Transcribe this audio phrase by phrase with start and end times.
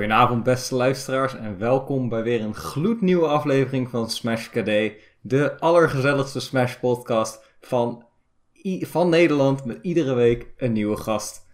[0.00, 4.70] Goedenavond beste luisteraars en welkom bij weer een gloednieuwe aflevering van Smash KD.
[5.20, 8.04] De allergezelligste Smash podcast van,
[8.80, 11.46] van Nederland met iedere week een nieuwe gast.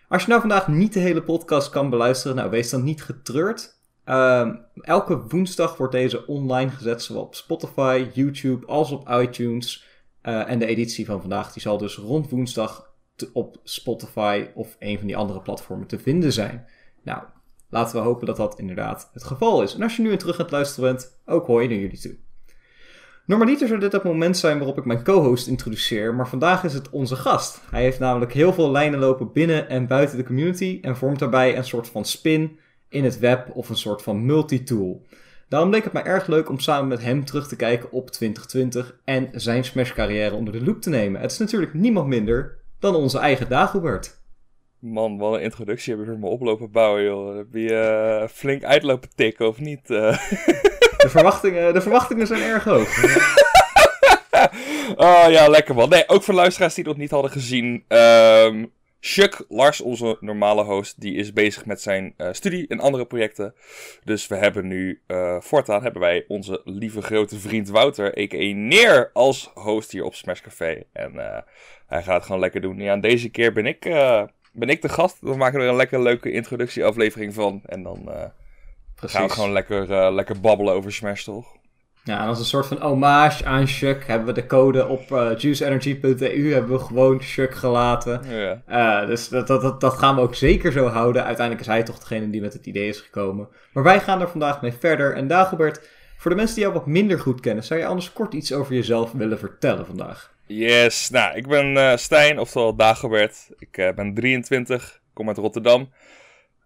[0.08, 3.82] Als je nou vandaag niet de hele podcast kan beluisteren, nou wees dan niet getreurd.
[4.06, 4.50] Uh,
[4.82, 9.86] elke woensdag wordt deze online gezet, zowel op Spotify, YouTube als op iTunes.
[10.23, 12.93] Uh, en de editie van vandaag die zal dus rond woensdag
[13.34, 16.66] op Spotify of een van die andere platformen te vinden zijn.
[17.03, 17.23] Nou,
[17.70, 19.75] laten we hopen dat dat inderdaad het geval is.
[19.75, 22.16] En als je nu in terug het luisteren bent, ook hoor je naar jullie toe.
[23.25, 26.89] Normaliter zou dit het moment zijn waarop ik mijn co-host introduceer, maar vandaag is het
[26.89, 27.61] onze gast.
[27.72, 31.58] Hij heeft namelijk heel veel lijnen lopen binnen en buiten de community en vormt daarbij
[31.58, 35.05] een soort van spin in het web of een soort van multitool.
[35.50, 39.00] Daarom leek het mij erg leuk om samen met hem terug te kijken op 2020
[39.03, 41.22] en zijn Smash carrière onder de loep te nemen.
[41.22, 44.22] Het is natuurlijk niemand minder dan onze eigen Dagobert.
[44.80, 47.38] Man, wat een introductie heb je voor me oplopen bouwen, joh.
[47.38, 49.89] Heb je uh, flink uitlopen tikken, of niet?
[49.89, 50.17] Uh...
[51.04, 53.04] De, verwachtingen, de verwachtingen zijn erg hoog.
[54.95, 55.89] oh ja, lekker man.
[55.89, 57.84] Nee, ook voor luisteraars die het nog niet hadden gezien.
[57.88, 58.72] Um,
[59.06, 63.56] Chuck, Lars, onze normale host, die is bezig met zijn uh, studie en andere projecten.
[64.04, 68.54] Dus we hebben nu, uh, voortaan hebben wij onze lieve grote vriend Wouter, a.k.a.
[68.56, 70.84] Neer, als host hier op Smash Café.
[70.94, 71.38] En uh,
[71.88, 72.78] hij gaat het gewoon lekker doen.
[72.78, 73.80] Ja, en deze keer ben ik,
[74.54, 75.17] ben ik de gast.
[75.20, 77.62] We maken er een lekker leuke introductieaflevering van.
[77.66, 78.10] En dan
[78.95, 81.56] gaan we gewoon lekker, lekker babbelen over Smash, toch?
[82.04, 85.38] Ja, en als een soort van hommage aan Chuck hebben we de code op uh,
[85.38, 88.22] juiceenergy.eu hebben we gewoon Chuck gelaten.
[88.30, 88.61] Ja.
[89.02, 91.23] Uh, dus dat, dat, dat, dat, gaan we ook zeker zo houden.
[91.23, 93.48] Uiteindelijk is hij toch degene die met het idee is gekomen.
[93.73, 95.16] Maar wij gaan er vandaag mee verder.
[95.16, 98.33] En Dagobert, voor de mensen die jou wat minder goed kennen, zou je anders kort
[98.33, 100.32] iets over jezelf willen vertellen vandaag?
[100.45, 103.50] Yes, nou, ik ben uh, Stijn, oftewel Dagobert.
[103.58, 105.89] Ik ben 23, kom uit Rotterdam.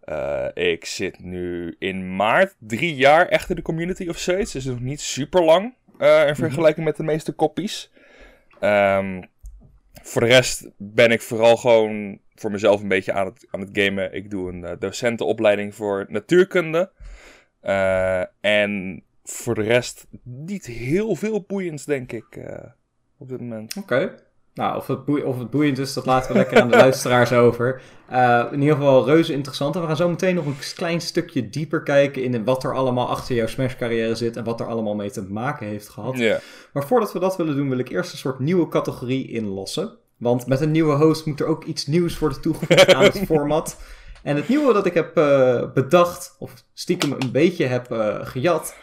[0.10, 4.52] Uh, ik zit nu in maart drie jaar echt in de community of zoiets.
[4.52, 6.36] Dus nog niet super lang uh, in mhm.
[6.36, 7.92] vergelijking met de meeste kopies.
[8.62, 9.30] Um,
[10.02, 13.70] voor de rest ben ik vooral gewoon voor mezelf een beetje aan het, aan het
[13.74, 14.14] gamen.
[14.14, 16.92] Ik doe een uh, docentenopleiding voor natuurkunde.
[18.42, 22.40] en voor de rest niet heel veel boeiends, denk ik,
[23.18, 23.76] op dit moment.
[23.76, 24.27] Oké.
[24.58, 27.82] Nou, of het, of het boeiend is, dat laten we lekker aan de luisteraars over.
[28.12, 29.76] Uh, in ieder geval reuze interessant.
[29.76, 33.10] En we gaan zo meteen nog een klein stukje dieper kijken in wat er allemaal
[33.10, 36.18] achter jouw Smash-carrière zit en wat er allemaal mee te maken heeft gehad.
[36.18, 36.40] Yeah.
[36.74, 39.98] Maar voordat we dat willen doen, wil ik eerst een soort nieuwe categorie inlossen.
[40.18, 43.82] Want met een nieuwe host moet er ook iets nieuws worden toegevoegd aan het format.
[44.24, 48.76] En het nieuwe dat ik heb uh, bedacht, of stiekem een beetje heb uh, gejat,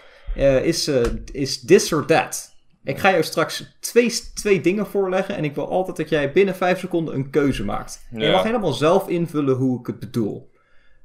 [0.62, 0.90] is,
[1.32, 2.53] is This or That.
[2.84, 6.56] Ik ga jou straks twee, twee dingen voorleggen en ik wil altijd dat jij binnen
[6.56, 8.06] vijf seconden een keuze maakt.
[8.10, 10.50] Je mag helemaal zelf invullen hoe ik het bedoel.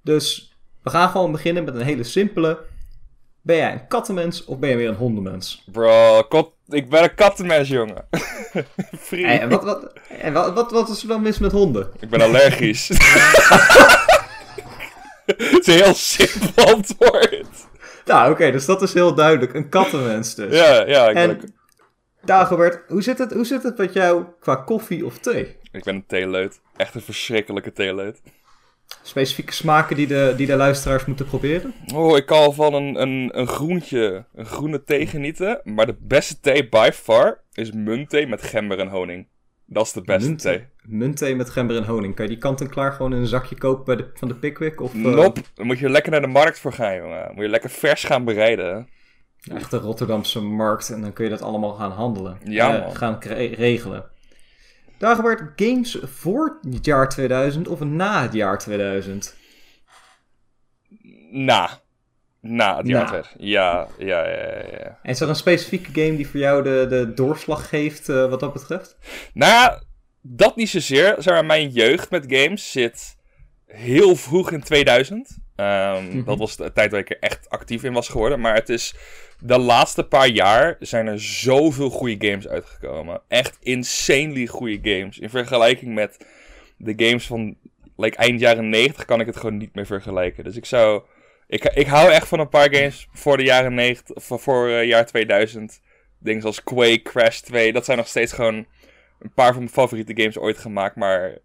[0.03, 2.59] Dus we gaan gewoon beginnen met een hele simpele.
[3.41, 5.63] Ben jij een kattenmens of ben je weer een hondenmens?
[5.71, 6.27] Bro,
[6.67, 8.07] ik ben een kattenmens, jongen.
[8.99, 9.25] Free.
[9.25, 11.91] En, wat, wat, en wat, wat, wat is er dan mis met honden?
[11.99, 12.87] Ik ben allergisch.
[15.25, 17.67] Het is een heel simpel antwoord.
[18.05, 19.53] Nou, oké, dus dat is heel duidelijk.
[19.53, 20.55] Een kattenmens dus.
[20.55, 21.39] Ja, ja, ik
[22.25, 25.57] Dagobert, hoe zit, het, hoe zit het met jou qua koffie of thee?
[25.71, 26.61] Ik ben een theeleut.
[26.75, 28.21] Echt een verschrikkelijke theeleut.
[29.03, 31.73] Specifieke smaken die de, die de luisteraars moeten proberen?
[31.93, 35.61] Oh, ik kan van een, een, een groentje, een groene thee genieten.
[35.63, 39.27] Maar de beste thee by far is muntthee met gember en honing.
[39.65, 40.65] Dat is de beste Munt, thee.
[40.81, 42.15] Muntthee met gember en honing.
[42.15, 44.81] Kan je die kant-en-klaar gewoon in een zakje kopen bij de, van de Pickwick?
[44.81, 45.03] Of, uh...
[45.03, 47.31] Nope, dan moet je lekker naar de markt voor gaan, jongen.
[47.33, 48.89] Moet je lekker vers gaan bereiden.
[49.43, 50.89] Echt de Rotterdamse markt.
[50.89, 52.37] En dan kun je dat allemaal gaan handelen.
[52.43, 54.05] Ja, uh, gaan regelen.
[54.97, 59.35] Dagobert, games voor het jaar 2000 of na het jaar 2000?
[61.31, 61.79] Na.
[62.41, 63.35] Na het jaar 2000.
[63.43, 67.13] Ja, ja, ja, ja, En is er een specifieke game die voor jou de, de
[67.13, 68.97] doorslag geeft uh, wat dat betreft?
[69.33, 69.81] Nou,
[70.21, 71.15] dat niet zozeer.
[71.17, 73.17] Zeg maar, mijn jeugd met games zit
[73.65, 75.37] heel vroeg in 2000.
[75.55, 76.23] Um, mm -hmm.
[76.23, 78.39] Dat was de tijd waar ik er echt actief in was geworden.
[78.39, 78.95] Maar het is
[79.39, 83.21] de laatste paar jaar zijn er zoveel goede games uitgekomen.
[83.27, 85.19] Echt insanely goede games.
[85.19, 86.25] In vergelijking met
[86.77, 87.57] de games van
[87.97, 90.43] like, eind jaren 90 kan ik het gewoon niet meer vergelijken.
[90.43, 91.03] Dus ik zou...
[91.47, 94.83] Ik, ik hou echt van een paar games voor de jaren 90, voor, voor uh,
[94.85, 95.81] jaar 2000.
[96.19, 97.73] Dingen zoals Quake, Crash 2.
[97.73, 98.65] Dat zijn nog steeds gewoon
[99.19, 100.95] een paar van mijn favoriete games ooit gemaakt.
[100.95, 101.37] Maar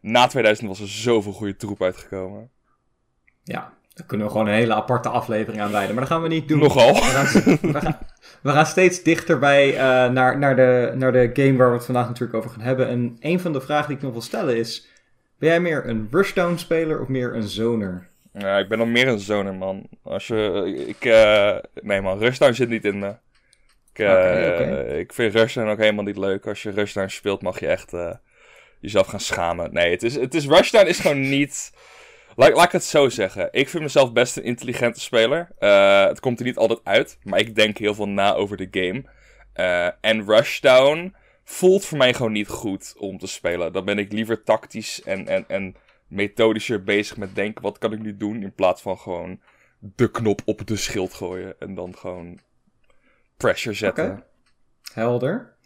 [0.00, 2.50] na 2000 was er zoveel goede troep uitgekomen.
[3.42, 5.94] Ja, daar kunnen we gewoon een hele aparte aflevering aan wijden.
[5.94, 6.58] Maar dat gaan we niet doen.
[6.58, 6.94] Nogal.
[6.94, 7.98] We gaan, we gaan,
[8.42, 9.78] we gaan steeds dichter bij uh,
[10.12, 12.88] naar, naar, de, naar de game waar we het vandaag natuurlijk over gaan hebben.
[12.88, 14.88] En een van de vragen die ik nog wil stellen is...
[15.38, 18.06] Ben jij meer een rushdown-speler of meer een zoner?
[18.32, 19.88] Ja, ik ben nog meer een zoner, man.
[20.02, 20.74] Als je...
[20.86, 21.04] Ik...
[21.04, 22.18] Uh, nee, man.
[22.18, 23.08] Rushdown zit niet in me.
[23.92, 24.98] Ik, uh, okay, okay.
[24.98, 26.46] ik vind Rushdown ook helemaal niet leuk.
[26.46, 27.92] Als je Rushdown speelt, mag je echt
[28.80, 29.72] jezelf gaan schamen.
[29.72, 31.72] Nee, het is, het is, Rushdown is gewoon niet...
[32.46, 33.48] Laat, ik het zo zeggen.
[33.50, 35.48] Ik vind mezelf best een intelligente speler.
[35.58, 38.68] Uh, het komt er niet altijd uit, maar ik denk heel veel na over de
[38.70, 39.04] game.
[39.54, 41.14] Uh, en Rushdown
[41.44, 43.72] voelt voor mij gewoon niet goed om te spelen.
[43.72, 45.76] Dan ben ik liever tactisch en, en, en
[46.06, 48.42] methodischer bezig met denken: wat kan ik nu doen?
[48.42, 49.40] In plaats van gewoon
[49.78, 52.40] de knop op de schild gooien en dan gewoon
[53.36, 54.04] pressure zetten.
[54.04, 54.24] Okay.
[54.92, 55.56] Helder.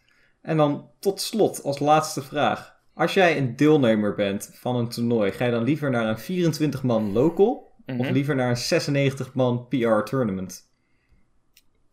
[0.43, 2.72] En dan tot slot, als laatste vraag.
[2.95, 7.13] Als jij een deelnemer bent van een toernooi, ga je dan liever naar een 24-man
[7.13, 8.01] local mm -hmm.
[8.01, 10.71] of liever naar een 96-man PR tournament?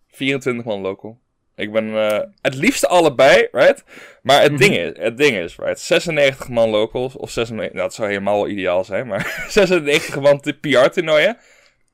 [0.08, 1.20] 24 man local.
[1.56, 3.84] Ik ben uh, het liefste allebei, right?
[4.22, 4.68] Maar het, mm -hmm.
[4.68, 5.80] ding, is, het ding is, right?
[5.80, 10.40] 96 man locals of 96, nou, dat zou helemaal wel ideaal zijn, maar 96 man
[10.62, 11.38] PR-toernooien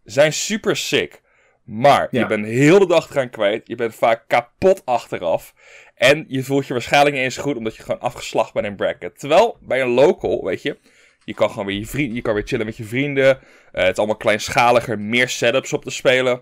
[0.04, 1.24] zijn super sick.
[1.66, 2.20] Maar ja.
[2.20, 3.68] je bent heel de dag eraan kwijt.
[3.68, 5.54] Je bent vaak kapot achteraf.
[5.96, 9.20] En je voelt je waarschijnlijk niet eens goed omdat je gewoon afgeslacht bent in bracket.
[9.20, 10.78] Terwijl bij een local, weet je,
[11.24, 13.26] je kan gewoon weer, je vriend, je kan weer chillen met je vrienden.
[13.26, 16.42] Uh, het is allemaal kleinschaliger, meer setups op te spelen.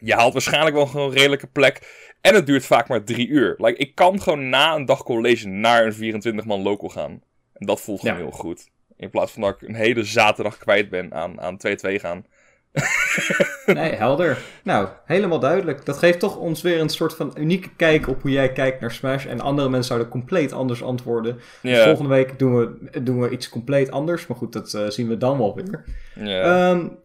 [0.00, 2.06] Je haalt waarschijnlijk wel gewoon een redelijke plek.
[2.20, 3.54] En het duurt vaak maar drie uur.
[3.58, 7.22] Like, ik kan gewoon na een dag college naar een 24-man local gaan.
[7.54, 8.22] En dat voelt gewoon ja.
[8.22, 8.70] heel goed.
[8.96, 12.26] In plaats van dat ik een hele zaterdag kwijt ben aan, aan 2-2 gaan.
[13.66, 14.38] nee, helder.
[14.62, 15.84] Nou, helemaal duidelijk.
[15.84, 18.92] Dat geeft toch ons weer een soort van unieke kijk op hoe jij kijkt naar
[18.92, 19.26] Smash.
[19.26, 21.38] En andere mensen zouden compleet anders antwoorden.
[21.62, 24.26] Dus volgende week doen we, doen we iets compleet anders.
[24.26, 25.84] Maar goed, dat uh, zien we dan wel weer.
[26.14, 26.70] Yeah.
[26.70, 26.98] Um,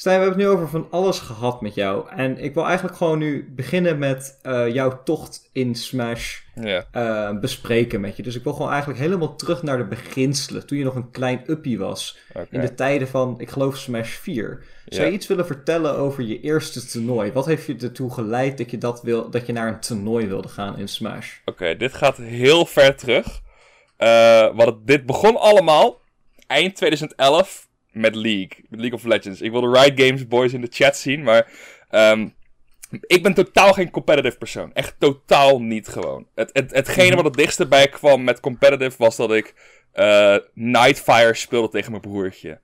[0.00, 2.08] Stijn, we hebben het nu over van alles gehad met jou.
[2.08, 6.84] En ik wil eigenlijk gewoon nu beginnen met uh, jouw tocht in Smash yeah.
[6.92, 8.22] uh, bespreken met je.
[8.22, 10.66] Dus ik wil gewoon eigenlijk helemaal terug naar de beginselen.
[10.66, 12.18] Toen je nog een klein uppie was.
[12.30, 12.46] Okay.
[12.50, 14.64] In de tijden van, ik geloof, Smash 4.
[14.86, 17.32] Zou je iets willen vertellen over je eerste toernooi?
[17.32, 20.48] Wat heeft je ertoe geleid dat je, dat wil, dat je naar een toernooi wilde
[20.48, 21.32] gaan in Smash?
[21.40, 23.40] Oké, okay, dit gaat heel ver terug.
[23.98, 26.00] Uh, wat dit begon allemaal
[26.46, 28.64] eind 2011 met League.
[28.68, 29.40] Met League of Legends.
[29.40, 31.48] Ik wil de Riot Games boys in de chat zien, maar...
[31.90, 32.38] Um,
[33.06, 34.72] ik ben totaal geen competitive persoon.
[34.72, 36.26] Echt totaal niet gewoon.
[36.34, 39.54] Het, het, hetgene wat het dichtste bij kwam met competitive was dat ik
[39.94, 42.60] uh, Nightfire speelde tegen mijn broertje.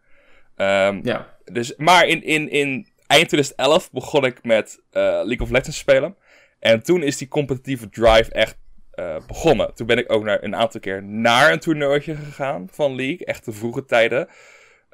[0.57, 1.37] Um, ja.
[1.45, 6.17] Dus, maar in, in, in eind 2011 begon ik met uh, League of Legends spelen.
[6.59, 8.57] En toen is die competitieve drive echt
[8.95, 9.75] uh, begonnen.
[9.75, 13.27] Toen ben ik ook naar, een aantal keer naar een toernooitje gegaan van League.
[13.27, 14.29] Echt de vroege tijden.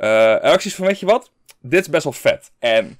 [0.04, 1.32] Uh, acties van, weet je wat?
[1.60, 2.52] Dit is best wel vet.
[2.58, 2.98] En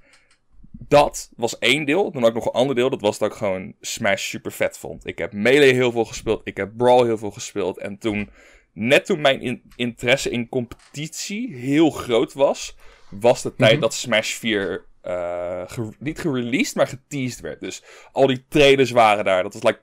[0.70, 2.10] dat was één deel.
[2.10, 2.90] Dan ook nog een ander deel.
[2.90, 5.06] Dat was dat ik gewoon Smash super vet vond.
[5.06, 6.40] Ik heb Melee heel veel gespeeld.
[6.44, 7.78] Ik heb Brawl heel veel gespeeld.
[7.78, 8.30] En toen,
[8.72, 12.76] net toen mijn in interesse in competitie heel groot was,
[13.10, 13.66] was de mm -hmm.
[13.66, 17.60] tijd dat Smash 4 uh, ge niet gereleased, maar geteased werd.
[17.60, 17.82] Dus
[18.12, 19.42] al die trailers waren daar.
[19.42, 19.80] Dat was like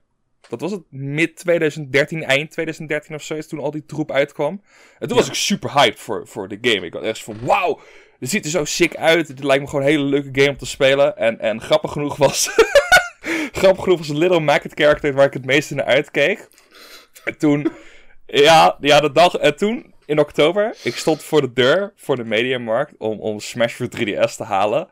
[0.50, 4.62] dat was het mid 2013, eind 2013 of zo, is toen al die troep uitkwam.
[5.00, 5.24] En toen ja.
[5.24, 6.86] was ik super hyped voor, voor de game.
[6.86, 7.80] Ik had echt van, wauw,
[8.20, 9.28] het ziet er zo sick uit.
[9.28, 11.18] Het lijkt me gewoon een hele leuke game om te spelen.
[11.18, 12.50] En, en grappig genoeg was,
[13.52, 16.48] grappig genoeg was Little Mac het character waar ik het meeste naar uitkeek.
[17.24, 17.72] En toen,
[18.26, 22.24] ja, ja, de dag, en toen in oktober, ik stond voor de deur voor de
[22.24, 24.90] Mediamarkt om, om Smash voor 3DS te halen.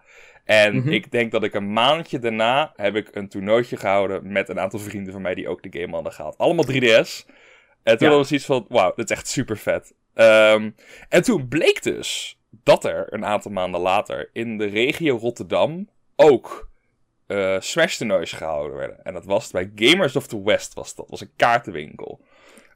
[0.48, 0.92] En mm -hmm.
[0.92, 4.80] ik denk dat ik een maandje daarna heb ik een toernooitje gehouden met een aantal
[4.80, 6.38] vrienden van mij die ook de game hadden gehaald.
[6.38, 7.26] Allemaal 3DS.
[7.84, 8.16] En toen ja.
[8.16, 9.94] was iets van, wauw, dit is echt super vet.
[10.14, 10.76] Um,
[11.10, 16.70] en toen bleek dus dat er een aantal maanden later in de regio Rotterdam ook
[17.28, 19.04] uh, Smash toernoois gehouden werden.
[19.04, 22.22] En dat was bij Gamers of the West, was dat was een kaartenwinkel.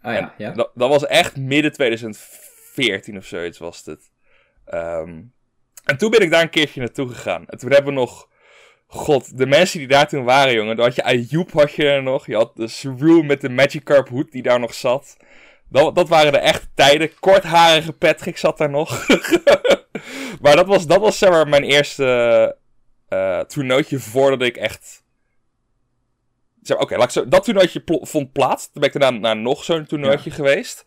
[0.01, 0.51] Ah, ja, ja.
[0.51, 4.11] Dat, dat, was echt midden 2014 of zoiets was het.
[4.73, 5.33] Um,
[5.83, 7.45] en toen ben ik daar een keertje naartoe gegaan.
[7.47, 8.29] En toen hebben we nog...
[8.87, 10.75] God, de mensen die daar toen waren, jongen.
[10.75, 12.25] Dan had je Ayoub had je er nog.
[12.25, 15.17] Je had de Surreal met de Magikarp hoed die daar nog zat.
[15.69, 17.19] Dat, dat waren de echte tijden.
[17.19, 19.07] Kortharige Patrick zat daar nog.
[20.41, 22.55] maar dat was, dat was zeg maar mijn eerste
[23.09, 25.03] uh, toernooitje voordat ik echt...
[26.67, 27.27] Oké, okay, zo...
[27.27, 28.71] dat toernooitje vond plaats.
[28.71, 30.35] Toen ben ik daarna naar nog zo'n toernooitje ja.
[30.35, 30.83] geweest.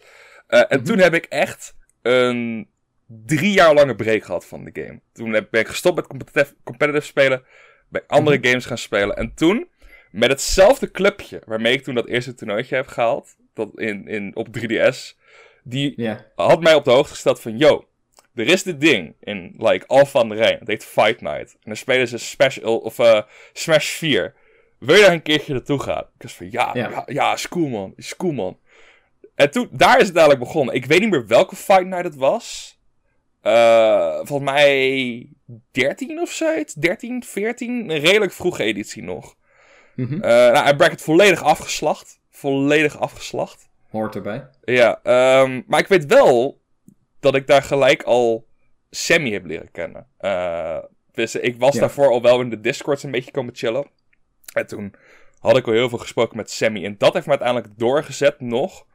[0.48, 0.84] Uh, en mm -hmm.
[0.84, 2.68] toen heb ik echt een
[3.06, 5.00] drie jaar lange break gehad van de game.
[5.12, 7.42] Toen ben ik gestopt met competitive, competitive spelen.
[7.88, 8.46] Ben ik andere Mhm.
[8.46, 9.16] games gaan spelen.
[9.16, 9.68] En toen,
[10.10, 13.36] met hetzelfde clubje waarmee ik toen dat eerste toernooitje heb gehaald.
[13.54, 15.18] Dat in, in, op 3DS.
[15.62, 15.94] Die
[16.34, 17.58] had mij op de hoogte gesteld van...
[17.58, 17.88] Yo,
[18.34, 20.58] er is dit ding in like Alpha aan de Rijn.
[20.58, 21.52] Het heet Fight Night.
[21.52, 24.34] En dan spelen ze Special, of, eh, Smash 4.
[24.78, 26.02] Wil je daar een keertje naartoe gaan?
[26.16, 26.90] Ik was van ja, Ja.
[26.90, 27.92] ja, ja, is cool man.
[27.96, 28.58] Is cool man.
[29.34, 30.74] En toen, daar is het eigenlijk begonnen.
[30.74, 32.73] Ik weet niet meer welke Fight Night het was.
[33.44, 35.26] Eh, volgens mij
[35.70, 36.74] 13 of zoiets.
[36.74, 37.90] 13, 14.
[37.90, 39.34] Een redelijk vroege editie nog.
[39.96, 40.06] Eh
[40.52, 42.20] nou, en bracket volledig afgeslacht.
[42.30, 43.68] Volledig afgeslacht.
[43.90, 44.46] Hoort erbij.
[44.64, 46.60] Ja, ehm, maar ik weet wel
[47.20, 48.46] dat ik daar gelijk al
[48.90, 50.06] Sammy heb leren kennen.
[50.18, 50.78] Eh,
[51.12, 51.80] dus ik was Ja.
[51.80, 53.86] daarvoor al wel in de Discords een beetje komen chillen.
[54.52, 54.94] En toen
[55.38, 56.84] had ik al heel veel gesproken met Sammy.
[56.84, 58.86] En dat heeft me uiteindelijk doorgezet nog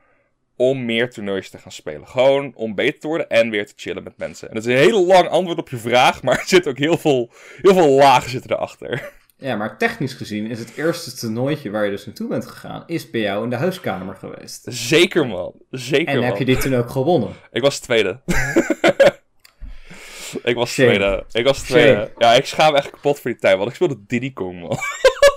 [0.59, 2.07] om meer toernooitjes te gaan spelen.
[2.07, 4.47] Gewoon om beter te worden en weer te chillen met mensen.
[4.47, 6.97] En dat is een heel lang antwoord op je vraag, maar er zit ook heel
[6.97, 9.11] veel, heel veel lagen zitten erachter.
[9.37, 13.09] Ja, maar technisch gezien is het eerste toernooitje waar je dus naartoe bent gegaan, is
[13.09, 14.65] bij jou in de huiskamer geweest.
[14.65, 16.25] Zeker man, zeker En man.
[16.25, 17.29] heb je dit toen ook gewonnen?
[17.51, 18.19] Ik was tweede.
[20.43, 20.87] ik was Shame.
[20.87, 21.25] tweede.
[21.31, 21.91] Ik was tweede.
[21.91, 22.11] Shame.
[22.17, 24.77] Ja, ik schaam me echt kapot voor die tijd, want ik speelde Diddy Kong, man.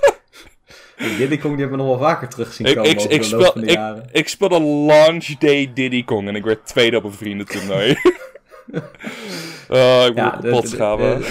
[0.96, 3.22] Diddy Kong die hebben we nog wel vaker terug zien Ik, komen ik, over ik,
[3.22, 4.08] de loop speel, van de ik, jaren.
[4.12, 7.88] ik speelde launch day Diddy Kong en ik werd tweede op een vriendentoernooi.
[9.68, 11.22] oh, ik moet Ja, kapot de- schamen.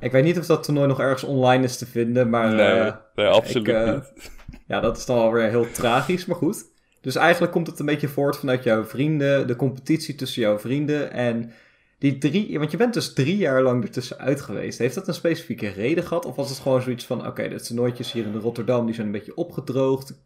[0.00, 2.94] ik weet niet of dat toernooi nog ergens online is te vinden, maar nee, eh,
[3.14, 4.30] nee, absoluut ik, eh, niet.
[4.66, 6.64] ja, dat is dan wel weer heel tragisch, maar goed.
[7.00, 11.12] Dus eigenlijk komt het een beetje voort vanuit jouw vrienden, de competitie tussen jouw vrienden
[11.12, 11.52] en
[11.98, 14.78] die drie, want je bent dus drie jaar lang ertussenuit geweest.
[14.78, 16.24] Heeft dat een specifieke reden gehad?
[16.24, 19.12] Of was het gewoon zoiets van, oké, de toernooitjes hier in Rotterdam, die zijn een
[19.12, 20.20] beetje opgedroogd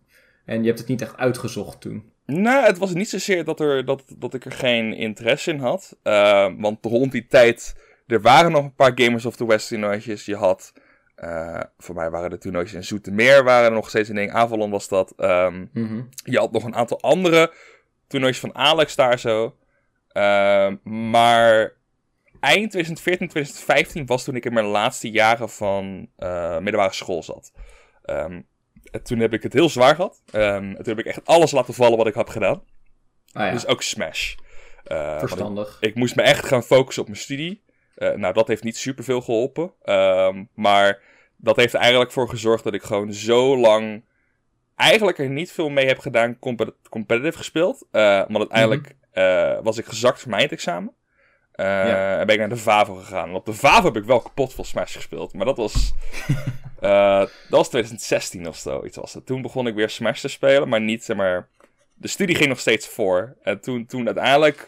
[0.44, 2.12] en je hebt het niet echt uitgezocht toen?
[2.26, 5.96] Nou, het was niet zozeer dat, er, dat, dat ik er geen interesse in had.
[6.02, 10.24] Eh, want rond die tijd, er waren nog een paar Gamers of the West toernooitjes.
[10.24, 10.72] Je had,
[11.14, 14.32] eh, voor mij waren de toernooitjes in Zoetermeer, waren er nog steeds een ding.
[14.32, 15.12] Avalon was dat.
[15.16, 16.00] Ehm, Mhm.
[16.24, 17.52] je had nog een aantal andere
[18.06, 19.54] toernooitjes van Alex daar zo.
[20.12, 20.76] Ehm,
[21.10, 21.72] maar
[22.40, 27.52] eind 2014, 2015 was toen ik in mijn laatste jaren van eh, middelbare school zat.
[28.02, 28.40] Ehm,
[28.90, 30.22] en toen heb ik het heel zwaar gehad.
[30.32, 32.62] Ehm, en toen heb ik echt alles laten vallen wat ik had gedaan.
[33.32, 34.34] Ah ja, Dus ook Smash.
[34.84, 35.76] Ik, verstandig.
[35.80, 37.62] ik moest me echt gaan focussen op mijn studie.
[37.94, 39.72] Eh, nou, dat heeft niet superveel geholpen.
[40.54, 41.02] Maar
[41.36, 44.04] dat heeft er eigenlijk voor gezorgd dat ik gewoon zo lang...
[44.76, 47.86] Eigenlijk er niet veel mee heb gedaan compet- competitive gespeeld.
[47.90, 50.94] Eh maar uiteindelijk eh, was ik gezakt voor mijn eindexamen.
[51.52, 52.18] Ja.
[52.18, 53.28] En ben ik naar de VAVO gegaan.
[53.28, 55.34] En op de VAVO heb ik wel kapot veel Smash gespeeld.
[55.34, 55.92] Maar dat was...
[56.80, 58.84] eh, dat was 2016 of zo.
[58.84, 59.26] Iets was het.
[59.26, 60.68] Toen begon ik weer Smash te spelen.
[60.68, 61.48] Maar niet, zeg maar...
[61.94, 63.36] De studie ging nog steeds voor.
[63.42, 64.66] En toen, toen uiteindelijk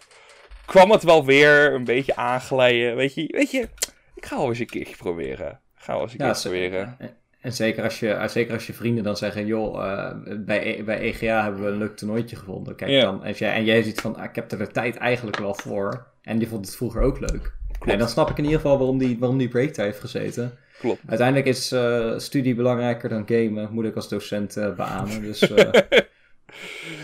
[0.66, 2.96] kwam het wel weer een beetje aanglijden.
[2.96, 3.68] Weet je, weet je
[4.14, 5.60] ik ga wel eens een keertje proberen.
[5.76, 6.96] Ik ga wel eens een Ja, keertje proberen.
[6.98, 10.66] en- En zeker als, je, eh, zeker als je vrienden dan zeggen, joh, eh, bij,
[10.78, 12.74] E- bij EGA hebben we een leuk toernooitje gevonden.
[12.74, 15.38] Kijk dan, als jij, en jij ziet van, ah, ik heb er de tijd eigenlijk
[15.38, 16.06] wel voor.
[16.22, 17.52] En die vond het vroeger ook leuk.
[17.84, 20.58] En dan snap ik in ieder geval waarom die, waarom die breaktijd heeft gezeten.
[20.78, 21.00] Klopt.
[21.06, 25.20] Uiteindelijk is eh, studie belangrijker dan gamen, moet ik als docent eh beamen.
[25.22, 25.50] Dus,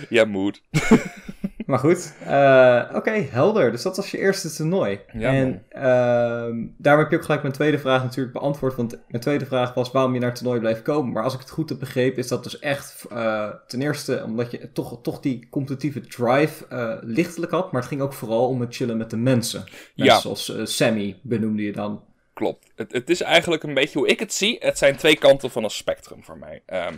[0.09, 0.63] Ja, moet.
[1.69, 3.71] maar goed, eh, oké, helder.
[3.71, 5.01] Dus dat was je eerste toernooi.
[5.13, 8.75] Ja, en ehm, daarom heb je ook gelijk mijn tweede vraag natuurlijk beantwoord.
[8.75, 11.13] Want mijn tweede vraag was waarom je naar het toernooi bleef komen.
[11.13, 14.51] Maar als ik het goed heb begrepen, is dat dus echt eh, ten eerste omdat
[14.51, 17.73] je toch, toch die competitieve drive eh, lichtelijk had.
[17.73, 19.61] Maar het ging ook vooral om het chillen met de mensen.
[19.65, 20.19] Mensen Ja.
[20.21, 22.05] zoals Sammy benoemde je dan.
[22.33, 22.71] Klopt.
[22.77, 24.57] Het, het is eigenlijk een beetje hoe ik het zie.
[24.61, 26.63] Het zijn twee kanten van een spectrum voor mij.
[26.67, 26.95] Ehm,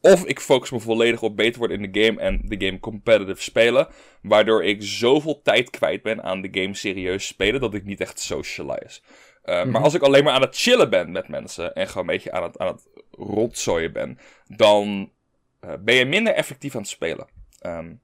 [0.00, 3.42] of ik focus me volledig op beter worden in de game en de game competitive
[3.42, 3.88] spelen.
[4.22, 8.20] Waardoor ik zoveel tijd kwijt ben aan de game serieus spelen dat ik niet echt
[8.20, 9.00] socialize.
[9.44, 12.14] Uh, Maar als ik alleen maar aan het chillen ben met mensen en gewoon een
[12.14, 15.12] beetje aan het, aan het rotzooien ben, dan
[15.64, 17.26] uh, ben je minder effectief aan het spelen.
[17.66, 18.00] Um,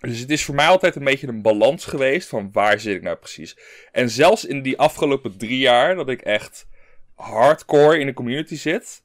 [0.00, 3.02] dus het is voor mij altijd een beetje een balans geweest van waar zit ik
[3.02, 3.56] nou precies.
[3.92, 6.66] En zelfs in die afgelopen drie jaar dat ik echt
[7.14, 9.02] hardcore in de community zit,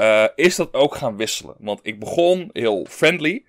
[0.00, 1.54] uh, is dat ook gaan wisselen.
[1.58, 3.44] Want ik begon heel friendly.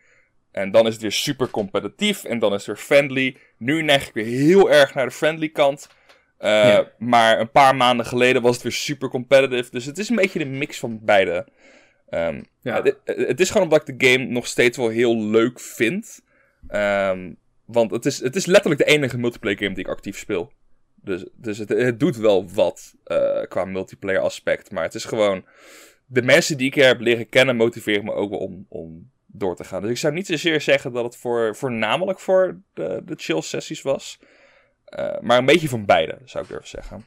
[0.51, 2.24] En dan is het weer super competitief.
[2.24, 3.38] En dan is het weer friendly.
[3.58, 5.88] Nu neig ik weer heel erg naar de friendly kant.
[6.39, 6.91] Uh, ja.
[6.98, 9.72] Maar een paar maanden geleden was het weer super competitive.
[9.72, 11.48] Dus het is een beetje de mix van beide.
[12.10, 12.84] Um, ja.
[12.84, 16.22] het, het, is gewoon omdat ik de game nog steeds wel heel leuk vind.
[16.70, 20.51] Um, want het is, het is letterlijk de enige multiplayer game die ik actief speel.
[20.96, 24.72] Dus, dus het, het doet wel wat uh, qua multiplayer aspect.
[24.72, 25.46] Maar het is gewoon.
[26.13, 29.63] De mensen die ik heb leren kennen motiveren me ook wel om, om door te
[29.63, 29.81] gaan.
[29.81, 33.81] Dus ik zou niet zozeer zeggen dat het voor, voornamelijk voor de, de chill sessies
[33.81, 34.19] was.
[35.21, 37.05] maar een beetje van beide, zou ik durven zeggen.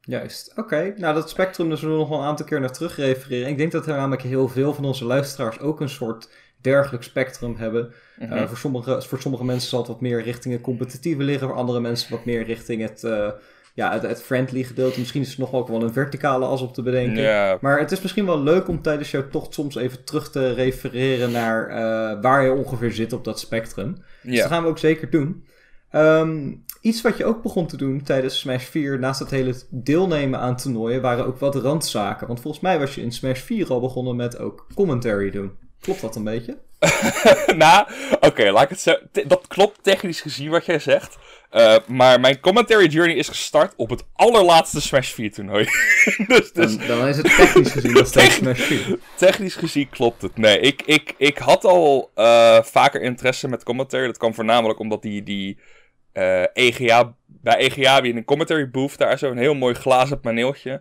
[0.00, 0.94] Juist, oké.
[0.96, 3.48] Nou, dat spectrum, daar zullen we nog wel een aantal keer naar terug refereren.
[3.48, 6.28] Ik denk dat er namelijk heel veel van onze luisteraars ook een soort
[6.60, 7.94] dergelijk spectrum hebben.
[8.18, 11.56] Mm voor, sommige, voor sommige mensen zal het wat meer richting het competitieve liggen, voor
[11.56, 13.30] andere mensen wat meer richting het, uh,
[13.76, 14.98] ja, het, het, friendly gedeelte.
[14.98, 17.58] Misschien is er nog ook wel een verticale as op te bedenken.
[17.60, 21.30] Maar het is misschien wel leuk om tijdens jouw tocht soms even terug te refereren
[21.30, 23.96] naar uh, waar je ongeveer zit op dat spectrum.
[24.22, 25.44] Dus dat gaan we ook zeker doen.
[25.92, 30.40] Um, iets wat je ook begon te doen tijdens Smash 4, naast het hele deelnemen
[30.40, 32.26] aan toernooien, waren ook wat randzaken.
[32.26, 35.52] Want volgens mij was je in Smash 4 al begonnen met ook commentary doen.
[35.80, 36.58] Klopt dat een beetje?
[37.56, 37.86] nou,
[38.20, 38.96] oké, laat ik het zo.
[39.26, 41.16] Dat klopt technisch gezien wat jij zegt.
[41.52, 45.64] Uh, maar mijn commentary journey is gestart op het allerlaatste Smash 4 toernooi.
[46.28, 46.76] dus, dus...
[46.76, 48.98] Dan, dan, is het technisch gezien nog steeds Smash 4.
[49.14, 50.36] Technisch gezien klopt het.
[50.36, 54.06] Nee, ik, ik, ik had al uh, vaker interesse met commentary.
[54.06, 55.58] Dat kwam voornamelijk omdat die, die
[56.12, 60.80] uh, eh, EGA, bij EGA je een commentary booth daar zo'n heel mooi glazen paneeltje.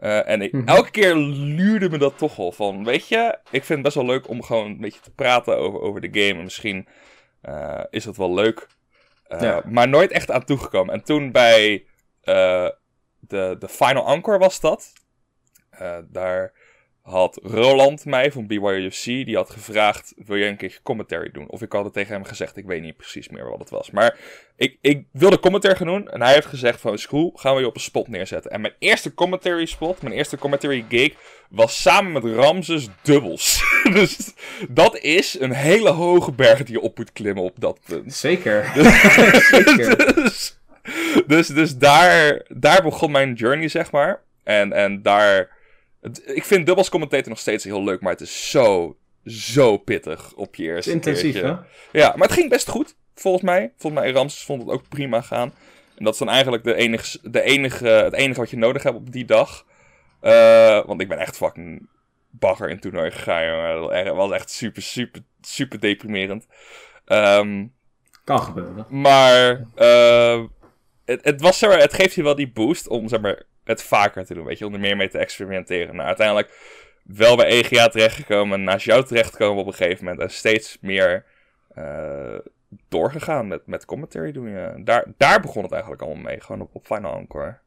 [0.00, 0.68] Uh, en ik, mhm.
[0.68, 4.06] elke keer luurde me dat toch al van, weet je, ik vind het best wel
[4.06, 6.38] leuk om gewoon een beetje te praten over, over de game.
[6.38, 6.88] En misschien
[7.48, 8.66] uh, is het wel leuk.
[9.40, 9.62] Ja.
[9.64, 10.94] Maar nooit echt aan toegekomen.
[10.94, 11.84] En toen bij
[13.20, 14.92] de, de Final Encore was dat.
[16.08, 16.52] daar
[17.02, 21.48] had Roland mij van BYUC, die had gevraagd, wil je een keer commentary doen?
[21.48, 23.90] Of ik had het tegen hem gezegd, ik weet niet precies meer wat het was.
[23.90, 24.16] Maar
[24.56, 27.66] ik, ik wilde commentary gaan doen en hij heeft gezegd van, school gaan we je
[27.66, 28.50] op een spot neerzetten.
[28.50, 31.12] En mijn eerste commentary spot, mijn eerste commentary gig,
[31.50, 33.64] was samen met Ramses dubbels.
[33.92, 34.34] dus
[34.68, 38.14] dat is een hele hoge berg die je op moet klimmen op dat punt.
[38.14, 38.64] Zeker.
[39.50, 40.14] Zeker.
[40.14, 40.58] dus,
[41.26, 44.20] dus, dus daar, daar begon mijn journey, zeg maar.
[44.42, 45.58] En, en daar
[46.24, 50.54] ik vind dubbels commentator nog steeds heel leuk, maar het is zo, zo pittig op
[50.54, 51.54] je eerste intensief, hè?
[51.92, 53.72] Ja, maar het ging best goed, volgens mij.
[53.76, 55.54] Volgens mij, Rams vond het ook prima gaan.
[55.96, 58.96] En dat is dan eigenlijk de enige, de enige, het enige wat je nodig hebt
[58.96, 59.66] op die dag.
[60.22, 61.88] Uh, want ik ben echt fucking
[62.30, 63.96] bagger in toernooi gegaan, jongen.
[63.96, 66.46] Het was echt super, super, super deprimerend.
[67.06, 67.72] Um,
[68.24, 68.86] kan gebeuren.
[68.88, 70.44] Maar uh,
[71.04, 73.82] het, het, was, zeg maar, het geeft je wel die boost om zeg maar, het
[73.82, 75.94] vaker te doen, weet je, om er meer mee te experimenteren.
[75.94, 76.52] Nou, uiteindelijk
[77.02, 81.24] wel bij EGA terechtgekomen, naast jou terechtgekomen op een gegeven moment en steeds meer
[81.78, 82.38] uh,
[82.88, 84.84] doorgegaan met, met commentary doen.
[84.84, 87.58] Daar, daar begon het eigenlijk allemaal mee, gewoon op, op Final Encore.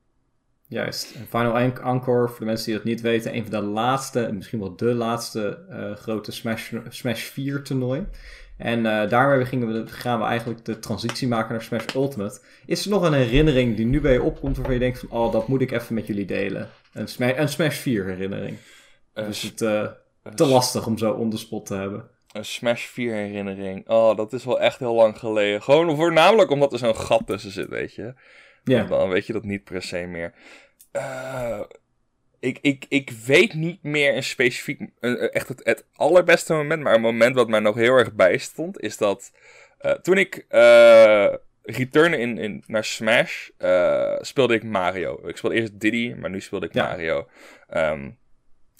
[0.68, 1.16] Juist.
[1.30, 4.76] Final Encore, voor de mensen die dat niet weten, een van de laatste, misschien wel
[4.76, 8.08] de laatste uh, grote Smash, Smash 4 toernooi.
[8.58, 12.40] En uh, daarmee gingen we, gaan we eigenlijk de transitie maken naar Smash Ultimate.
[12.66, 15.10] Is er nog een herinnering die nu bij je opkomt waarvan je denkt van...
[15.10, 16.70] Oh, dat moet ik even met jullie delen.
[16.94, 18.58] Een Smash, een Smash 4 herinnering.
[19.16, 19.88] Uh, is het uh,
[20.36, 22.10] te lastig om zo on the spot te hebben.
[22.32, 23.90] Een Smash 4 herinnering.
[23.90, 25.62] Oh, dat is wel echt heel lang geleden.
[25.62, 28.14] Gewoon voornamelijk omdat er zo'n gat tussen zit, weet je.
[28.64, 28.84] Ja.
[28.84, 30.34] Dan weet je dat niet per se meer.
[32.44, 34.82] Ik, ik, ik weet niet meer een specifiek,
[35.32, 38.98] echt het, het allerbeste moment, maar een moment wat mij nog heel erg bijstond, is
[38.98, 39.32] dat
[39.82, 45.28] uh, toen ik uh, returnen in, in, naar Smash, uh, speelde ik Mario.
[45.28, 47.28] Ik speelde eerst Diddy, maar nu speelde ik Mario.
[47.74, 48.18] Um,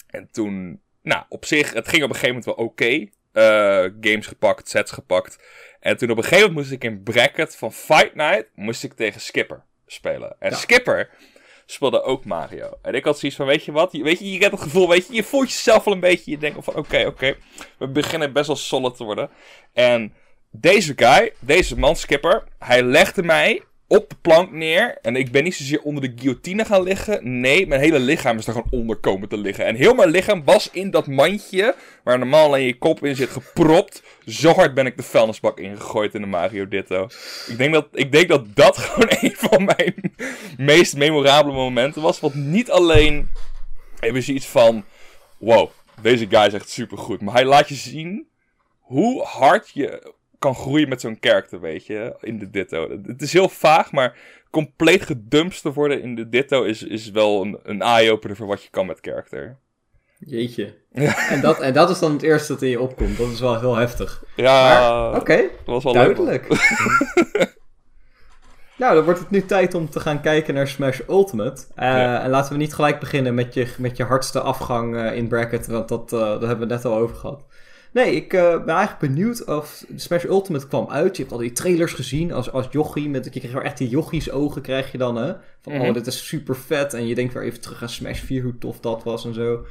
[0.06, 3.10] en toen, nou, op zich, het ging op een gegeven moment wel oké.
[3.32, 3.92] Okay.
[4.00, 5.38] games gepakt, sets gepakt.
[5.80, 8.92] En toen op een gegeven moment moest ik in bracket van Fight Night, moest ik
[8.92, 10.36] tegen Skipper spelen.
[10.38, 11.10] En Skipper
[11.66, 12.70] speelde ook Mario.
[12.82, 13.92] En ik had zoiets van, weet je wat?
[13.92, 16.30] Weet je, je hebt het gevoel, weet je, je voelt jezelf wel een beetje.
[16.30, 17.36] Je denkt van, oké, oké,
[17.78, 19.30] we beginnen best wel solid te worden.
[19.72, 20.14] En
[20.50, 24.98] deze guy, deze man, Skipper, hij legde mij op de plank neer.
[25.02, 27.40] En ik ben niet zozeer onder de guillotine gaan liggen.
[27.40, 29.64] Nee, mijn hele lichaam is er gewoon onder komen te liggen.
[29.64, 33.30] En heel mijn lichaam was in dat mandje, waar normaal alleen je kop in zit,
[33.30, 34.02] gepropt.
[34.26, 37.08] Zo hard ben ik de vuilnisbak ingegooid in de Mario Ditto.
[37.48, 40.14] Ik denk dat, ik denk dat dat gewoon een van mijn
[40.56, 42.20] meest memorabele momenten was.
[42.20, 43.30] Want niet alleen
[44.00, 44.84] hebben ze iets van,
[45.38, 45.70] wow,
[46.00, 47.20] deze guy is echt supergoed.
[47.20, 48.28] Maar hij laat je zien
[48.80, 52.90] hoe hard je kan groeien met zo'n karakter, weet je, in de Ditto.
[53.06, 54.16] Het is heel vaag, maar
[54.50, 58.62] compleet gedumpt te worden in de Ditto is, is wel een, een eye-opener voor wat
[58.62, 59.58] je kan met karakter.
[60.18, 60.74] Jeetje.
[60.92, 61.28] Ja.
[61.28, 63.18] En, dat, en dat is dan het eerste dat in je opkomt.
[63.18, 64.24] Dat is wel heel heftig.
[64.36, 65.48] Ja, oké.
[65.66, 66.48] Okay, duidelijk.
[68.80, 71.62] nou, dan wordt het nu tijd om te gaan kijken naar Smash Ultimate.
[71.78, 75.28] Uh, En laten we niet gelijk beginnen met je, met je hardste afgang uh, in
[75.28, 77.44] bracket, want dat, uh, daar hebben we net al over gehad.
[77.94, 81.16] Nee, ik uh, ben eigenlijk benieuwd of Smash Ultimate kwam uit.
[81.16, 83.08] Je hebt al die trailers gezien als, als jochie.
[83.08, 85.32] Met, je krijgt wel echt die jochies ogen krijg je dan, hè?
[85.60, 85.88] Van, mm -hmm.
[85.88, 86.94] oh, dit is super vet.
[86.94, 89.66] En je denkt weer even terug aan Smash 4, hoe tof dat was en zo.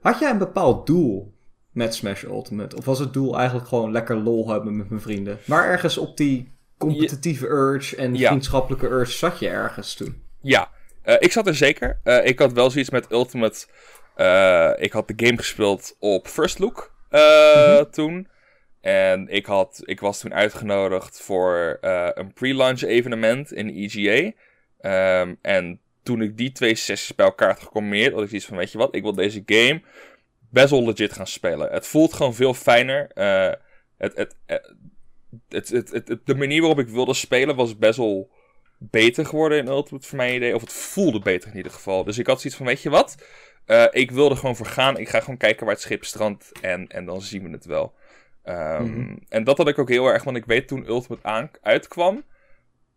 [0.00, 1.34] Had jij een bepaald doel
[1.72, 2.76] met Smash Ultimate?
[2.76, 5.38] Of was het doel eigenlijk gewoon lekker lol hebben met mijn vrienden?
[5.44, 8.26] Maar ergens op die competitieve urge en Ja.
[8.28, 10.22] vriendschappelijke urge zat je ergens toen.
[10.40, 10.70] Ja,
[11.02, 12.00] eh, ik zat er zeker.
[12.02, 13.66] Eh, ik had wel zoiets met Ultimate.
[14.14, 18.28] eh, ik had de game gespeeld op First Look eh, toen.
[18.80, 24.32] En ik, had, ik was toen uitgenodigd voor eh, een pre-launch evenement in EGA.
[24.80, 28.56] Ehm, en toen ik die twee sessies bij elkaar had gecombineerd, had ik zoiets van,
[28.56, 29.82] weet je wat, ik wil deze game
[30.50, 31.70] best wel legit gaan spelen.
[31.72, 33.10] Het voelt gewoon veel fijner.
[33.14, 33.52] Eh,
[33.98, 34.72] het, het, het,
[35.48, 38.30] het, het, het- het- de manier waarop ik wilde spelen was best wel
[38.78, 40.54] beter geworden in Ultimate voor mijn idee.
[40.54, 42.04] Of het voelde beter in ieder geval.
[42.04, 43.16] Dus ik had zoiets van, weet je wat?
[43.68, 44.96] Eh, ik wilde gewoon voor gaan.
[44.98, 46.52] Ik ga gewoon kijken waar het schip strandt.
[46.60, 47.94] En, en dan zien we het wel.
[48.42, 49.16] Ehm, Mhm.
[49.28, 50.24] En dat had ik ook heel erg.
[50.24, 52.22] Want ik weet toen Ultimate aan, uitkwam.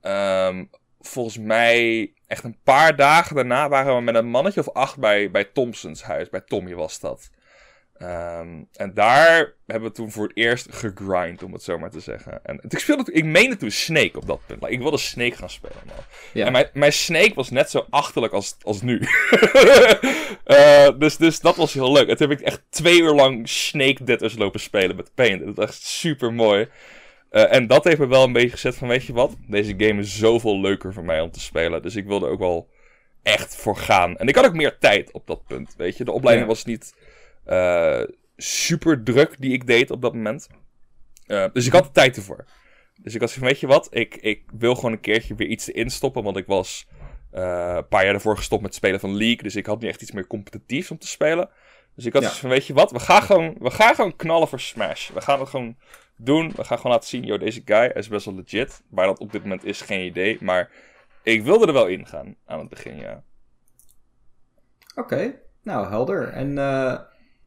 [0.02, 0.66] ehm,
[1.00, 5.32] volgens mij echt een paar dagen daarna waren we met een mannetje of acht bij,
[5.32, 6.30] bij Thompsons huis.
[6.30, 7.30] Bij Tommy was dat.
[8.02, 12.00] Ehm, en daar hebben we toen voor het eerst gegrind, om het zo maar te
[12.00, 12.40] zeggen.
[12.44, 14.62] En ik speelde, ik meende toen Snake op dat punt.
[14.62, 15.78] Like, ik wilde Snake gaan spelen.
[16.34, 16.46] Ja.
[16.46, 19.02] En mijn, mijn Snake was net zo achterlijk als, als nu.
[20.44, 22.08] Eh, dus, dus dat was heel leuk.
[22.08, 25.46] En toen heb ik echt twee uur lang Snake Deaders lopen spelen met Paint.
[25.46, 26.68] Dat was echt super mooi.
[27.30, 29.36] en dat heeft me wel een beetje gezet van, weet je wat?
[29.48, 31.82] Deze game is zoveel leuker voor mij om te spelen.
[31.82, 32.70] Dus ik wilde ook wel
[33.24, 34.18] echt voor gaan.
[34.18, 36.04] En ik had ook meer tijd op dat punt, weet je.
[36.04, 36.54] De opleiding Ja.
[36.54, 36.94] was niet
[37.46, 38.02] eh,
[38.38, 40.48] super druk die ik deed op dat moment.
[41.26, 42.46] Eh, dus ik had de tijd ervoor.
[43.02, 45.68] Dus ik had van, weet je wat, ik, ik wil gewoon een keertje weer iets
[45.68, 46.24] erin stoppen.
[46.24, 46.88] Want ik was
[47.32, 49.44] eh, een paar jaar daarvoor gestopt met spelen van League.
[49.44, 51.50] Dus ik had niet echt iets meer competitiefs om te spelen.
[51.96, 52.28] Dus ik had Ja.
[52.28, 55.10] zoiets van, weet je wat, we gaan, gewoon, we gaan gewoon knallen voor Smash.
[55.10, 55.78] We gaan het gewoon
[56.18, 56.52] doen.
[56.56, 58.82] We gaan gewoon laten zien, joh, deze guy is best wel legit.
[58.90, 60.38] Waar dat op dit moment is, geen idee.
[60.42, 60.72] Maar
[61.24, 63.24] ik wilde er wel in gaan aan het begin, ja.
[64.96, 66.28] Oké, nou helder.
[66.28, 66.58] En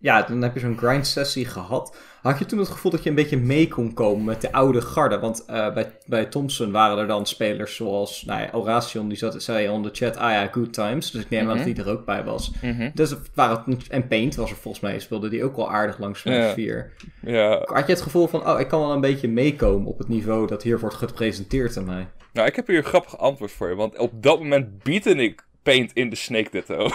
[0.04, 1.96] ja, dan heb je zo'n grind sessie gehad.
[2.22, 4.80] Had je toen het gevoel dat je een beetje mee kon komen met de oude
[4.80, 5.18] garde?
[5.18, 9.68] Want eh, bij, bij Thompson waren er dan spelers zoals, nou ja, die zat, zei
[9.68, 11.10] on de chat, ah ja, good times.
[11.10, 11.56] Dus ik neem aan Mhm.
[11.56, 12.52] dat die er ook bij was.
[12.62, 12.90] Mhm.
[12.94, 16.36] Dus waren, en Paint was er volgens mij, speelde die ook wel aardig langs Smash
[16.36, 16.52] Ja.
[16.52, 16.92] 4.
[17.22, 20.08] Ja, Had je het gevoel van, oh, ik kan wel een beetje meekomen op het
[20.08, 22.08] niveau dat hier wordt gepresenteerd aan mij?
[22.32, 23.74] nou, ik heb hier een grappig antwoord voor je.
[23.74, 26.88] Want op dat moment biedde ik Paint in de Snake Ditto.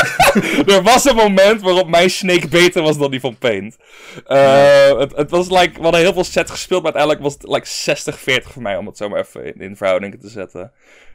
[0.74, 3.76] er was een moment waarop mijn Snake beter was dan die van Paint.
[4.26, 7.74] Eh, het, het was like, we hadden heel veel sets gespeeld, maar uiteindelijk was het
[7.86, 10.72] like 60-40 voor mij, om het zo maar even in, in verhoudingen te zetten.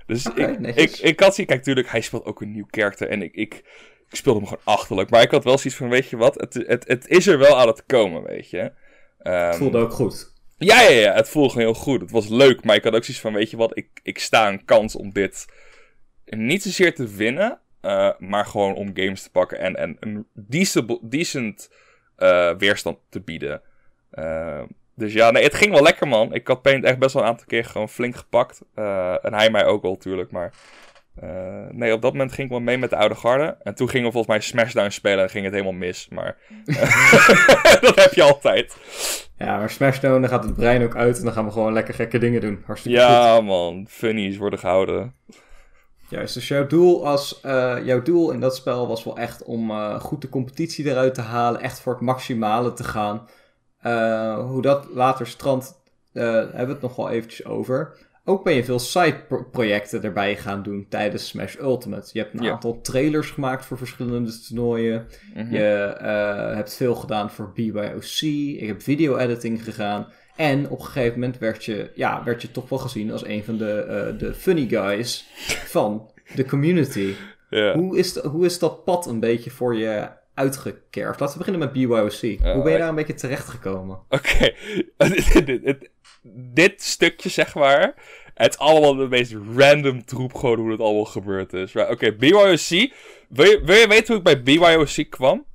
[0.07, 3.21] Dus ik, ik, ik had zien, kijk, tuurlijk, hij speelt ook een nieuw karakter en
[3.21, 3.53] ik, ik,
[4.09, 5.09] ik speelde hem gewoon achterlijk.
[5.09, 7.57] Maar ik had wel zoiets van, weet je wat, het, het, het is er wel
[7.59, 8.71] aan het komen, weet je.
[9.19, 10.33] Ehm, Het voelde ook goed.
[10.57, 12.01] ja, ja, ja, het voelde gewoon heel goed.
[12.01, 14.47] Het was leuk, maar ik had ook zoiets van, weet je wat, ik, ik sta
[14.47, 15.45] een kans om dit
[16.25, 20.97] niet zozeer te winnen, eh, maar gewoon om games te pakken en, en een decent,
[21.01, 21.69] decent
[22.15, 23.61] eh, weerstand te bieden.
[24.11, 24.61] Eh,
[24.95, 26.33] dus ja, nee, het ging wel lekker, man.
[26.33, 28.61] Ik had Paint echt best wel een aantal keer gewoon flink gepakt.
[29.21, 30.53] En hij mij ook wel, natuurlijk, maar...
[31.71, 33.57] nee, op dat moment ging ik wel mee met de oude garde.
[33.63, 36.07] En toen gingen we volgens mij Smashdown spelen en ging het helemaal mis.
[36.09, 36.37] Maar
[37.81, 38.77] dat heb je altijd.
[39.37, 41.93] Ja, maar Smashdown, dan gaat het brein ook uit en dan gaan we gewoon lekker
[41.93, 42.63] gekke dingen doen.
[42.65, 43.07] Hartstikke goed.
[43.07, 43.85] Ja, man.
[43.89, 45.13] Funnies worden gehouden.
[46.09, 49.71] Juist, dus jouw doel, als, eh, jouw doel in dat spel was wel echt om
[49.71, 53.27] eh, goed de competitie eruit te halen, echt voor het maximale te gaan.
[53.79, 57.97] Eh, hoe dat later strandt, hebben we het nog wel eventjes over.
[58.27, 62.09] Ook ben je veel side-projecten erbij gaan doen tijdens Smash Ultimate.
[62.13, 62.51] Je hebt een Ja.
[62.51, 65.07] aantal trailers gemaakt voor verschillende toernooien.
[65.33, 65.53] Mhm.
[65.53, 65.61] Je
[66.55, 68.21] hebt veel gedaan voor BYOC.
[68.61, 70.07] Ik heb video-editing gegaan.
[70.35, 73.43] En op een gegeven moment werd je, ja, werd je toch wel gezien als een
[73.43, 75.25] van de, eh, de funny guys
[75.75, 77.13] van de community.
[77.49, 81.19] Hoe, is hoe is dat pad een beetje voor je uitgekerfd?
[81.19, 82.39] Laten we beginnen met BYOC.
[82.53, 83.99] hoe ben je daar een beetje terechtgekomen?
[84.09, 84.53] Oké.
[86.53, 87.93] dit, stukje, zeg maar.
[88.33, 91.75] Het is allemaal de meest random troep gewoon hoe het allemaal gebeurd is.
[91.75, 92.91] Oké, BYOC.
[93.29, 95.45] Wil je, wil je weten hoe ik bij BYOC kwam?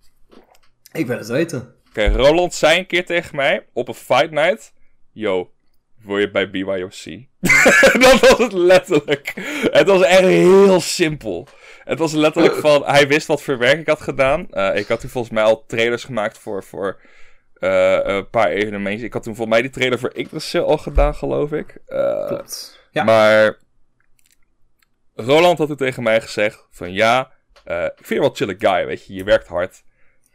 [0.92, 1.74] Ik wil het weten.
[1.90, 4.72] Oké, Roland zei een keer tegen mij op een fight night.
[5.12, 5.52] Yo,
[6.02, 7.04] wil je bij BYOC?
[8.00, 9.32] dat was het letterlijk.
[9.70, 11.46] Het was echt heel simpel.
[11.84, 14.50] Het was letterlijk van, hij wist wat voor werk ik had gedaan.
[14.50, 17.00] Eh, ik had toen volgens mij al trailers gemaakt voor, voor
[17.54, 19.04] eh, een paar evenementen.
[19.04, 21.76] Ik had toen volgens mij die trailer voor Yggdrasil al gedaan, geloof ik.
[21.86, 22.80] Eh, Klopt.
[22.90, 23.04] Ja.
[23.04, 23.58] maar
[25.14, 27.32] Roland had toen tegen mij gezegd van ja,
[27.64, 29.82] eh, ik vind je wel een chille guy, weet je, je werkt hard.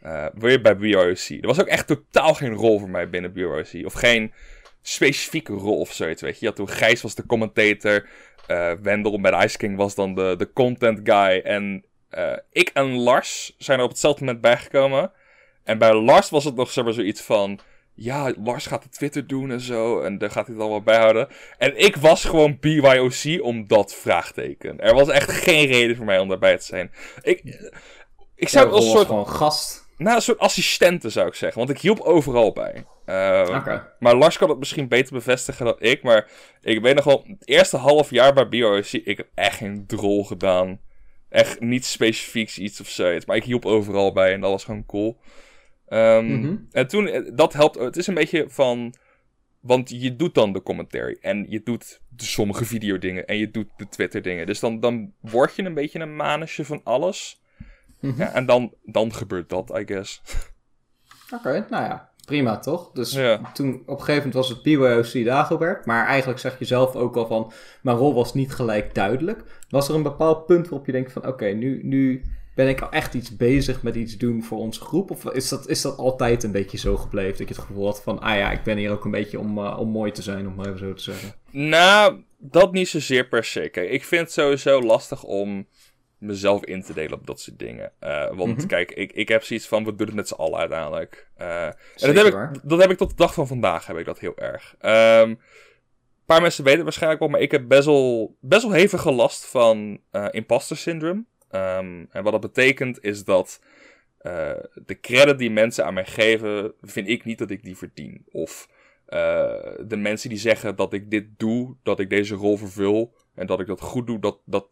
[0.06, 1.28] Eh, je bij BROC?
[1.28, 3.84] Er was ook echt totaal geen rol voor mij binnen BROC.
[3.84, 4.32] Of geen
[4.82, 6.40] specifieke rol of zoiets, weet je.
[6.40, 8.08] Je had toen Gijs was de commentator.
[8.46, 11.40] eh Wendel met Ice King was dan de, de content guy.
[11.44, 15.12] En eh, ik en Lars zijn er op hetzelfde moment bijgekomen.
[15.64, 17.58] En bij Lars was het nog zeg maar zoiets van...
[17.94, 20.00] ja, Lars gaat de Twitter doen en zo.
[20.00, 21.28] En daar gaat hij het allemaal bijhouden.
[21.58, 24.80] En ik was gewoon BYOC om dat vraagteken.
[24.80, 26.90] Er was echt geen reden voor mij om daarbij te zijn.
[27.22, 27.42] Ik,
[28.34, 29.85] ik zou Ja, als soort, gewoon gast.
[29.96, 31.58] Nou, een soort assistente zou ik zeggen.
[31.58, 32.84] Want ik hielp overal bij.
[33.04, 33.92] Eh, Oké.
[33.98, 36.02] Maar Lars kan het misschien beter bevestigen dan ik.
[36.02, 36.30] Maar
[36.60, 40.24] ik weet nog wel, het eerste half jaar bij BYOC, ik heb echt geen drol
[40.24, 40.80] gedaan.
[41.28, 43.26] Echt niet specifieks iets of zoiets.
[43.26, 45.20] Maar ik hielp overal bij en dat was gewoon cool.
[45.88, 46.56] Ehm, Mhm.
[46.70, 47.78] En toen, eh, dat helpt.
[47.78, 48.94] Het is een beetje van.
[49.60, 51.16] Want je doet dan de commentary.
[51.20, 53.26] En je doet de sommige videodingen.
[53.26, 54.46] En je doet de Twitter dingen.
[54.46, 57.40] Dus dan, dan word je een beetje een manusje van alles.
[58.06, 58.20] Mhm.
[58.20, 60.22] Ja, en dan, dan gebeurt dat, I guess.
[61.34, 62.90] Oké, nou ja, prima toch?
[62.92, 63.50] Dus Ja.
[63.54, 67.16] toen op een gegeven moment was het BYOC Dagobert, maar eigenlijk zeg je zelf ook
[67.16, 69.42] al van, mijn rol was niet gelijk duidelijk.
[69.68, 72.22] Was er een bepaald punt waarop je denkt van, oké, nu, nu
[72.54, 75.10] ben ik al echt iets bezig met iets doen voor onze groep?
[75.10, 78.02] Of is dat, is dat altijd een beetje zo gebleven, dat je het gevoel had
[78.02, 80.46] van, ah ja, ik ben hier ook een beetje om, eh, om mooi te zijn,
[80.46, 81.34] om maar even zo te zeggen.
[81.50, 83.68] Nou, dat niet zozeer per se.
[83.68, 85.66] Kijk, ik vind het sowieso lastig om
[86.18, 87.92] mezelf in te delen op dat soort dingen.
[87.98, 88.66] Eh, want Mhm.
[88.66, 91.28] kijk, ik, ik heb zoiets van, we doen het met z'n allen uiteindelijk.
[91.36, 92.54] Eh, en dat heb, waar.
[92.54, 94.74] ik, dat heb ik tot de dag van vandaag, heb ik dat heel erg.
[94.78, 95.38] Ehm, een
[96.26, 99.46] paar mensen weten het waarschijnlijk wel, maar ik heb best wel, best wel hevige last
[99.46, 101.24] van eh imposter syndrome.
[101.50, 103.60] Ehm, en wat dat betekent is dat
[104.74, 108.26] de credit die mensen aan mij geven, vind ik niet dat ik die verdien.
[108.30, 108.68] Of
[109.86, 113.60] de mensen die zeggen dat ik dit doe, dat ik deze rol vervul en dat
[113.60, 114.68] ik dat goed doe, dat, dat,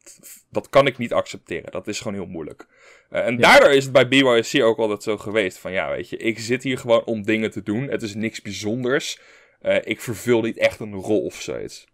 [0.51, 1.73] dat kan ik niet accepteren.
[1.73, 2.67] Dat is gewoon heel moeilijk.
[3.11, 3.39] Eh, en Ja.
[3.41, 6.63] daardoor is het bij BYC ook altijd zo geweest van ja, weet je, ik zit
[6.63, 7.89] hier gewoon om dingen te doen.
[7.89, 9.21] Het is niks bijzonders.
[9.61, 11.87] Eh, ik vervul niet echt een rol of zoiets.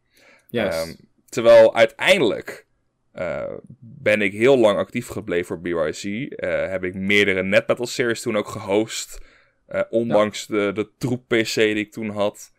[0.48, 0.78] Juist.
[0.86, 0.94] Ehm,
[1.28, 2.66] terwijl uiteindelijk
[3.12, 6.32] eh, ben ik heel lang actief gebleven voor BYC.
[6.70, 9.18] Heb ik meerdere Net series toen ook gehost.
[9.66, 12.52] eh, ondanks de, de troep PC die ik toen had.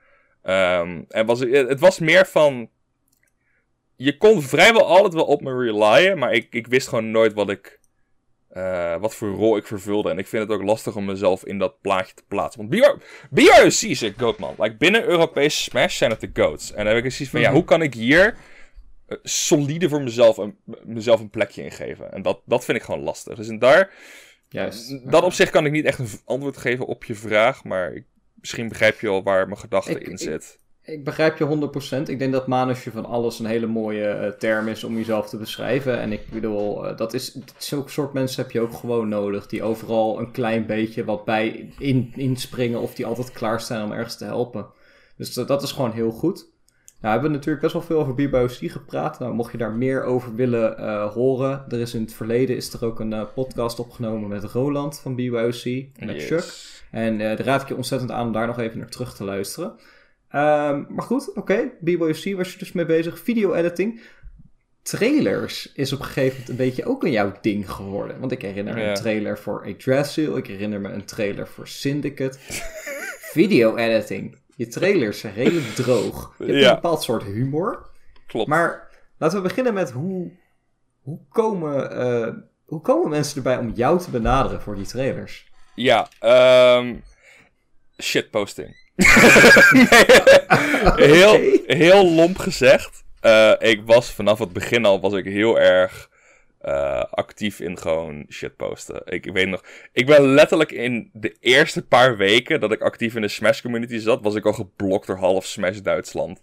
[0.43, 2.69] Ehm, en was, het was meer van.
[4.03, 7.49] Je kon vrijwel altijd wel op me relyen, maar ik, ik wist gewoon nooit wat
[7.49, 7.79] ik.
[8.49, 10.09] eh, wat voor rol ik vervulde.
[10.09, 12.67] En ik vind het ook lastig om mezelf in dat plaatje te plaatsen.
[12.67, 14.55] Want BR BRC is een goat, man.
[14.57, 16.71] Like, binnen Europese Smash zijn het de goats.
[16.71, 17.55] En dan heb ik zoiets van, ja, Mhm.
[17.55, 18.35] hoe kan ik hier
[19.07, 22.11] eh, solide voor mezelf een, mezelf een plekje in geven?
[22.11, 23.35] En dat, dat vind ik gewoon lastig.
[23.35, 23.93] Dus en daar,
[24.49, 25.11] Juist.
[25.11, 27.63] dat op zich kan ik niet echt een antwoord geven op je vraag.
[27.63, 30.43] Maar ik- misschien begrijp je al waar mijn gedachte Ik- in zit.
[30.43, 30.59] Ik
[30.99, 32.09] begrijp je 100%.
[32.09, 35.37] Ik denk dat manusje van alles een hele mooie eh, term is om jezelf te
[35.37, 35.99] beschrijven.
[35.99, 39.47] En ik bedoel, eh, dat is, zulke soort mensen heb je ook gewoon nodig.
[39.47, 44.17] Die overal een klein beetje wat bij in, inspringen of die altijd klaarstaan om ergens
[44.17, 44.65] te helpen.
[45.17, 46.49] Dus dat- dat is gewoon heel goed.
[47.01, 49.19] Nou, we hebben natuurlijk best wel veel over BBOC gepraat.
[49.19, 51.65] Nou, mocht je daar meer over willen eh, horen.
[51.69, 55.63] Er is in het verleden is er ook een podcast opgenomen met Roland van BBOC.
[55.99, 56.25] Met Yes.
[56.27, 56.79] Chuck.
[56.91, 59.73] En daar raad ik je ontzettend aan om daar nog even naar terug te luisteren.
[60.31, 61.69] Ehm, maar goed, oké.
[61.79, 63.19] BYOC was je dus mee bezig.
[63.19, 64.01] Video-editing.
[64.81, 68.19] Trailers is op een gegeven moment een beetje ook een jouw ding geworden.
[68.19, 68.89] Want ik herinner me Ja.
[68.89, 70.37] een trailer voor Yggdrasil.
[70.37, 72.37] Ik herinner me een trailer voor Syndicate.
[73.33, 74.37] Video-editing.
[74.55, 76.35] Je trailers zijn redelijk droog.
[76.37, 76.69] Je hebt Ja.
[76.69, 77.89] een bepaald soort humor.
[78.27, 78.47] Klopt.
[78.47, 80.31] Maar laten we beginnen met hoe,
[81.01, 82.33] hoe, komen, eh,
[82.65, 85.49] hoe komen mensen erbij om jou te benaderen voor die trailers?
[85.75, 86.95] Ja, ehm
[88.01, 88.80] shitposting.
[91.11, 93.03] heel, heel lomp gezegd.
[93.19, 96.09] eh, ik was vanaf het begin al was ik heel erg
[96.61, 99.01] eh, actief in gewoon shitposten.
[99.05, 103.21] Ik weet nog, ik ben letterlijk in de eerste paar weken dat ik actief in
[103.21, 106.39] de Smash community zat, was ik al geblokt door half Smash Duitsland.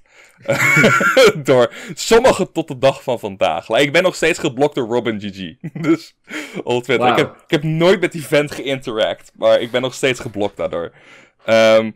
[1.45, 3.69] door sommigen tot de dag van vandaag.
[3.69, 5.55] Like, ik ben nog steeds geblokt door Robin GG.
[5.89, 6.17] dus
[6.65, 7.09] Twitter.
[7.09, 10.57] Ik, heb, ik heb nooit met die vent geïnteract, maar ik ben nog steeds geblokt
[10.57, 10.93] daardoor.
[11.45, 11.91] Ehm,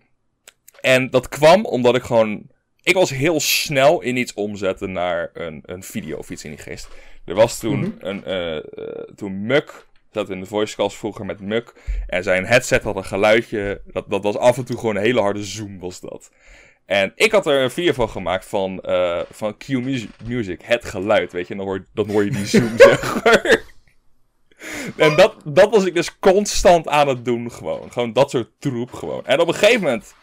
[0.83, 2.51] en dat kwam omdat ik gewoon.
[2.83, 6.59] Ik was heel snel in iets omzetten naar een, een video of iets in die
[6.59, 6.89] geest.
[7.25, 7.91] Er was toen Mhm.
[8.07, 8.25] een.
[8.25, 8.57] eh,
[9.17, 9.87] toen Muk.
[10.13, 11.73] zat in de voicecast vroeger met Muk.
[12.07, 13.81] En zijn headset had een geluidje.
[13.87, 16.31] Dat, dat was af en toe gewoon een hele harde zoom, was dat.
[16.87, 20.85] En ik had er een video van gemaakt van, eh, van Q Music, Music, het
[20.85, 21.53] geluid, weet je.
[21.53, 23.63] En dan hoor, dan hoor je die zoom, zeg maar.
[24.97, 27.93] En dat, dat was ik dus constant aan het doen, gewoon.
[27.93, 29.27] Gewoon dat soort troep, gewoon.
[29.27, 30.15] En op een gegeven moment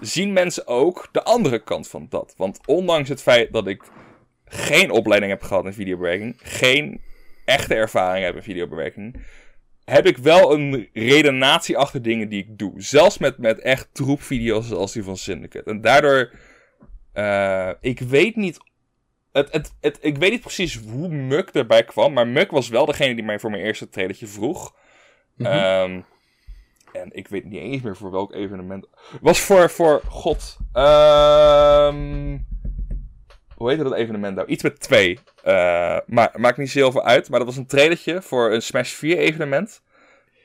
[0.00, 2.34] zien mensen ook de andere kant van dat.
[2.36, 3.82] Want ondanks het feit dat ik
[4.44, 7.00] geen opleiding heb gehad in videobewerking, geen
[7.44, 9.16] echte ervaring heb in videobewerking,
[9.84, 12.72] heb ik wel een redenatie achter dingen die ik doe.
[12.76, 15.70] Zelfs met, met echt troepvideo's zoals die van Syndicate.
[15.70, 16.30] En daardoor,
[17.12, 18.58] eh, ik weet niet
[19.36, 22.86] het, het, het, ik weet niet precies hoe Muk erbij kwam, maar Muk was wel
[22.86, 24.74] degene die mij voor mijn eerste trailertje vroeg.
[25.36, 25.50] Mhm.
[25.50, 26.00] Ehm,
[27.00, 28.86] En ik weet niet eens meer voor welk evenement.
[29.20, 30.56] Was voor, voor God.
[30.72, 32.38] Ehm
[33.56, 34.48] hoe heette dat evenement nou?
[34.48, 35.18] Iets met twee.
[35.46, 37.28] Uh, maar, maakt niet zo heel veel uit.
[37.28, 39.82] Maar dat was een trailertje voor een Smash 4 evenement.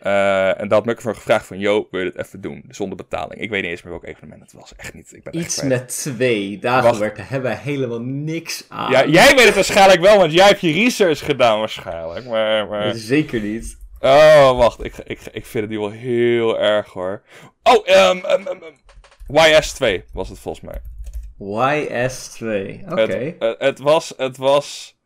[0.03, 2.63] Uh, en daar had me ervoor gevraagd van, yo, wil je dit even doen?
[2.69, 3.41] Zonder betaling.
[3.41, 4.75] Ik weet niet eens meer welk evenement het was.
[4.75, 5.13] Echt niet.
[5.13, 6.59] Ik ben Iets met twee.
[6.59, 6.83] Daar
[7.15, 8.91] hebben we helemaal niks aan.
[8.91, 12.25] Ja, jij weet het waarschijnlijk wel, want jij hebt je research gedaan waarschijnlijk.
[12.25, 12.95] Maar, maar...
[12.95, 13.77] Zeker niet.
[14.01, 14.83] Oh, wacht.
[14.83, 17.21] Ik, ik, ik vind het nu wel heel erg hoor.
[17.63, 18.75] Oh, um, um, um,
[19.31, 20.81] YS2 was het volgens mij.
[21.39, 23.35] YS2, oké.
[23.39, 24.97] Het, het, was, het was...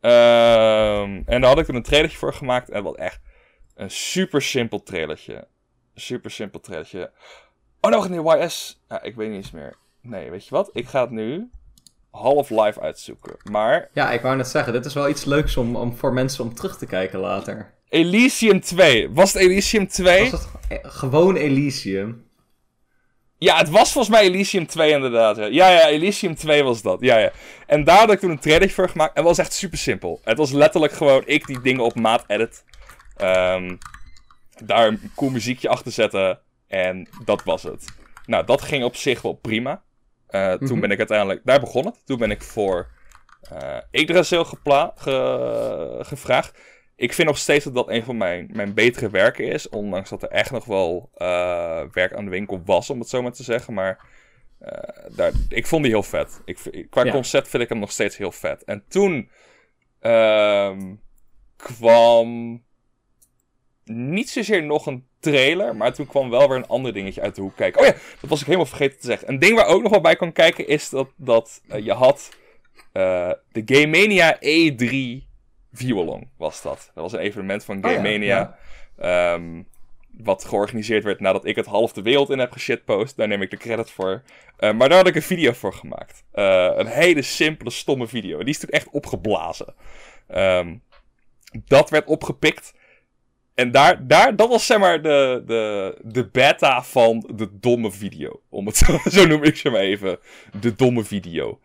[0.00, 2.70] Um, en daar had ik toen een trailertje voor gemaakt.
[2.70, 3.20] En was echt
[3.74, 5.46] een super simpel trailertje.
[5.94, 7.10] Super simpel trailertje.
[7.80, 8.82] Oh, nou, nee, YS...
[8.88, 9.76] Ja, ik weet niet eens meer.
[10.00, 10.70] Nee, weet je wat?
[10.72, 11.50] Ik ga het nu
[12.10, 13.36] half live uitzoeken.
[13.50, 13.88] Maar...
[13.92, 16.54] Ja, ik wou net zeggen, dit is wel iets leuks om, om voor mensen om
[16.54, 17.74] terug te kijken later.
[17.92, 19.10] Elysium 2.
[19.10, 20.30] Was het Elysium 2?
[20.30, 22.26] Was het gewoon Elysium?
[23.38, 25.36] Ja, het was volgens mij Elysium 2 inderdaad.
[25.36, 27.00] Ja, ja, ja Elysium 2 was dat.
[27.00, 27.32] Ja, ja.
[27.66, 29.10] En daar had ik toen een trailer voor gemaakt.
[29.10, 30.20] En het was echt super simpel.
[30.24, 32.64] Het was letterlijk gewoon ik die dingen op maat edit.
[33.22, 33.78] Um,
[34.64, 36.38] daar een cool muziekje achter zetten.
[36.66, 37.84] En dat was het.
[38.26, 39.82] Nou, dat ging op zich wel prima.
[40.30, 41.40] Uh, Toen ben ik uiteindelijk...
[41.44, 42.06] Daar begon het.
[42.06, 42.88] Toen ben ik voor
[43.52, 46.58] uh, Yggdrasil ge gevraagd
[46.96, 49.68] ik vind nog steeds dat dat een van mijn, mijn betere werken is.
[49.68, 53.22] Ondanks dat er echt nog wel uh, werk aan de winkel was, om het zo
[53.22, 53.74] maar te zeggen.
[53.74, 54.06] Maar
[54.62, 54.68] uh,
[55.16, 56.40] daar, ik vond die heel vet.
[56.44, 58.64] Ik, qua concept vind ik hem nog steeds heel vet.
[58.64, 59.30] En toen
[60.02, 60.76] uh,
[61.56, 62.62] kwam
[63.84, 67.40] niet zozeer nog een trailer, maar toen kwam wel weer een ander dingetje uit de
[67.40, 67.80] hoek kijken.
[67.80, 69.28] Oh ja, dat was ik helemaal vergeten te zeggen.
[69.28, 72.28] Een ding waar ook nog wel bij kan kijken is dat, dat uh, je had
[72.92, 75.30] de Game Mania E3
[75.72, 76.90] Viewalong was dat.
[76.94, 78.56] Dat was een evenement van Game Mania.
[78.98, 79.62] Ehm,
[80.18, 83.16] wat georganiseerd werd nadat ik het half de wereld in heb geshitpost.
[83.16, 84.22] Daar neem ik de credit voor.
[84.58, 86.24] Uh, maar daar had ik een video voor gemaakt.
[86.34, 88.38] Uh, een hele simpele, stomme video.
[88.38, 89.74] Die is toen echt opgeblazen.
[90.34, 90.82] Um,
[91.64, 92.74] dat werd opgepikt.
[93.54, 98.40] En daar, daar, dat was zeg maar de, de, de beta van de domme video.
[98.48, 98.76] Om het
[99.12, 100.18] zo noem ik ze maar even.
[100.60, 101.60] De domme video.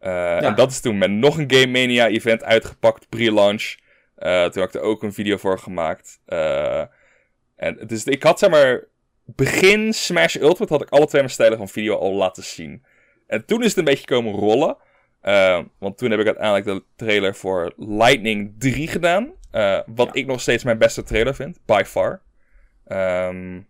[0.00, 3.76] Uh, En dat is toen met nog een Game Mania event uitgepakt, pre-launch.
[4.18, 6.20] Uh, toen had ik er ook een video voor gemaakt.
[6.28, 6.84] Uh,
[7.56, 8.88] en dus ik had zeg maar.
[9.36, 12.84] Begin Smash Ultimate had ik alle twee mijn stijlen van video al laten zien.
[13.26, 14.76] En toen is het een beetje komen rollen.
[15.78, 19.32] want toen heb ik uiteindelijk de trailer voor Lightning 3 gedaan.
[19.86, 22.22] wat ik nog steeds mijn beste trailer vind, by far.
[22.88, 23.68] Um,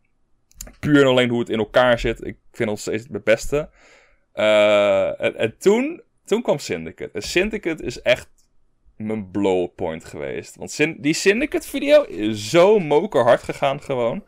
[0.81, 2.19] puur en alleen hoe het in elkaar zit.
[2.19, 3.69] Ik vind het nog steeds het beste.
[4.33, 7.11] En, en toen toen kwam Syndicate.
[7.12, 8.29] En Syndicate is echt
[8.97, 10.57] mijn blow point geweest.
[10.57, 14.25] Want die Syndicate video is zo mokerhard gegaan gewoon.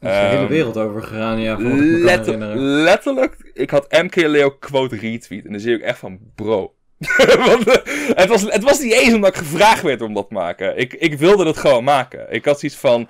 [0.00, 1.56] Er is de hele ehm, wereld over gegaan, ja.
[1.58, 5.44] Letter letterlijk, ik had MK Leo quote retweet.
[5.44, 6.74] En dan zie ik echt van, bro.
[7.48, 10.34] Want, eh, het, was, het was niet eens omdat ik gevraagd werd om dat te
[10.34, 10.78] maken.
[10.78, 12.32] Ik, ik wilde het gewoon maken.
[12.32, 13.00] Ik had zoiets van...
[13.00, 13.06] Uh,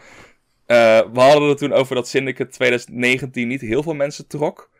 [1.12, 4.70] we hadden het toen over dat Syndicate 2019 niet heel veel mensen trok.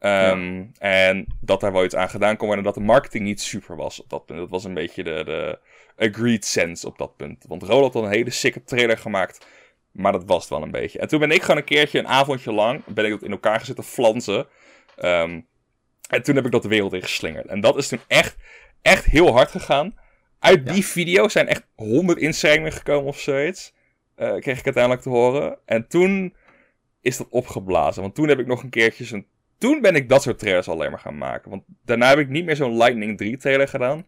[0.00, 2.64] Um, En dat daar wel iets aan gedaan kon worden.
[2.64, 4.38] En dat de marketing niet super was op dat punt.
[4.38, 5.58] Dat was een beetje de, de
[5.96, 7.44] agreed sense op dat punt.
[7.48, 9.46] Want Roland had een hele sikke trailer gemaakt.
[9.90, 10.98] Maar dat was het wel een beetje.
[10.98, 13.60] En toen ben ik gewoon een keertje, een avondje lang, ben ik dat in elkaar
[13.60, 14.46] gezet te flansen.
[14.98, 15.46] Um,
[16.08, 17.46] en toen heb ik dat de wereld in geslingerd.
[17.46, 18.36] En dat is toen echt,
[18.82, 19.98] echt heel hard gegaan.
[20.38, 23.72] Uit die video zijn echt honderd inschrijvingen gekomen of zoiets.
[24.16, 25.58] Uh, kreeg ik uiteindelijk te horen.
[25.64, 26.34] En toen
[27.00, 28.02] is dat opgeblazen.
[28.02, 29.26] Want toen heb ik nog een keertje zo'n
[29.58, 31.50] toen ben ik dat soort trailers alleen maar gaan maken.
[31.50, 34.06] Want daarna heb ik niet meer zo'n Lightning 3 trailer gedaan.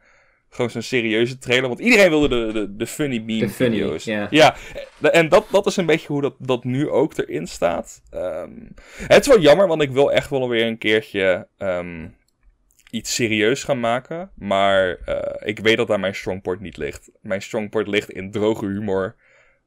[0.49, 1.69] Gewoon zo'n serieuze trailer.
[1.69, 4.05] Want iedereen wilde de, de, de funny beam video's.
[4.31, 4.57] Ja,
[5.01, 8.03] en dat, dat is een beetje hoe dat, dat nu ook erin staat.
[8.15, 8.75] Um,
[9.07, 12.17] het is wel jammer, want ik wil echt wel weer een keertje um,
[12.91, 14.31] iets serieus gaan maken.
[14.35, 17.11] Maar uh, ik weet dat daar mijn strongport niet ligt.
[17.21, 19.17] Mijn strongport ligt in droge humor.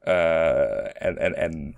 [0.04, 1.76] Uh, en, en, en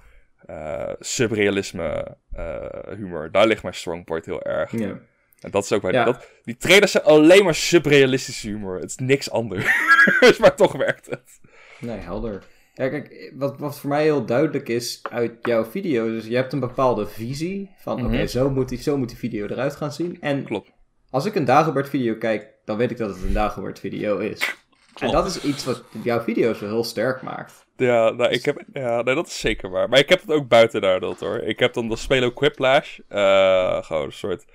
[0.49, 2.65] uh, subrealisme uh,
[2.96, 3.31] humor.
[3.31, 4.71] Daar ligt mijn strong point heel erg.
[4.71, 5.00] Ja.
[5.39, 8.75] En dat is ook bij dat, die trailers zijn alleen maar subrealistische humor.
[8.79, 9.65] Het is niks anders.
[10.39, 11.39] maar toch werkt het.
[11.79, 12.43] Nee, helder.
[12.73, 16.54] Ja, kijk, wat, wat voor mij heel duidelijk is uit jouw video, dus je hebt
[16.54, 18.27] een bepaalde visie van, oké, mhm.
[18.27, 20.17] zo, moet die, zo moet die video eruit gaan zien.
[20.21, 20.71] En Klopt.
[21.10, 24.56] als ik een Dagobert video kijk, dan weet ik dat het een Dagobert video is.
[25.00, 27.65] En dat is iets wat jouw video's wel heel sterk maakt.
[27.77, 29.89] Ja, nou, ik heb, ja nee, dat is zeker waar.
[29.89, 31.37] Maar ik heb het ook buiten daar dat hoor.
[31.37, 33.00] Ik heb dan de Spelo Quiplash.
[33.10, 34.46] Uh, gewoon een soort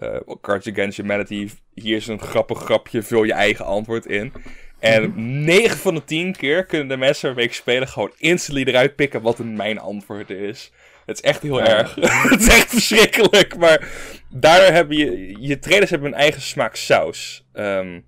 [0.00, 1.48] uh, Cards Against Humanity.
[1.74, 4.32] Hier is een grappig grapje, vul je eigen antwoord in.
[4.78, 8.62] En mm 9 van de 10 keer kunnen de mensen waarmee ik spelen gewoon instantly
[8.62, 10.72] eruit pikken wat mijn antwoord is.
[11.06, 11.94] Het is echt heel erg.
[12.30, 13.56] het is echt verschrikkelijk.
[13.56, 13.88] Maar
[14.30, 15.36] daardoor hebben je...
[15.38, 17.46] Je trailers hebben een eigen smaak saus.
[17.52, 18.00] Ehm,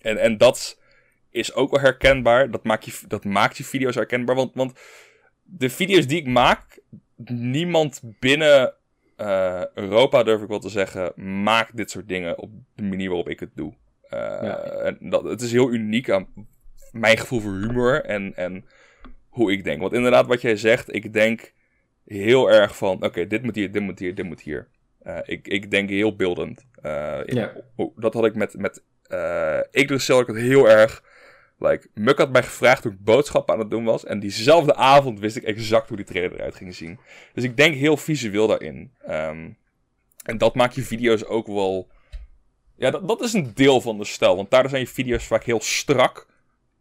[0.00, 0.77] en, en dat
[1.38, 2.50] is ook wel herkenbaar.
[2.50, 4.34] Dat maakt je, dat maakt je video's herkenbaar.
[4.34, 4.80] Want, want
[5.42, 6.78] de video's die ik maak...
[7.30, 8.74] Niemand binnen
[9.20, 11.12] uh, Europa, durf ik wel te zeggen...
[11.42, 13.72] maakt dit soort dingen op de manier waarop ik het doe.
[14.04, 14.56] Uh, ja.
[14.58, 16.26] en dat, het is heel uniek aan
[16.92, 18.64] mijn gevoel voor humor en, en
[19.28, 19.80] hoe ik denk.
[19.80, 21.52] Want inderdaad, wat jij zegt, ik denk
[22.04, 24.68] heel erg van: oké, dit moet hier, dit moet hier, dit moet hier.
[25.02, 26.66] Uh, ik, ik denk heel beeldend.
[26.82, 27.52] Uh, ja.
[27.96, 28.54] dat had ik met.
[28.58, 31.02] met uh, ik dus zelf het heel erg.
[31.58, 34.04] Like, Muk had mij gevraagd hoe ik boodschappen aan het doen was.
[34.04, 36.98] En diezelfde avond wist ik exact hoe die trailer eruit ging zien.
[37.34, 38.92] Dus ik denk heel visueel daarin.
[39.08, 39.56] Um,
[40.22, 41.90] en dat maakt je video's ook wel.
[42.76, 44.36] Ja, dat, dat is een deel van de stijl.
[44.36, 46.26] Want daardoor zijn je video's vaak heel strak.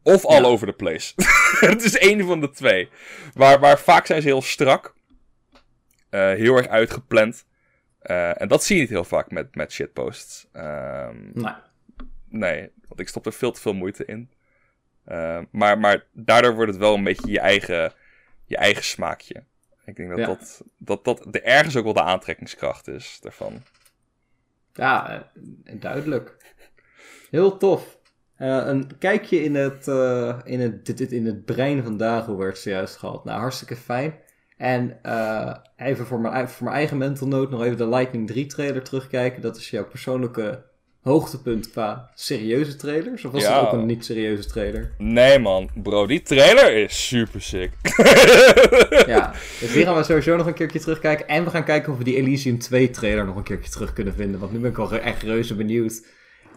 [0.03, 1.13] Of all over the place.
[1.71, 2.89] het is één van de twee.
[3.33, 4.95] Maar, maar vaak zijn ze heel strak.
[6.11, 7.45] Uh, heel erg uitgepland.
[8.03, 10.47] Uh, en dat zie je niet heel vaak met, met shitposts.
[10.53, 11.53] Um, nee.
[12.29, 14.29] Nee, want ik stop er veel te veel moeite in.
[15.07, 17.93] Uh, maar, maar daardoor wordt het wel een beetje je eigen,
[18.45, 19.43] je eigen smaakje.
[19.85, 20.25] Ik denk dat, ja.
[20.25, 23.61] dat, dat dat de ergens ook wel de aantrekkingskracht is daarvan.
[24.73, 25.31] Ja,
[25.79, 26.55] duidelijk.
[27.29, 27.97] Heel tof.
[28.39, 32.57] Uh, een kijkje in het, uh, in, het, dit, in het brein van Dago werd
[32.57, 33.25] zojuist gehad.
[33.25, 34.13] Nou, hartstikke fijn.
[34.57, 38.45] En uh, even voor mijn, voor mijn eigen mental note nog even de Lightning 3
[38.45, 39.41] trailer terugkijken.
[39.41, 40.65] Dat is jouw persoonlijke
[41.01, 43.25] hoogtepunt qua serieuze trailers?
[43.25, 43.59] Of was ja.
[43.59, 44.91] het ook een niet serieuze trailer?
[44.97, 47.71] Nee man, bro, die trailer is super sick.
[49.07, 51.27] ja, dus die gaan we sowieso nog een keertje terugkijken.
[51.27, 54.13] En we gaan kijken of we die Elysium 2 trailer nog een keertje terug kunnen
[54.13, 54.39] vinden.
[54.39, 56.05] Want nu ben ik al echt reuze benieuwd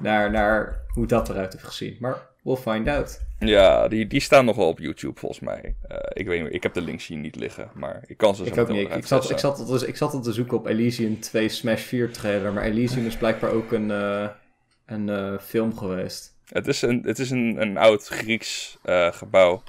[0.01, 1.97] naar, naar hoe dat eruit heeft gezien.
[2.01, 3.21] Maar we'll find out.
[3.39, 5.75] Ja, die, die staan nog wel op YouTube volgens mij.
[5.91, 8.45] Uh, ik weet niet, ik heb de links hier niet liggen, maar ik kan ze
[8.45, 8.95] zo Ik ook niet.
[8.95, 12.13] Ik, zat, ik, zat, dus, ik zat al te zoeken op Elysium 2 Smash 4
[12.13, 14.29] trailer, maar Elysium is blijkbaar ook een, uh,
[14.87, 16.35] een uh, film geweest.
[16.49, 18.79] Het is een, het is een, een oud Grieks
[19.11, 19.63] gebouw.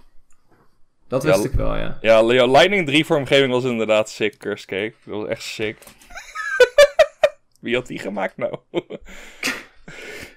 [1.07, 1.97] Dat wist ja, ik wel, ja.
[2.01, 4.93] Ja, Lightning 3 vormgeving was inderdaad sick, Curse Cake.
[5.03, 5.77] Dat was echt sick.
[7.61, 8.55] Wie had die gemaakt nou?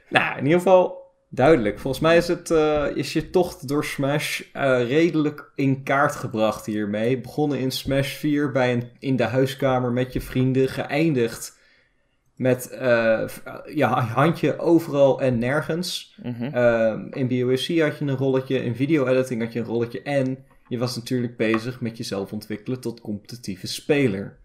[0.08, 1.03] Nou, in ieder geval
[1.34, 1.78] duidelijk.
[1.78, 6.66] Volgens mij is, het, uh, is je tocht door Smash uh, redelijk in kaart gebracht
[6.66, 7.20] hiermee.
[7.20, 10.68] Begonnen in Smash 4 bij een, in de huiskamer met je vrienden.
[10.68, 11.58] Geëindigd
[12.36, 13.28] met uh,
[13.74, 16.18] ja, handje overal en nergens.
[16.22, 17.12] Mm -hmm.
[17.12, 20.02] in BOSC had je een rolletje, in video-editing had je een rolletje.
[20.02, 24.38] En je was natuurlijk bezig met jezelf ontwikkelen tot competitieve speler.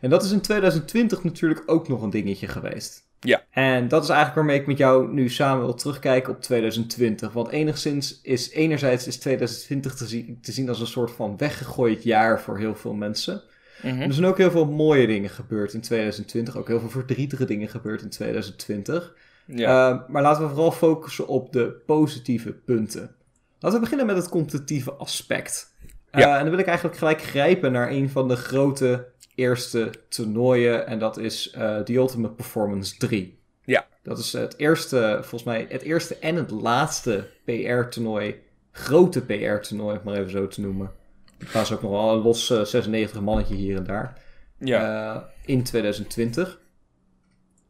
[0.00, 3.05] En dat is in 2020 natuurlijk ook nog een dingetje geweest.
[3.20, 3.42] Ja.
[3.50, 7.32] En dat is eigenlijk waarmee ik met jou nu samen wil terugkijken op 2020.
[7.32, 12.02] Want enigszins is enerzijds is 2020 te, zien, te zien als een soort van weggegooid
[12.02, 13.42] jaar voor heel veel mensen.
[13.82, 16.56] Mm Er zijn ook heel veel mooie dingen gebeurd in 2020.
[16.56, 19.14] Ook heel veel verdrietige dingen gebeurd in 2020.
[19.46, 19.90] Ja.
[19.90, 23.14] Uh, maar laten we vooral focussen op de positieve punten.
[23.58, 25.74] Laten we beginnen met het competitieve aspect.
[26.12, 26.34] Uh, ja.
[26.34, 29.06] En dan wil ik eigenlijk gelijk grijpen naar een van de grote
[29.36, 30.86] eerste toernooien.
[30.86, 33.38] En dat is uh, The Ultimate Performance 3.
[33.64, 33.86] Ja.
[34.02, 38.40] Dat is het eerste, volgens mij, het eerste en het laatste PR-toernooi.
[38.70, 40.92] Grote PR-toernooi, om maar even zo te noemen.
[41.38, 44.22] Er was ook nog wel een los uh, 96 mannetje hier en daar.
[44.58, 45.14] Ja.
[45.14, 46.60] Uh, in 2020.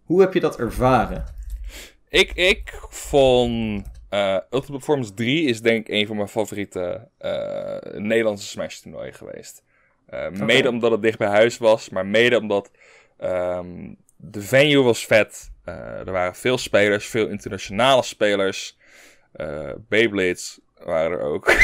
[0.04, 1.24] Hoe heb je dat ervaren?
[2.08, 7.08] Ik, ik vond uh, Ultimate Performance 3 is denk ik een van mijn favoriete
[7.94, 9.62] Nederlandse Smash toernooien geweest.
[10.10, 12.70] Uh, Mede omdat het dicht bij huis was, maar mede omdat
[13.20, 15.50] um, de venue was vet.
[15.64, 18.78] Uh, er waren veel spelers, veel internationale spelers.
[19.36, 21.54] Uh, Beyblades waren er ook.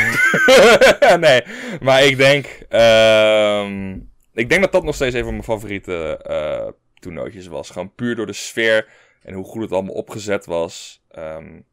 [1.21, 1.43] nee,
[1.81, 6.69] maar ik denk, um, ik denk dat dat nog steeds een van mijn favoriete uh,
[7.01, 7.71] toernooitjes was.
[7.71, 8.89] Gewoon puur door de sfeer
[9.23, 11.05] en hoe goed het allemaal opgezet was.
[11.19, 11.65] Um,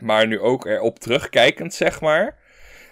[0.00, 2.38] maar nu ook erop terugkijkend, zeg maar.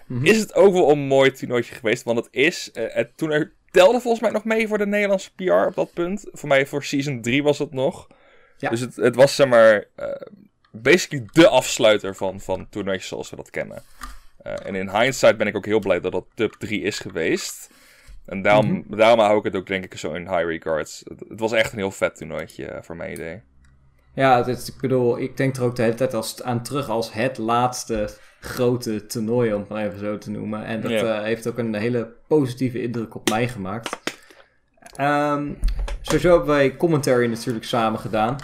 [0.05, 0.25] Mhm.
[0.25, 2.03] Is het ook wel een mooi toernooitje geweest.
[2.03, 2.69] Want het is.
[2.73, 5.93] Uh, het, toen er telde volgens mij nog mee voor de Nederlandse PR op dat
[5.93, 6.25] punt.
[6.31, 8.07] Voor mij voor season 3 was het nog.
[8.57, 8.69] Ja.
[8.69, 9.85] Dus het, het was zeg maar.
[9.97, 10.07] Uh,
[10.71, 13.83] basically de afsluiter van, van toernooitjes zoals we dat kennen.
[14.43, 17.69] Uh, en in hindsight ben ik ook heel blij dat dat top 3 is geweest.
[18.25, 18.97] En daarom, mm -hmm.
[18.97, 21.03] daarom hou ik het ook denk ik zo in high regards.
[21.07, 23.41] Het, het was echt een heel vet toernooitje voor mijn idee.
[24.15, 27.13] Ja, dit, ik bedoel, ik denk er ook de hele tijd als, aan terug als
[27.13, 28.09] het laatste
[28.39, 30.65] grote toernooi, om het maar even zo te noemen.
[30.65, 33.97] En dat uh, heeft ook een hele positieve indruk op mij gemaakt.
[35.01, 35.59] Um,
[36.01, 38.35] sowieso hebben wij commentary natuurlijk samen gedaan.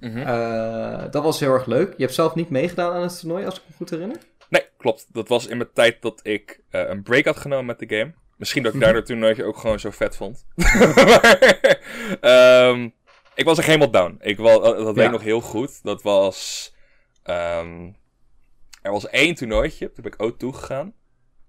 [0.00, 0.20] Mm -hmm.
[0.20, 1.94] uh, dat was heel erg leuk.
[1.96, 4.16] Je hebt zelf niet meegedaan aan het toernooi, als ik me goed herinner?
[4.48, 5.06] Nee, klopt.
[5.12, 8.12] Dat was in mijn tijd dat ik uh, een break had genomen met de game.
[8.36, 10.44] Misschien dat ik daardoor toen ook gewoon zo vet vond.
[11.06, 11.38] maar,
[12.20, 12.88] ehm,
[13.40, 14.16] ik was echt helemaal down.
[14.20, 15.82] Ik was, dat weet ik nog heel goed.
[15.82, 16.72] Dat was...
[17.24, 17.96] Um,
[18.82, 20.92] er was één toernooitje, toen ben ik ook toegegaan.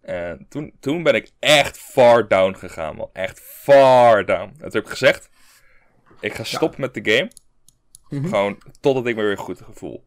[0.02, 3.10] En toen, toen ben ik echt far down gegaan, man.
[3.14, 4.50] Echt far down.
[4.50, 5.30] En toen heb ik gezegd,
[6.20, 7.32] ik ga stoppen met de game.
[8.10, 8.30] Mhm.
[8.30, 10.04] Gewoon totdat ik me weer goed gevoel.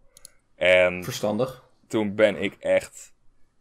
[0.57, 1.65] En Verstandig.
[1.89, 3.13] Toen ben ik echt,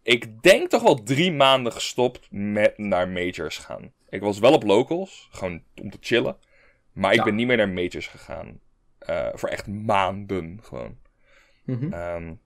[0.04, 3.94] ik denk toch wel drie maanden gestopt met naar majors gaan.
[4.10, 6.38] Ik was wel op locals, gewoon om te chillen.
[6.94, 8.60] Maar ik ben niet meer naar majors gegaan.
[9.10, 10.98] Uh, voor echt maanden gewoon.
[11.64, 12.40] Mm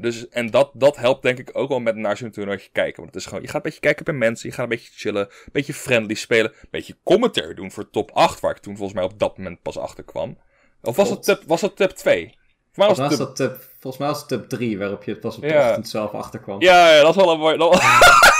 [0.00, 2.96] dus, en dat, dat helpt denk ik ook wel met naar zo'n toernooitje kijken.
[2.96, 4.92] Want het is gewoon, je gaat een beetje kijken bij mensen, je gaat een beetje
[4.94, 8.76] chillen, een beetje friendly spelen, een beetje commentary doen voor top 8, waar ik toen
[8.76, 10.38] volgens mij op dat moment pas achter kwam.
[10.82, 12.36] Of was het, tip, was het tip 2?
[12.72, 15.36] Volgens mij was, het tip, volgens mij was het tip 3, waarop je het pas
[15.36, 16.60] op de ochtend zelf achterkwam.
[16.60, 17.56] Ja, ja, dat is wel een mooi...
[17.56, 17.80] Dat was,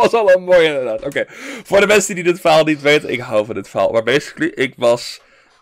[0.00, 1.02] dat was wel een mooi inderdaad.
[1.02, 1.24] Oké,
[1.64, 3.92] voor de mensen die dit verhaal niet weten, ik hou van dit verhaal.
[3.92, 5.20] Maar basically, ik was...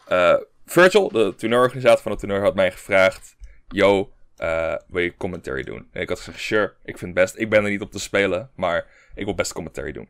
[0.09, 0.35] Uh,
[0.66, 3.37] Virgil, de toernooiorganisator van het toernooi, had mij gevraagd...
[3.68, 5.89] Yo, uh, wil je commentary doen?
[5.93, 7.39] En ik had gezegd, sure, ik vind best.
[7.39, 10.09] Ik ben er niet op te spelen, maar ik wil best commentary doen.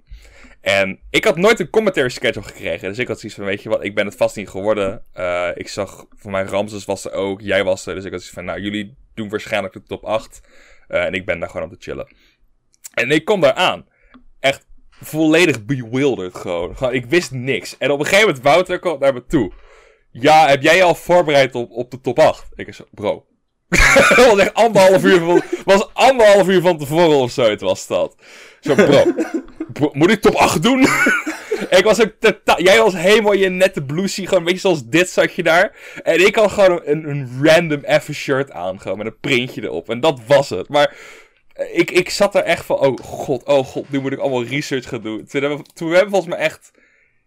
[0.61, 2.89] En ik had nooit een commentary schedule gekregen.
[2.89, 5.03] Dus ik had zoiets van, weet je wat, ik ben het vast niet geworden.
[5.17, 7.95] Uh, ik zag, van mijn Ramses was er ook, jij was er.
[7.95, 10.41] Dus ik had zoiets van, nou, jullie doen waarschijnlijk de top 8.
[10.89, 12.09] Uh, eh, en ik ben daar gewoon om te chillen.
[12.95, 13.87] En ik kom daar aan.
[15.03, 16.77] Volledig bewildered gewoon.
[16.91, 17.77] Ik wist niks.
[17.79, 19.53] En op een gegeven moment, Wouter komt naar me toe.
[20.11, 22.49] Ja, heb jij al voorbereid op, op de top 8?
[22.55, 23.27] Ik zei, bro,
[24.37, 28.17] was anderhalf uur van, was anderhalf uur van tevoren of zo, het was dat.
[28.61, 29.05] Zo, bro,
[29.93, 30.81] moet ik top 8 doen?
[31.79, 32.13] ik was ook
[32.57, 35.77] jij was helemaal je nette bluesy, gewoon een beetje zoals dit zat je daar.
[36.03, 39.91] En ik had gewoon een, een random even shirt aan, gewoon met een printje erop.
[39.91, 40.69] En dat was het.
[40.69, 40.97] Maar
[41.55, 44.89] ik, ik zat er echt van, oh god, oh god, nu moet ik allemaal research
[44.89, 45.25] gaan doen.
[45.25, 46.71] Toen hebben, toen we hebben volgens mij echt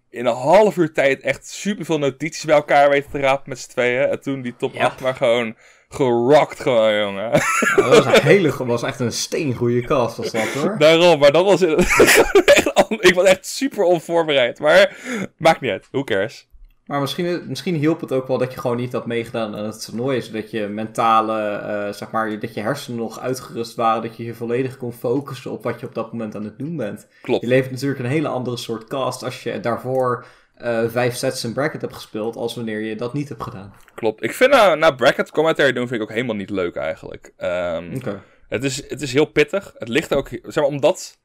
[0.10, 3.60] in een half uur tijd echt super veel notities bij elkaar weten te rapen met
[3.60, 4.10] z'n tweeën.
[4.10, 5.56] En toen die top 8 maar gewoon
[5.90, 7.32] gerockt gewoon, jongen.
[7.76, 10.78] dat was, een hele, was echt een steengoede cast, was dat hoor.
[10.78, 11.62] Daarom, maar dat was
[13.10, 14.60] ik was echt super onvoorbereid.
[14.60, 14.98] Maar
[15.38, 16.48] maakt niet uit, who cares.
[16.88, 19.86] Maar misschien, misschien hielp het ook wel dat je gewoon niet had meegedaan aan het
[19.86, 20.22] toernooi.
[20.22, 24.02] Zodat je mentale, uh, zeg maar, dat je hersenen nog uitgerust waren.
[24.02, 26.76] Dat je je volledig kon focussen op wat je op dat moment aan het doen
[26.76, 27.08] bent.
[27.22, 27.42] Klopt.
[27.42, 30.26] Je levert natuurlijk een hele andere soort cast als je daarvoor
[30.62, 33.74] uh, vijf sets in bracket hebt gespeeld, als wanneer je dat niet hebt gedaan.
[33.96, 34.24] Klopt.
[34.24, 37.34] Ik vind uh, na bracket commentary doen vind ik ook helemaal niet leuk eigenlijk.
[37.38, 38.02] Um,
[38.48, 39.74] het, is, het is heel pittig.
[39.78, 41.18] Het ligt ook, zeg maar, omdat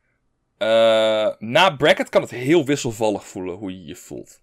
[0.58, 0.68] uh,
[1.38, 4.40] na bracket kan het heel wisselvallig voelen hoe je je voelt.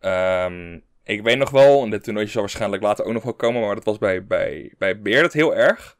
[0.00, 3.60] Um, ik weet nog wel, en dit toernooitje zal waarschijnlijk later ook nog wel komen,
[3.60, 5.96] maar dat was bij, bij, bij heel erg.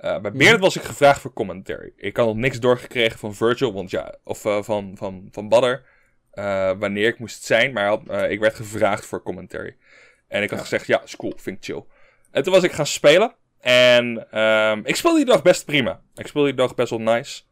[0.00, 1.92] Uh, bij Beard was ik gevraagd voor commentary.
[1.96, 5.84] Ik had nog niks doorgekregen van Virgil, want ja, of uh, van, van, van Badder.
[6.34, 9.76] Uh, wanneer ik moest zijn, maar had, ik werd gevraagd voor commentary.
[10.28, 11.84] En ik had gezegd, ja, is cool, vind ik chill.
[12.30, 13.34] En toen was ik gaan spelen.
[13.60, 16.00] En um, ik speelde die dag best prima.
[16.14, 17.42] Ik speelde die dag best wel nice.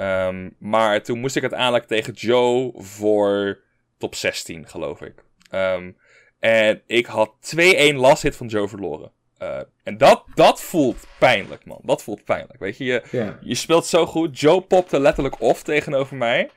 [0.00, 3.60] Um, maar toen moest ik uiteindelijk tegen Joe voor
[3.98, 5.24] top 16, geloof ik.
[5.52, 5.96] Um,
[6.38, 9.10] en ik had 2-1 last hit van Joe verloren.
[9.42, 11.80] Uh, en dat, dat voelt pijnlijk, man.
[11.82, 12.58] Dat voelt pijnlijk.
[12.58, 13.34] Weet je, je, yeah.
[13.40, 14.40] je speelt zo goed.
[14.40, 16.50] Joe popte letterlijk off tegenover mij.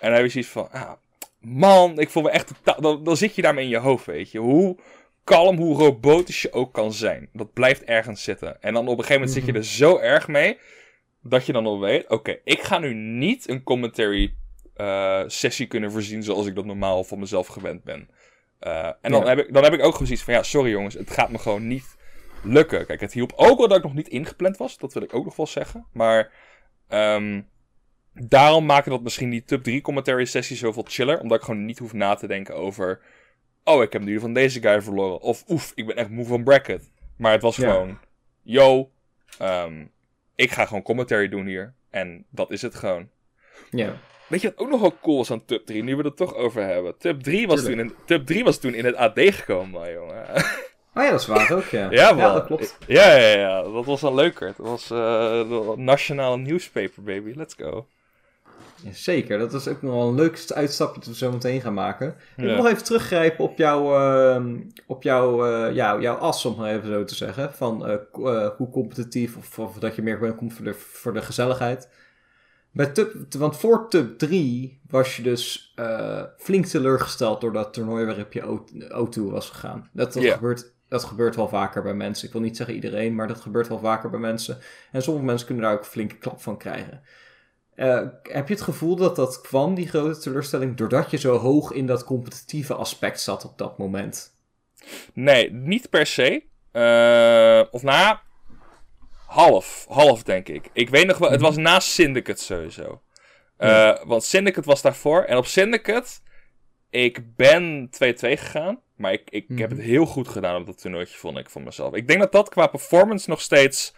[0.00, 0.92] En heb je zoiets van, ah,
[1.40, 4.38] man, ik voel me echt Dan, dan zit je daarmee in je hoofd, weet je.
[4.38, 4.76] Hoe
[5.24, 7.28] kalm, hoe robotisch je ook kan zijn.
[7.32, 8.62] Dat blijft ergens zitten.
[8.62, 9.60] En dan op een gegeven moment zit je mhm.
[9.60, 10.58] er zo erg mee.
[11.22, 14.34] Dat je dan al weet, oké, ik ga nu niet een commentary
[14.76, 18.08] uh, sessie kunnen voorzien zoals ik dat normaal van mezelf gewend ben.
[18.66, 21.10] Uh, en dan, heb ik, dan heb ik ook gezien van, ja, sorry jongens, het
[21.10, 21.96] gaat me gewoon niet
[22.42, 22.86] lukken.
[22.86, 24.78] Kijk, het hielp ook wel dat ik nog niet ingepland was.
[24.78, 25.86] Dat wil ik ook nog wel zeggen.
[25.92, 26.32] Maar
[26.88, 27.48] um,
[28.12, 31.20] daarom maken dat misschien die top 3 commentary sessies zoveel chiller.
[31.20, 33.00] Omdat ik gewoon niet hoef na te denken over...
[33.64, 35.20] Oh, ik heb nu van deze guy verloren.
[35.20, 36.90] Of oef, ik ben echt moe van bracket.
[37.16, 37.98] Maar het was gewoon...
[38.42, 38.90] Yo,
[39.42, 39.90] um,
[40.34, 41.74] ik ga gewoon commentary doen hier.
[41.90, 43.08] En dat is het gewoon.
[43.70, 43.96] Ja.
[44.34, 46.34] Weet je wat ook nog wel cool was aan Tub 3, nu we het toch
[46.34, 46.98] over hebben?
[46.98, 50.24] Tub 3 was, toen in, Tub 3 was toen in het AD gekomen, jongen.
[50.94, 51.90] Oh ja, dat is waar ook, ja.
[51.90, 52.76] ja, ja, dat klopt.
[52.86, 54.46] Ja, ja, ja, dat was wel leuker.
[54.46, 57.32] Het was uh, nationale newspaper, baby.
[57.36, 57.86] Let's go.
[58.92, 62.14] Zeker, dat is ook nog wel een leuk uitstapje dat we zo meteen gaan maken.
[62.36, 63.98] Ik wil nog even teruggrijpen op, jouw,
[64.36, 64.44] uh,
[64.86, 67.54] op jouw, uh, ja, jouw as, om maar even zo te zeggen.
[67.54, 71.88] Van uh, hoe competitief of, of, dat je meer komt voor de, voor de gezelligheid.
[72.92, 75.74] Tub, want voor Tub 3 was je dus
[76.38, 78.42] flink teleurgesteld door dat toernooi waarop je
[78.88, 79.88] O2 was gegaan.
[79.92, 82.26] Dat, dat, gebeurt, dat gebeurt wel vaker bij mensen.
[82.26, 84.58] Ik wil niet zeggen iedereen, maar dat gebeurt wel vaker bij mensen.
[84.92, 87.02] En sommige mensen kunnen daar ook een flinke klap van krijgen.
[87.76, 91.72] Uh, heb je het gevoel dat dat kwam, die grote teleurstelling, doordat je zo hoog
[91.72, 94.36] in dat competitieve aspect zat op dat moment?
[95.12, 96.42] Nee, niet per se.
[96.72, 98.16] Uh, of nou,
[99.34, 99.86] half.
[99.88, 100.70] Half, denk ik.
[100.72, 103.02] Ik weet nog wel, het was na Syndicate sowieso.
[103.58, 105.22] Uh, Want Syndicate was daarvoor.
[105.22, 106.10] En op Syndicate,
[106.90, 108.82] ik ben 2-2 gegaan.
[108.96, 111.94] Maar ik, ik heb het heel goed gedaan op dat toernooitje, vond ik, van mezelf.
[111.94, 113.94] Ik denk dat dat qua performance nog steeds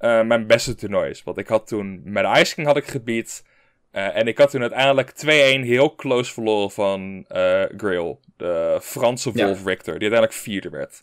[0.00, 1.22] uh, mijn beste toernooi is.
[1.22, 3.44] Want ik had toen met Ice King had ik gebied.
[3.92, 5.26] Uh, en ik had toen uiteindelijk 2-1
[5.66, 7.24] heel close verloren van
[7.76, 8.20] Grail.
[8.36, 9.64] De Franse Wolf ja.
[9.64, 9.98] Richter.
[9.98, 11.02] Die uiteindelijk vierde werd.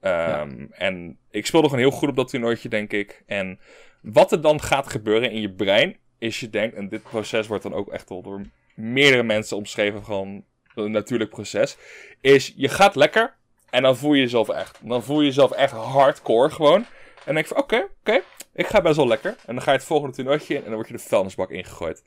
[0.00, 0.46] Ja.
[0.70, 3.22] En ik speelde gewoon heel goed op dat toernooitje, denk ik.
[3.26, 3.60] En
[4.02, 6.76] wat er dan gaat gebeuren in je brein, is je denkt...
[6.76, 8.40] En dit proces wordt dan ook echt door
[8.74, 10.04] meerdere mensen omschreven.
[10.04, 10.44] Gewoon
[10.74, 11.76] een natuurlijk proces.
[12.20, 13.34] Is je gaat lekker.
[13.70, 14.78] En dan voel je jezelf echt.
[14.82, 16.86] Dan voel je jezelf echt hardcore gewoon.
[17.24, 18.20] En denk je van, oké, oké,
[18.52, 19.30] ik ga best wel lekker.
[19.46, 22.04] En dan ga je het volgende toernooitje in en dan word je de vuilnisbak ingegooid.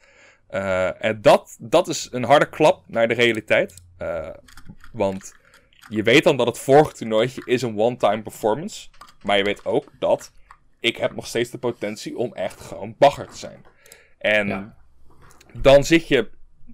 [0.52, 3.84] Uh, en dat, dat is een harde klap naar de realiteit.
[4.02, 4.30] Uh,
[4.92, 5.34] want
[5.90, 8.90] je weet dan dat het vorige toernooitje is een one-time performance.
[9.24, 10.32] Maar je weet ook dat
[10.80, 13.66] ik heb nog steeds de potentie om echt gewoon bagger te zijn.
[14.18, 14.78] En ja.
[15.54, 16.30] dan zit je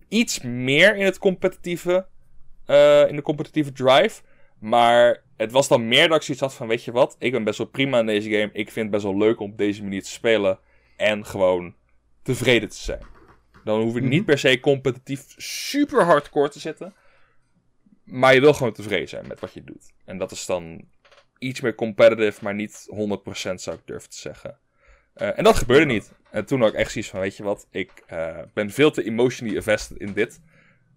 [0.08, 2.06] iets meer in het competitieve,
[2.68, 4.22] uh, in de competitieve drive.
[4.60, 7.44] Maar het was dan meer dat ik zoiets had van, weet je wat, ik ben
[7.44, 8.50] best wel prima in deze game.
[8.54, 10.60] Ik vind het best wel leuk om op deze manier te spelen.
[10.96, 11.76] En gewoon
[12.24, 13.06] tevreden te zijn.
[13.64, 16.94] Dan hoef je niet per se competitief super hardcore te zitten.
[18.08, 19.94] Maar je wil gewoon tevreden zijn met wat je doet.
[20.06, 20.88] En dat is dan
[21.40, 24.60] iets meer competitive, maar niet 100% zou ik durven te zeggen.
[25.16, 26.12] Uh, en dat gebeurde niet.
[26.32, 29.04] En toen had ik echt zoiets van, weet je wat, ik uh, ben veel te
[29.04, 30.42] emotionally invested in dit.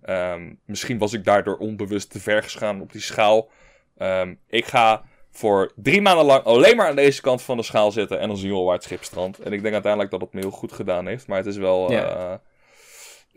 [0.04, 3.50] Um, misschien was ik daardoor onbewust te ver gegaan op die schaal.
[3.98, 7.92] Um, ik ga voor drie maanden lang alleen maar aan deze kant van de schaal
[7.92, 9.38] zitten en dan zien we waar het schip strandt.
[9.38, 11.92] En ik denk uiteindelijk dat het me heel goed gedaan heeft, maar het is wel...
[11.92, 12.34] Ja, uh,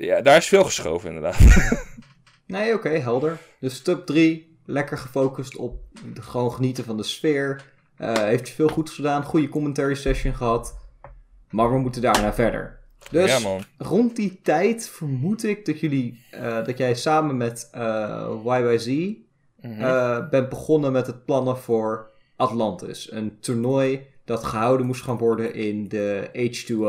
[0.08, 1.38] ja daar is veel geschoven inderdaad.
[2.48, 3.39] nee, oké, okay, helder.
[3.60, 5.84] Dus stap 3, lekker gefocust op
[6.14, 7.72] gewoon genieten van de sfeer.
[7.98, 10.80] Uh, heeft je veel goed gedaan, goede commentary session gehad.
[11.50, 12.80] Maar we moeten daarna verder.
[13.12, 18.41] Dus ja, rond die tijd vermoed ik dat jullie, uh, dat jij samen met uh,
[18.46, 19.26] YYZ mm
[19.62, 20.30] -hmm.
[20.30, 23.12] bent begonnen met het plannen voor Atlantis.
[23.12, 26.86] Een toernooi dat gehouden moest gaan worden in de H2O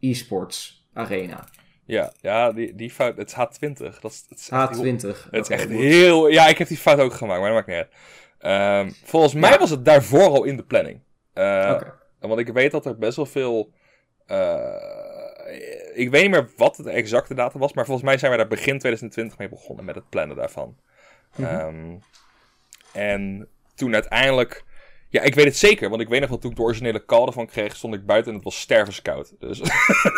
[0.00, 1.48] eSports Arena.
[1.86, 4.00] Ja, ja die, die fout, het is H20.
[4.00, 4.80] Dat is, het is H20.
[4.80, 7.66] Heel, het is echt heel, ja, ik heb die fout ook gemaakt, maar dat maakt
[7.66, 7.86] niet
[8.40, 8.86] uit.
[8.86, 11.00] Um, volgens mij was het daarvoor al in de planning.
[11.34, 11.92] Uh, okay.
[12.20, 13.72] Want ik weet dat er best wel veel
[14.26, 14.96] uh,
[15.94, 18.46] ik weet niet meer wat de exacte datum was, maar volgens mij zijn we daar
[18.46, 20.76] begin 2020 mee begonnen met het plannen daarvan.
[21.36, 21.58] Mm -hmm.
[21.58, 22.00] um,
[22.92, 24.64] en toen uiteindelijk.
[25.16, 27.26] Ja, ik weet het zeker, want ik weet nog wel toen ik de originele call
[27.26, 29.34] ervan kreeg, stond ik buiten en het was stervenskoud.
[29.38, 29.60] Dus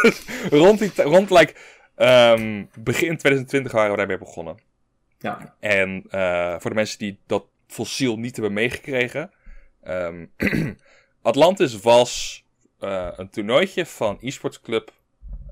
[0.50, 1.54] rond, die, rond like,
[1.96, 4.58] um, begin 2020 waren we daarmee begonnen.
[5.18, 5.54] Ja.
[5.60, 9.32] En uh, voor de mensen die dat fossiel niet hebben meegekregen.
[9.88, 10.32] Um,
[11.22, 12.44] Atlantis was
[12.80, 14.92] uh, een toernooitje van eSports Club,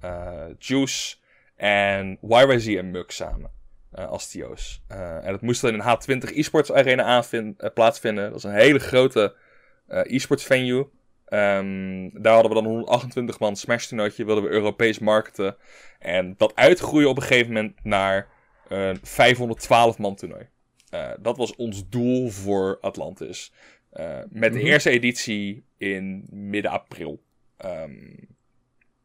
[0.04, 1.16] uh, Juice
[1.56, 3.50] en YYZ en Muk samen.
[3.98, 4.82] Uh, als TO's.
[4.88, 7.24] en dat moest dan in een H20 eSports Arena
[7.74, 8.24] plaatsvinden.
[8.24, 9.34] Dat was een hele grote
[9.86, 10.88] eSports venue.
[11.28, 14.24] Um, daar hadden we dan 128 man Smash toernooitje.
[14.24, 15.56] Wilden we Europees marketen.
[15.98, 18.28] En dat uitgroeien op een gegeven moment naar
[18.68, 20.48] een 512 man toernooi.
[21.20, 23.52] dat was ons doel voor Atlantis.
[23.92, 24.66] Met de mm -hmm.
[24.66, 27.22] eerste editie in midden april.
[27.64, 28.36] Um,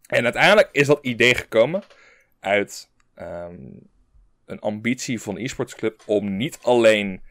[0.08, 1.84] en uiteindelijk is dat idee gekomen
[2.40, 2.90] uit
[3.20, 3.90] um,
[4.52, 7.22] een ambitie van eSports Club om niet alleen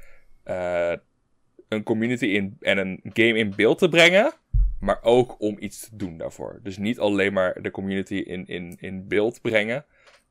[0.47, 0.93] uh,
[1.69, 4.33] een community in, en een game in beeld te brengen,
[4.81, 6.61] maar ook om iets te doen daarvoor.
[6.63, 9.85] Dus niet alleen maar de community in, in, in beeld brengen,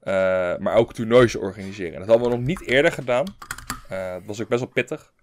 [0.03, 0.13] uh,
[0.57, 1.93] maar ook toernoois organiseren.
[1.93, 3.25] En dat hadden we nog niet eerder gedaan.
[3.91, 5.13] Uh, dat was ook best wel pittig.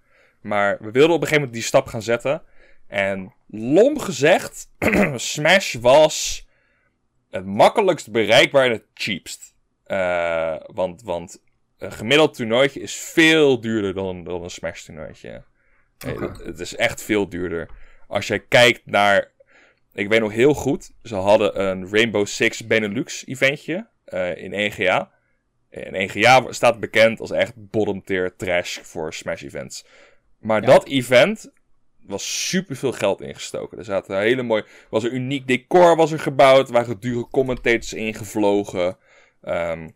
[0.40, 2.42] Maar we wilden op een gegeven moment die stap gaan zetten.
[2.86, 4.70] En lom gezegd,
[5.16, 6.46] Smash was
[7.30, 9.54] het makkelijkst bereikbaar en het cheapst.
[10.74, 11.40] Want, want
[11.78, 15.44] een gemiddeld toernooitje is veel duurder dan, dan een Smash toernooitje.
[16.06, 16.28] Okay.
[16.28, 17.68] Het, het, is echt veel duurder.
[18.08, 19.34] Als je kijkt naar...
[19.92, 25.10] Ik weet nog heel goed, ze hadden een Rainbow Six Benelux eventje uh, in EGA.
[25.70, 29.84] En EGA staat bekend als echt bottom tier trash voor Smash events.
[30.38, 30.66] Maar ja.
[30.66, 31.52] dat event
[32.00, 33.78] was super veel geld ingestoken.
[33.78, 34.64] Er zaten hele mooi.
[34.90, 36.70] Was er uniek decor was er gebouwd.
[36.70, 38.96] waren dure commentators ingevlogen.
[39.42, 39.94] Um,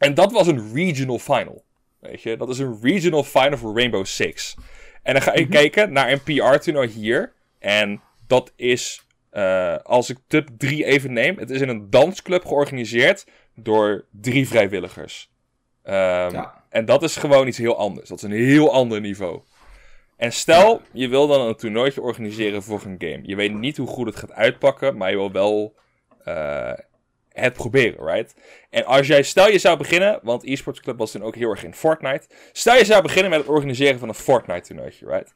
[0.00, 1.64] en dat was een regional final.
[1.98, 4.56] Weet je, dat is een regional final voor Rainbow Six.
[5.02, 5.54] En dan ga je mm -hmm.
[5.54, 7.32] kijken naar een PR-toernooi hier.
[7.58, 12.44] En dat is Eh, als ik tip 3 even neem, het is in een dansclub
[12.44, 15.30] georganiseerd door drie vrijwilligers.
[15.82, 16.64] Ehm, Ja.
[16.68, 18.08] En dat is gewoon iets heel anders.
[18.08, 19.40] Dat is een heel ander niveau.
[20.16, 23.20] En stel, je wil dan een toernooitje organiseren voor een game.
[23.22, 25.74] Je weet niet hoe goed het gaat uitpakken, maar je wil wel
[26.24, 26.72] eh,
[27.32, 28.34] het proberen, right?
[28.70, 31.64] En als jij, stel je zou beginnen, want eSports Club was toen ook heel erg
[31.64, 32.26] in Fortnite.
[32.52, 35.34] Stel je zou beginnen met het organiseren van een Fortnite toernooitje, right?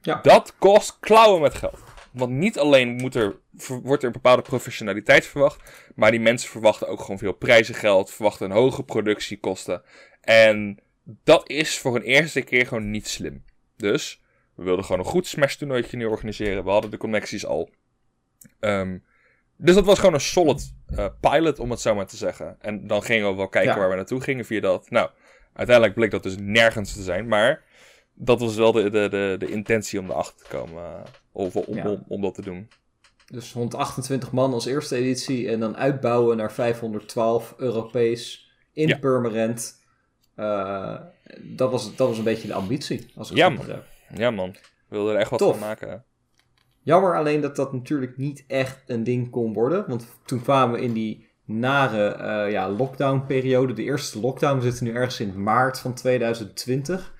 [0.00, 0.20] Ja.
[0.22, 1.78] Dat kost klauwen met geld.
[2.12, 3.36] Want niet alleen moet er,
[3.82, 8.46] wordt er een bepaalde professionaliteit verwacht, maar die mensen verwachten ook gewoon veel prijzengeld, verwachten
[8.46, 9.82] een hoge productiekosten.
[10.20, 10.78] En
[11.24, 13.44] dat is voor een eerste keer gewoon niet slim.
[13.76, 14.22] Dus
[14.54, 16.64] we wilden gewoon een goed Smash toernooitje nu organiseren.
[16.64, 17.70] We hadden de connecties al.
[18.60, 18.98] Ehm,
[19.58, 22.56] dus dat was gewoon een solid eh, pilot, om het zo maar te zeggen.
[22.60, 23.78] En dan gingen we wel kijken Ja.
[23.78, 24.90] waar we naartoe gingen via dat.
[24.90, 25.10] Nou,
[25.52, 27.28] uiteindelijk bleek dat dus nergens te zijn.
[27.28, 27.62] Maar
[28.14, 30.82] dat was wel de, de, de, de intentie om erachter te komen.
[30.84, 31.00] eh,
[31.32, 31.90] of om, Ja.
[31.90, 32.68] om, om dat te doen.
[33.26, 38.98] Dus 128 man als eerste editie en dan uitbouwen naar 512 Europees in Ja.
[38.98, 39.76] Purmerend.
[40.34, 40.94] Eh,
[41.42, 43.76] dat, was, dat was een beetje de ambitie, als ik Ja, het man.
[44.14, 44.50] Ja, man.
[44.52, 45.58] We wilden er echt wat Tof.
[45.58, 46.04] van maken.
[46.88, 49.84] Jammer alleen dat dat natuurlijk niet echt een ding kon worden.
[49.88, 53.72] Want toen kwamen we in die nare eh, ja, lockdown-periode.
[53.72, 54.56] De eerste lockdown.
[54.56, 57.14] We zitten nu ergens in maart van 2020.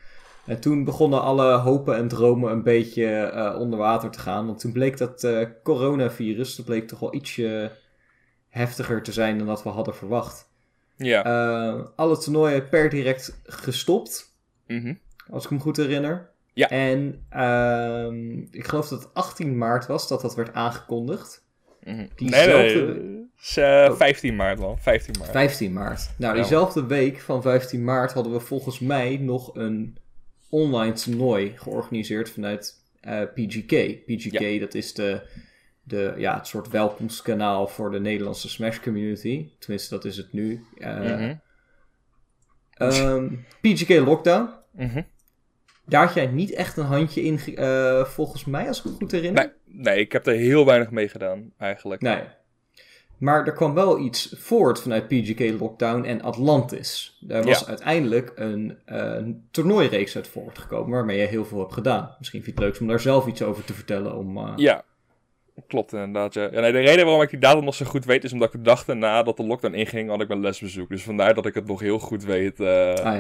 [0.47, 4.47] En toen begonnen alle hopen en dromen een beetje eh, onder water te gaan.
[4.47, 7.73] Want toen bleek dat eh, coronavirus, dat bleek toch wel ietsje
[8.49, 10.51] heftiger te zijn dan dat we hadden verwacht.
[10.97, 11.21] Ja.
[11.97, 14.95] Alle toernooien per direct gestopt Mhm.
[15.31, 16.31] als ik me goed herinner.
[16.59, 16.69] Ja.
[16.71, 21.45] En ehm, ik geloof dat het 18 maart was dat dat werd aangekondigd.
[21.85, 21.97] Mhm.
[21.97, 23.27] Nee, Diezelfde- nee.
[23.41, 23.97] Is, eh, Oh.
[23.97, 24.77] 15 maart wel.
[24.81, 25.31] 15 maart.
[25.31, 26.11] 15 maart.
[26.17, 29.99] Nou, diezelfde week van 15 maart hadden we volgens mij nog een
[30.51, 34.05] online toernooi georganiseerd vanuit eh, PGK.
[34.07, 35.23] PGK, dat is de,
[35.83, 39.49] de, ja, het soort welkomstkanaal voor de Nederlandse Smash community.
[39.59, 40.65] Tenminste, dat is het nu.
[40.79, 41.35] Eh, Mhm.
[42.75, 44.49] ehm, PGK Lockdown.
[44.73, 45.03] Mhm.
[45.89, 49.11] Daar had jij niet echt een handje in, eh, volgens mij, als ik me goed
[49.13, 49.53] herinner.
[49.67, 52.01] Nee, nee, ik heb er heel weinig mee gedaan, eigenlijk.
[52.03, 52.21] Nee.
[53.19, 57.19] Maar er kwam wel iets voort vanuit PGK Lockdown en Atlantis.
[57.21, 57.67] Daar was Ja.
[57.67, 62.15] uiteindelijk een, een toernooireeks uit voortgekomen waarmee je heel veel hebt gedaan.
[62.19, 64.17] Misschien vind je het leuk om daar zelf iets over te vertellen.
[64.17, 64.85] Om, eh, Ja,
[65.67, 66.35] klopt inderdaad.
[66.35, 66.49] Ja.
[66.53, 68.61] Ja, nee, de reden waarom ik die datum nog zo goed weet, is omdat ik
[68.61, 70.89] de dag daarna dat de lockdown inging, had ik mijn lesbezoek.
[70.89, 72.61] Dus vandaar dat ik het nog heel goed weet.
[72.61, 72.67] Ah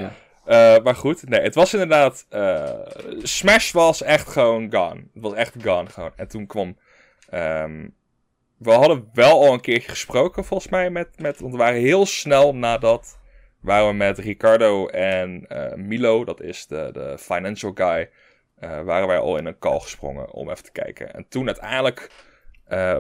[0.01, 0.13] ja.
[0.49, 2.27] Eh, maar goed, nee, het was inderdaad.
[2.29, 2.81] eh,
[3.23, 4.97] Smash was echt gewoon gone.
[5.15, 6.13] Het was echt gone gewoon.
[6.17, 6.79] En toen kwam.
[7.31, 7.89] ehm,
[8.59, 11.21] we hadden wel al een keertje gesproken, volgens mij, met.
[11.21, 13.19] met want we waren heel snel nadat.
[13.61, 18.11] Waren we met Ricardo en eh, Milo, dat is de, de financial guy.
[18.85, 21.15] waren wij al in een call gesprongen om even te kijken.
[21.15, 22.11] En toen uiteindelijk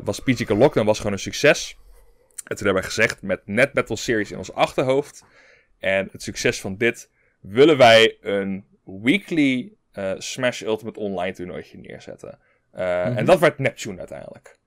[0.05, 1.79] was PGK Lockdown was gewoon een succes.
[2.45, 5.25] En toen hebben we gezegd, met Net Battle Series in ons achterhoofd.
[5.79, 12.39] En het succes van dit willen wij een weekly eh, Smash Ultimate Online toernooitje neerzetten.
[12.73, 13.17] Eh, Mhm.
[13.17, 14.59] En dat werd Neptune uiteindelijk.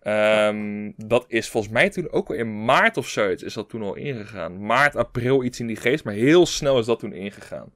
[0.00, 3.82] Ehm, dat is volgens mij toen ook al in maart of zoiets is dat toen
[3.82, 4.66] al ingegaan.
[4.66, 6.04] Maart, april, iets in die geest.
[6.04, 7.72] Maar heel snel is dat toen ingegaan.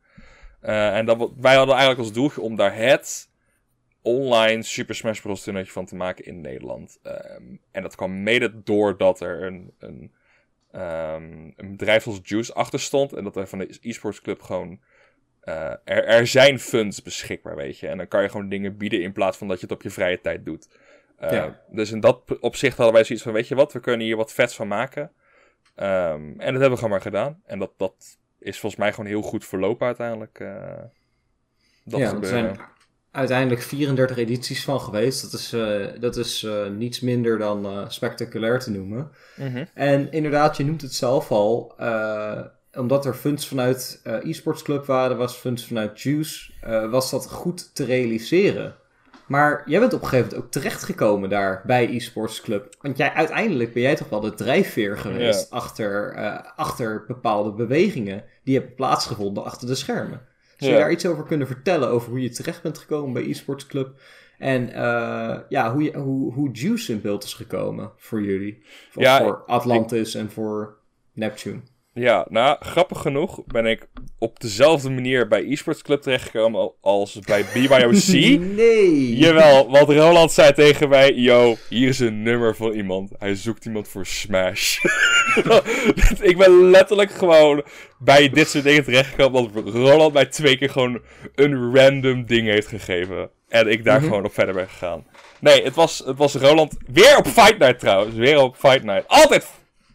[0.60, 3.30] Eh, en dat, wij hadden eigenlijk als doeltje om daar het
[4.02, 5.42] online Super Smash Bros.
[5.42, 6.98] toernooitje van te maken in Nederland.
[7.02, 10.12] Ehm, en dat kwam mede doordat er een, een,
[10.72, 13.12] ehm, een bedrijf als Juice achter stond.
[13.12, 14.80] En dat er van de eSports Club gewoon...
[15.40, 17.88] eh, er, er zijn funds beschikbaar, weet je.
[17.88, 19.90] En dan kan je gewoon dingen bieden in plaats van dat je het op je
[19.90, 20.68] vrije tijd doet.
[21.16, 21.60] Eh, Ja.
[21.70, 24.32] Dus in dat opzicht hadden wij zoiets van, weet je wat, we kunnen hier wat
[24.32, 25.12] vets van maken.
[25.74, 27.42] Ehm, en dat hebben we gewoon maar gedaan.
[27.46, 30.40] En dat, dat is volgens mij gewoon heel goed verlopen uiteindelijk.
[30.40, 30.82] eh,
[31.84, 32.58] dat ja, er zijn
[33.12, 35.22] uiteindelijk 34 edities van geweest.
[35.22, 39.10] Dat is, eh, dat is eh, niets minder dan eh, spectaculair te noemen.
[39.36, 39.64] Mhm.
[39.74, 41.74] En inderdaad, je noemt het zelf al.
[42.74, 46.52] omdat er funds vanuit eSports Club waren, was funds vanuit Juice,
[46.90, 48.74] was dat goed te realiseren.
[49.26, 52.76] Maar jij bent op een gegeven moment ook terechtgekomen daar bij eSports Club.
[52.80, 56.16] Want jij, uiteindelijk ben jij toch wel de drijfveer geweest achter,
[56.56, 60.20] achter bepaalde bewegingen die hebben plaatsgevonden achter de schermen.
[60.62, 63.66] Zou je daar iets over kunnen vertellen over hoe je terecht bent gekomen bij eSports
[63.66, 64.00] Club?
[64.38, 68.62] En eh, ja, hoe, je, hoe, hoe Juice in beeld is gekomen voor jullie.
[68.94, 70.76] Ja, voor Atlantis en voor
[71.12, 71.60] Neptune.
[71.94, 73.86] Ja, nou, grappig genoeg ben ik
[74.18, 78.38] op dezelfde manier bij eSports Club terechtgekomen al- als bij BYOC.
[78.56, 79.16] Nee!
[79.16, 83.10] Jawel, want Roland zei tegen mij: Yo, hier is een nummer van iemand.
[83.18, 84.78] Hij zoekt iemand voor Smash.
[86.20, 87.62] ik ben letterlijk gewoon
[87.98, 89.40] bij dit soort dingen terechtgekomen.
[89.40, 91.00] omdat Roland mij twee keer gewoon
[91.34, 93.30] een random ding heeft gegeven.
[93.48, 94.08] En ik daar Mhm.
[94.08, 95.06] gewoon op verder ben gegaan.
[95.40, 96.76] Nee, het was, het was Roland.
[96.92, 98.14] Weer op Fight Night trouwens.
[98.14, 99.04] Weer op Fight Night.
[99.08, 99.46] Altijd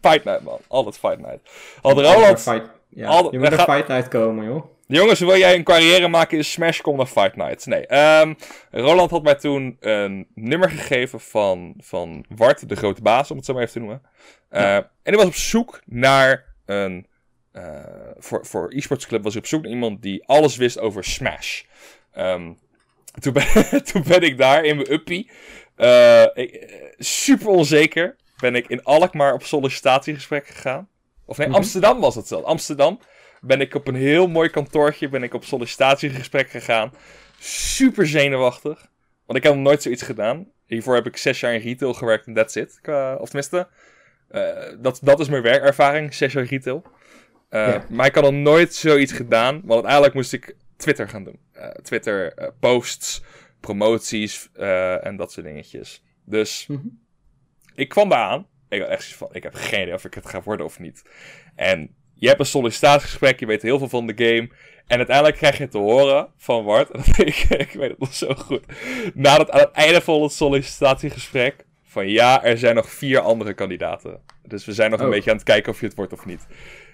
[0.01, 0.59] Fight Night, man.
[0.67, 1.39] Altijd Fight Night.
[1.81, 2.41] Had Roland.
[2.41, 4.65] Fight, ja, je moet gaan- Fight Night komen, joh.
[4.87, 7.65] Jongens, wil jij een carrière maken in Smash, kom naar Fight Nights.
[7.65, 8.33] Nee, ehm,
[8.71, 13.45] Roland had mij toen een nummer gegeven van, van Wart, de grote baas, om het
[13.45, 14.01] zo maar even te noemen.
[14.49, 17.07] Eh, En hij was op zoek naar een...
[17.51, 17.63] eh,
[18.17, 21.61] voor, voor e-sports club was hij op zoek naar iemand die alles wist over Smash.
[22.11, 22.51] Ehm,
[23.19, 23.45] toen, ben,
[23.91, 25.29] toen ben ik daar in mijn uppie.
[25.75, 28.15] eh, ik- eh, super onzeker.
[28.41, 30.89] Ben ik in Alkmaar op sollicitatiegesprek gegaan.
[31.25, 31.55] Of nee, Mhm.
[31.55, 32.43] Amsterdam was het zelf.
[32.43, 32.99] Amsterdam
[33.41, 36.91] ben ik op een heel mooi kantoortje ben ik op sollicitatiegesprek gegaan.
[37.39, 38.87] Super zenuwachtig.
[39.25, 40.47] Want ik heb nog nooit zoiets gedaan.
[40.65, 42.79] Hiervoor heb ik zes jaar in retail gewerkt en that's it.
[43.17, 43.67] Of tenminste,
[44.29, 46.83] eh, dat, dat is mijn werkervaring, zes jaar retail.
[47.49, 47.85] Eh, Ja.
[47.89, 49.53] Maar ik had nog nooit zoiets gedaan.
[49.53, 51.39] Want uiteindelijk moest ik Twitter gaan doen.
[51.53, 53.23] Eh, Twitter posts,
[53.59, 54.49] promoties
[55.01, 56.03] en dat soort dingetjes.
[56.25, 56.87] Dus Mhm.
[57.77, 58.45] Ik kwam daar aan.
[58.69, 60.79] Ik had echt zoiets van, ik heb geen idee of ik het ga worden of
[60.79, 61.03] niet.
[61.55, 64.49] En je hebt een sollicitatiegesprek, je weet heel veel van de game.
[64.87, 68.13] En uiteindelijk krijg je te horen van Wart, en dat- ik, ik weet het nog
[68.13, 68.63] zo goed.
[69.13, 73.53] Na het, aan het einde van het sollicitatiegesprek, van ja, er zijn nog vier andere
[73.53, 74.19] kandidaten.
[74.43, 75.11] Dus we zijn nog een Oh.
[75.11, 76.47] beetje aan het kijken of je het wordt of niet.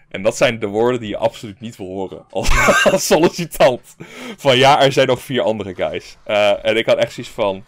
[0.09, 2.49] En dat zijn de woorden die je absoluut niet wil horen als,
[2.91, 3.95] als sollicitant.
[4.37, 6.17] Van ja, er zijn nog vier andere guys.
[6.23, 7.65] Eh, en ik had echt zoiets van,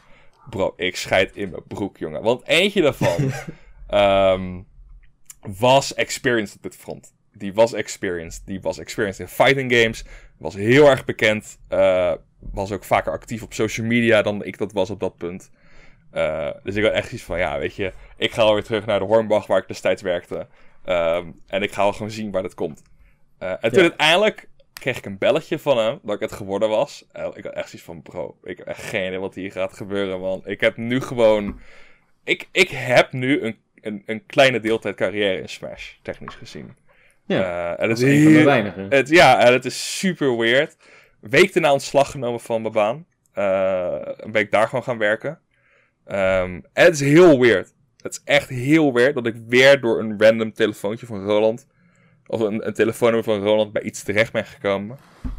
[0.49, 2.21] bro, ik scheid in mijn broek, jongen.
[2.21, 3.31] Want eentje daarvan
[3.87, 4.61] ehm,
[5.59, 7.13] was experienced op dit front.
[7.33, 8.41] Die was experienced.
[8.45, 10.05] Die was experienced in fighting games.
[10.37, 11.59] Was heel erg bekend.
[11.67, 12.13] eh,
[12.51, 15.51] was ook vaker actief op social media dan ik dat was op dat punt.
[16.11, 18.99] Eh, dus ik had echt iets van, ja, weet je, ik ga alweer terug naar
[18.99, 20.47] de Hornbach waar ik destijds werkte.
[20.83, 22.81] Ehm, en ik ga wel gewoon zien waar dat komt.
[23.37, 23.89] Eh, en toen Ja.
[23.89, 24.49] uiteindelijk
[24.80, 27.05] kreeg ik een belletje van hem dat ik het geworden was.
[27.34, 30.19] Ik had echt zoiets van, bro, ik heb echt geen idee wat hier gaat gebeuren,
[30.19, 30.41] man.
[30.45, 31.59] Ik heb nu gewoon...
[32.23, 36.76] Ik, ik heb nu een, een, een kleine deeltijd carrière in Smash, technisch gezien.
[37.26, 38.86] Ja, Eh, en dat het is is een van de heel- weinigen.
[38.89, 40.78] het, ja, en het is super weird.
[41.19, 43.05] Week daarna ontslag genomen van mijn baan.
[43.34, 45.39] Eh, een week daar gewoon gaan werken.
[46.05, 47.73] Ehm, en het is heel weird.
[48.01, 51.67] Het is echt heel weird dat ik weer door een random telefoontje van Roland.
[52.28, 54.97] Of een, een telefoonnummer van Roland bij iets terecht ben gekomen.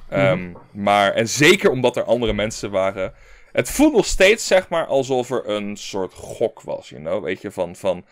[0.09, 3.15] Ehm, Maar, en zeker omdat er andere mensen waren.
[3.53, 7.25] Het voelt nog steeds, zeg maar, alsof er een soort gok was, you know?
[7.25, 8.05] Weet je, van, van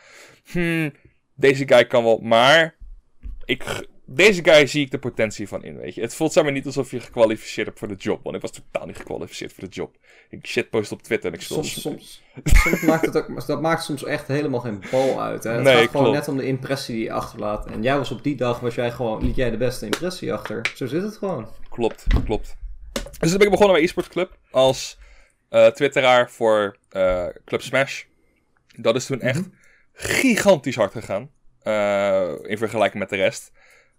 [0.51, 0.93] hmm,
[1.35, 2.75] deze guy kan wel, maar
[3.45, 6.01] ik, deze guy zie ik de potentie van in, weet je.
[6.01, 8.51] Het voelt zeg maar niet alsof je gekwalificeerd hebt voor de job, want ik was
[8.51, 9.97] totaal niet gekwalificeerd voor de job.
[10.31, 11.57] Ik shitpost op Twitter en ik speel...
[11.65, 15.45] Soms, soms, soms maakt het ook, dat maakt soms echt helemaal geen bal uit.
[15.45, 15.51] Hè?
[15.53, 16.19] Het Nee, gaat gewoon klopt.
[16.19, 17.67] net om de impressie die je achterlaat.
[17.67, 20.73] En jij was op die dag, was jij gewoon, liet jij de beste impressie achter.
[20.75, 21.49] Zo zit het gewoon.
[21.69, 22.57] Klopt, klopt.
[23.19, 24.99] Dus toen ben ik begonnen bij eSports Club als
[25.49, 28.03] eh, twitteraar voor eh, Club Smash.
[28.77, 29.49] Dat is toen echt
[29.93, 31.31] gigantisch hard gegaan.
[31.63, 33.53] eh, in vergelijking met de rest.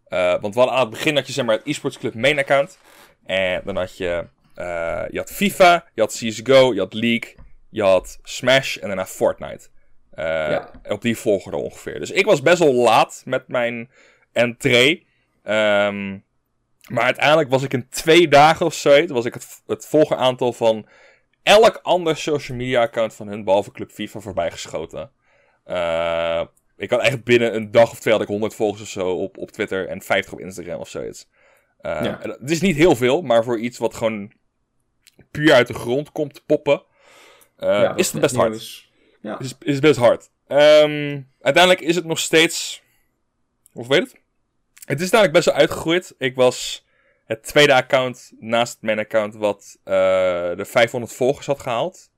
[0.08, 2.39] Eh, want we hadden aan het begin had je zeg maar het eSports Club main
[2.39, 2.78] account.
[3.26, 7.36] En dan had je, eh, je had FIFA, je had CSGO, je had League,
[7.70, 9.68] je had Smash en daarna Fortnite.
[10.16, 10.72] Ja.
[10.88, 11.99] Op die volgorde ongeveer.
[11.99, 13.89] Dus ik was best wel laat met mijn
[14.32, 15.08] entree.
[15.43, 16.12] Ehm,
[16.88, 20.88] maar uiteindelijk was ik in twee dagen of zo, was ik het, het volgeraantal van
[21.43, 25.12] elk ander social media account van hun, behalve Club FIFA, voorbij geschoten.
[26.78, 29.38] Ik had echt binnen een dag of twee had ik 100 volgers of zo op,
[29.38, 31.28] op Twitter en 50 op Instagram of zoiets.
[31.82, 32.21] Ja.
[32.21, 34.32] en Het is niet heel veel, maar voor iets wat gewoon
[35.32, 36.84] puur uit de grond komt te poppen,
[37.57, 38.55] eh, Ja, is het best hard.
[38.55, 38.91] is.
[39.21, 39.39] Ja.
[39.39, 40.30] Is, is best hard.
[40.47, 42.84] Ehm, uiteindelijk is het nog steeds.
[43.73, 44.15] Of weet het?
[44.86, 46.15] Het is namelijk best wel uitgegroeid.
[46.17, 46.86] Ik was
[47.26, 49.93] het tweede account naast mijn account wat eh,
[50.55, 52.11] de 500 volgers had gehaald.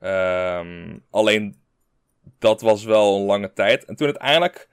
[0.00, 1.62] Ehm, alleen
[2.38, 3.84] dat was wel een lange tijd.
[3.84, 4.68] En toen uiteindelijk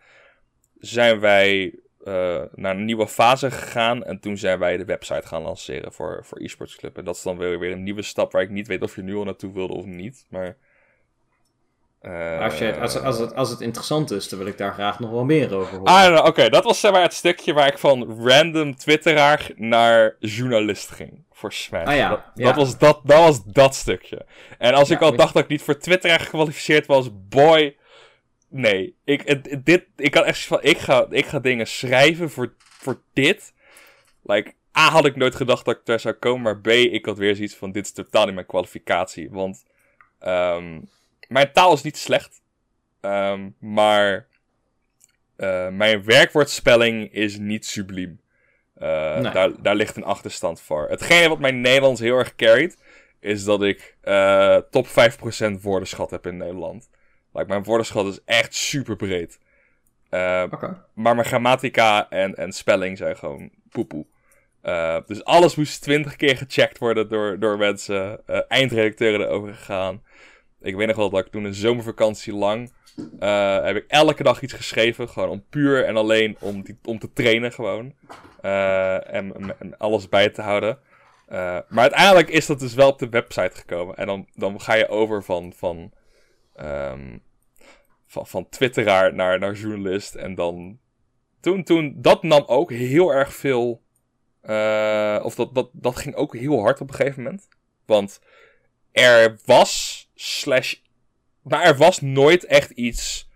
[0.79, 4.03] zijn wij eh, naar een nieuwe fase gegaan.
[4.03, 6.97] En toen zijn wij de website gaan lanceren voor, voor eSports Club.
[6.97, 9.01] En dat is dan weer, weer een nieuwe stap waar ik niet weet of je
[9.01, 10.25] nu al naartoe wilde of niet.
[10.29, 10.57] Maar.
[12.01, 14.99] Eh, Als, je, als, als, het, als het interessant is, dan wil ik daar graag
[14.99, 15.93] nog wel meer over horen.
[15.93, 20.15] Ah, nou, oké, dat was zeg maar het stukje waar ik van random twitteraar naar
[20.19, 21.23] journalist ging.
[21.31, 21.87] Voor Smash.
[21.87, 22.45] Ah ja, dat, ja.
[22.45, 24.25] dat was dat, dat was dat stukje.
[24.57, 27.75] En als ik al dacht dat ik niet voor twitteraar gekwalificeerd was, boy,
[28.49, 28.95] nee.
[29.03, 33.01] Ik, het- dit, ik had echt van, ik ga, ik ga dingen schrijven voor, voor
[33.13, 33.53] dit.
[34.23, 37.17] Like, A, had ik nooit gedacht dat ik daar zou komen, maar B, ik had
[37.17, 39.29] weer zoiets van, dit is totaal niet mijn kwalificatie.
[39.31, 39.63] Want
[40.19, 40.79] ehm,
[41.31, 42.41] mijn taal is niet slecht,
[43.01, 44.27] ehm, maar
[45.35, 48.21] eh, mijn werkwoordspelling is niet subliem.
[48.73, 49.31] Eh, Nee.
[49.31, 50.87] daar, daar ligt een achterstand voor.
[50.89, 52.77] Hetgene wat mijn Nederlands heel erg carried,
[53.19, 56.89] is dat ik uh, top 5% woordenschat heb in Nederland.
[57.33, 59.39] Like, mijn woordenschat is echt super breed.
[60.93, 64.05] Maar mijn grammatica en, en spelling zijn gewoon poepoe.
[65.05, 68.27] Dus alles moest twintig keer gecheckt worden door, door mensen.
[68.47, 70.03] Eindredacteuren erover gegaan.
[70.61, 72.73] Ik weet nog wel dat ik toen een zomervakantie lang...
[73.63, 75.09] heb ik elke dag iets geschreven.
[75.09, 77.93] Gewoon om puur en alleen om, om te trainen gewoon.
[78.41, 80.79] En, en, alles bij te houden.
[81.29, 83.95] maar uiteindelijk is dat dus wel op de website gekomen.
[83.95, 85.53] En dan, dan ga je over van...
[85.55, 85.91] van
[86.59, 87.21] um,
[88.11, 90.15] van, van twitteraar naar, naar journalist.
[90.15, 90.79] En dan.
[91.39, 93.81] Toen, toen, dat nam ook heel erg veel.
[95.23, 97.47] Of dat, dat, dat ging ook heel hard op een gegeven moment.
[97.85, 98.21] Want
[98.91, 100.00] er was.
[100.21, 100.75] Slash.
[101.41, 103.29] Maar er was nooit echt iets.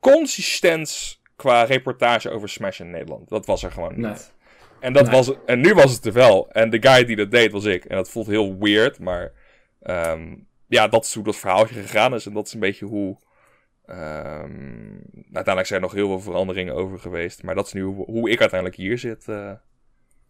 [0.00, 1.22] consistents.
[1.36, 3.28] qua reportage over Smash in Nederland.
[3.28, 4.04] Dat was er gewoon niet.
[4.04, 4.16] Nee.
[4.80, 6.50] En, dat was, en nu was het er wel.
[6.50, 7.84] En de guy die dat deed was ik.
[7.84, 8.98] En dat voelt heel weird.
[8.98, 9.32] Maar.
[9.82, 12.26] Um, ja, dat is hoe dat verhaaltje gegaan is.
[12.26, 13.18] En dat is een beetje hoe
[13.88, 17.42] Um, uiteindelijk zijn er nog heel veel veranderingen over geweest.
[17.42, 19.26] Maar dat is nu hoe, hoe ik uiteindelijk hier zit.
[19.28, 19.52] Uh.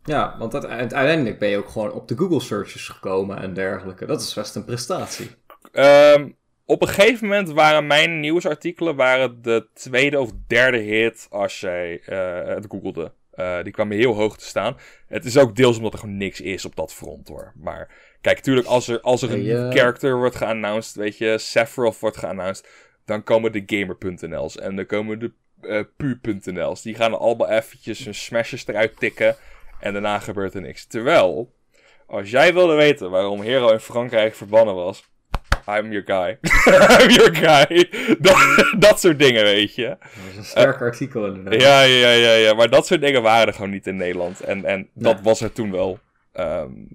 [0.03, 4.07] Ja, want uiteindelijk ben je ook gewoon op de Google searches gekomen en dergelijke.
[4.07, 5.31] Dat is best een prestatie.
[5.79, 11.61] Um, op een gegeven moment waren mijn nieuwsartikelen waren de tweede of derde hit als
[11.61, 13.13] jij uh, het googelde.
[13.35, 14.77] Uh, die kwamen heel hoog te staan.
[15.07, 17.53] Het is ook deels omdat er gewoon niks is op dat front hoor.
[17.57, 17.89] Maar
[18.21, 22.17] kijk, natuurlijk als er, als er een hey, character wordt geannounced, weet je, Sephiroth wordt
[22.17, 22.69] geannounced
[23.07, 26.83] dan komen de gamer.nl's en dan komen de uh, pu.nl's.
[26.83, 29.37] Die gaan allemaal eventjes hun smashers eruit tikken
[29.81, 30.87] en daarna gebeurt er niks.
[30.87, 31.55] Terwijl,
[32.07, 35.05] als jij wilde weten waarom Hero in Frankrijk verbannen was,
[35.69, 36.39] I'm your guy.
[37.01, 37.91] I'm your guy.
[38.19, 39.87] dat, dat soort dingen, weet je.
[39.89, 41.61] Dat is een sterk artikel inderdaad.
[41.61, 42.55] Ja, ja, ja, ja.
[42.55, 44.41] Maar dat soort dingen waren er gewoon niet in Nederland.
[44.41, 45.99] En, en dat was er toen wel.
[46.41, 46.89] Um,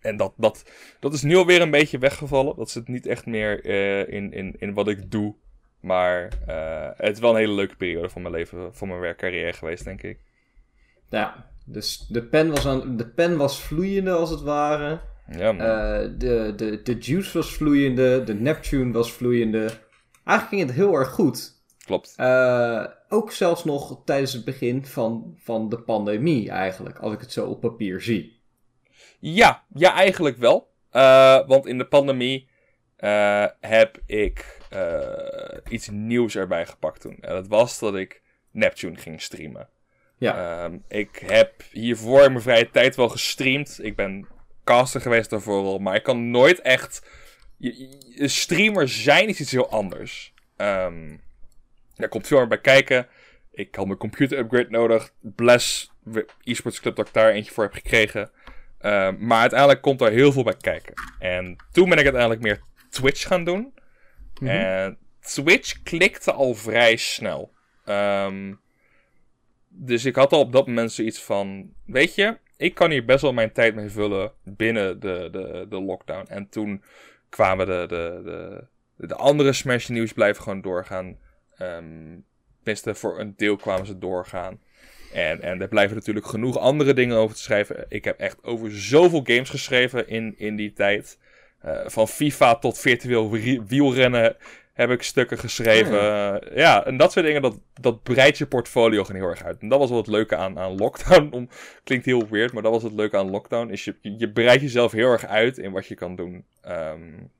[0.00, 0.64] en dat, dat,
[1.00, 2.56] dat is nu alweer een beetje weggevallen.
[2.56, 5.34] Dat zit niet echt meer uh, in, in, in wat ik doe.
[5.80, 9.52] Maar uh, het is wel een hele leuke periode van mijn leven, van mijn werkcarrière
[9.52, 10.18] geweest, denk ik.
[11.08, 15.00] Ja, dus de pen was, aan, de pen was vloeiende als het ware.
[15.30, 19.70] Ja, uh, de, de, de Juice was vloeiende, de Neptune was vloeiende.
[20.24, 21.54] Eigenlijk ging het heel erg goed.
[21.84, 22.14] Klopt.
[23.08, 27.46] ook zelfs nog tijdens het begin van, van de pandemie eigenlijk, als ik het zo
[27.46, 28.42] op papier zie.
[29.18, 30.70] Ja, ja, eigenlijk wel.
[30.92, 32.48] Uh, want in de pandemie
[33.60, 34.60] heb ik
[35.68, 37.16] iets nieuws erbij gepakt toen.
[37.20, 39.68] En dat was dat ik Neptune ging streamen.
[40.18, 40.64] Ja.
[40.64, 43.78] Um, ik heb hiervoor in mijn vrije tijd wel gestreamd.
[43.82, 44.26] Ik ben
[44.66, 45.78] caster geweest daarvoor wel.
[45.78, 47.06] Maar ik kan nooit echt.
[47.56, 50.32] Je, streamer zijn is iets heel anders.
[50.56, 51.20] Um,
[51.94, 53.06] daar komt veel meer bij kijken.
[53.52, 55.12] Ik had mijn computer upgrade nodig.
[55.20, 55.90] Bless
[56.44, 58.30] eSports Club dat ik daar eentje voor heb gekregen.
[58.80, 60.94] Uh, maar uiteindelijk komt er heel veel bij kijken.
[61.18, 62.60] En toen ben ik uiteindelijk meer
[62.90, 63.60] Twitch gaan doen.
[63.60, 63.72] Mm
[64.34, 64.48] -hmm.
[64.48, 67.52] En Twitch klikte al vrij snel.
[67.84, 68.60] Um,
[69.68, 73.22] dus ik had al op dat moment zoiets van: Weet je, ik kan hier best
[73.22, 76.26] wel mijn tijd mee vullen binnen de, de, de lockdown.
[76.28, 76.82] En toen
[77.28, 81.18] kwamen de, de, de, de andere Smash News blijven gewoon doorgaan.
[81.58, 82.24] Um,
[82.56, 84.60] tenminste, voor een deel kwamen ze doorgaan.
[85.12, 87.86] En, en er blijven natuurlijk genoeg andere dingen over te schrijven.
[87.88, 91.18] Ik heb echt over zoveel games geschreven in, in die tijd.
[91.64, 93.30] Uh, van FIFA tot virtueel
[93.66, 94.36] wielrennen
[94.76, 95.98] heb ik stukken geschreven.
[95.98, 96.84] Oh ja.
[96.84, 99.60] en dat soort dingen, dat, dat breidt je portfolio gewoon heel erg uit.
[99.60, 101.28] En dat was wel het leuke aan, aan lockdown.
[101.36, 101.48] Om,
[101.84, 103.70] klinkt heel weird, maar dat was het leuke aan lockdown.
[103.70, 106.44] Is je, je breidt jezelf heel erg uit in wat je kan doen.
[106.68, 107.30] Um,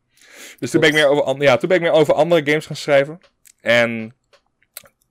[0.58, 2.76] dus toen ben, ik meer over, ja, toen ben ik meer over andere games gaan
[2.76, 3.18] schrijven.
[3.60, 4.14] En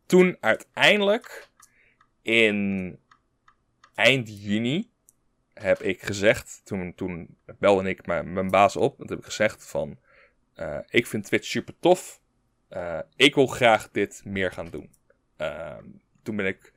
[0.05, 1.49] toen uiteindelijk
[2.21, 2.99] in
[3.95, 4.89] eind juni
[5.53, 9.69] heb ik gezegd, toen, toen belde ik mijn, mijn baas op, en heb ik gezegd
[9.69, 9.97] van,
[10.55, 12.21] uh, ik vind Twitch super tof,
[12.69, 14.89] uh, ik wil graag dit meer gaan doen.
[15.37, 15.77] Uh,
[16.23, 16.73] toen ben ik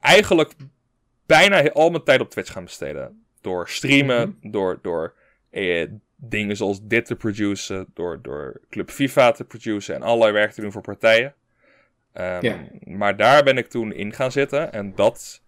[0.00, 0.52] eigenlijk
[1.26, 3.24] bijna al mijn tijd op Twitch gaan besteden.
[3.40, 4.50] Door streamen, mm -hmm.
[4.50, 5.14] door, door
[5.50, 5.86] eh,
[6.16, 10.60] dingen zoals dit te produceren, door, door Club FIFA te produceren en allerlei werk te
[10.60, 11.34] doen voor partijen.
[12.14, 14.72] Um, Maar daar ben ik toen in gaan zitten.
[14.72, 15.42] En dat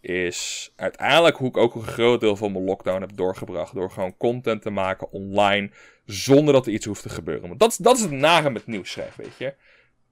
[0.00, 3.74] is uiteindelijk hoe ik ook een groot deel van mijn lockdown heb doorgebracht.
[3.74, 5.70] Door gewoon content te maken online.
[6.06, 7.48] Zonder dat er iets hoeft te gebeuren.
[7.48, 9.54] Want dat, is, dat is het nare met nieuws schrijven, weet je.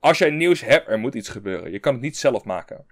[0.00, 1.72] Als jij nieuws hebt, er moet iets gebeuren.
[1.72, 2.86] Je kan het niet zelf maken.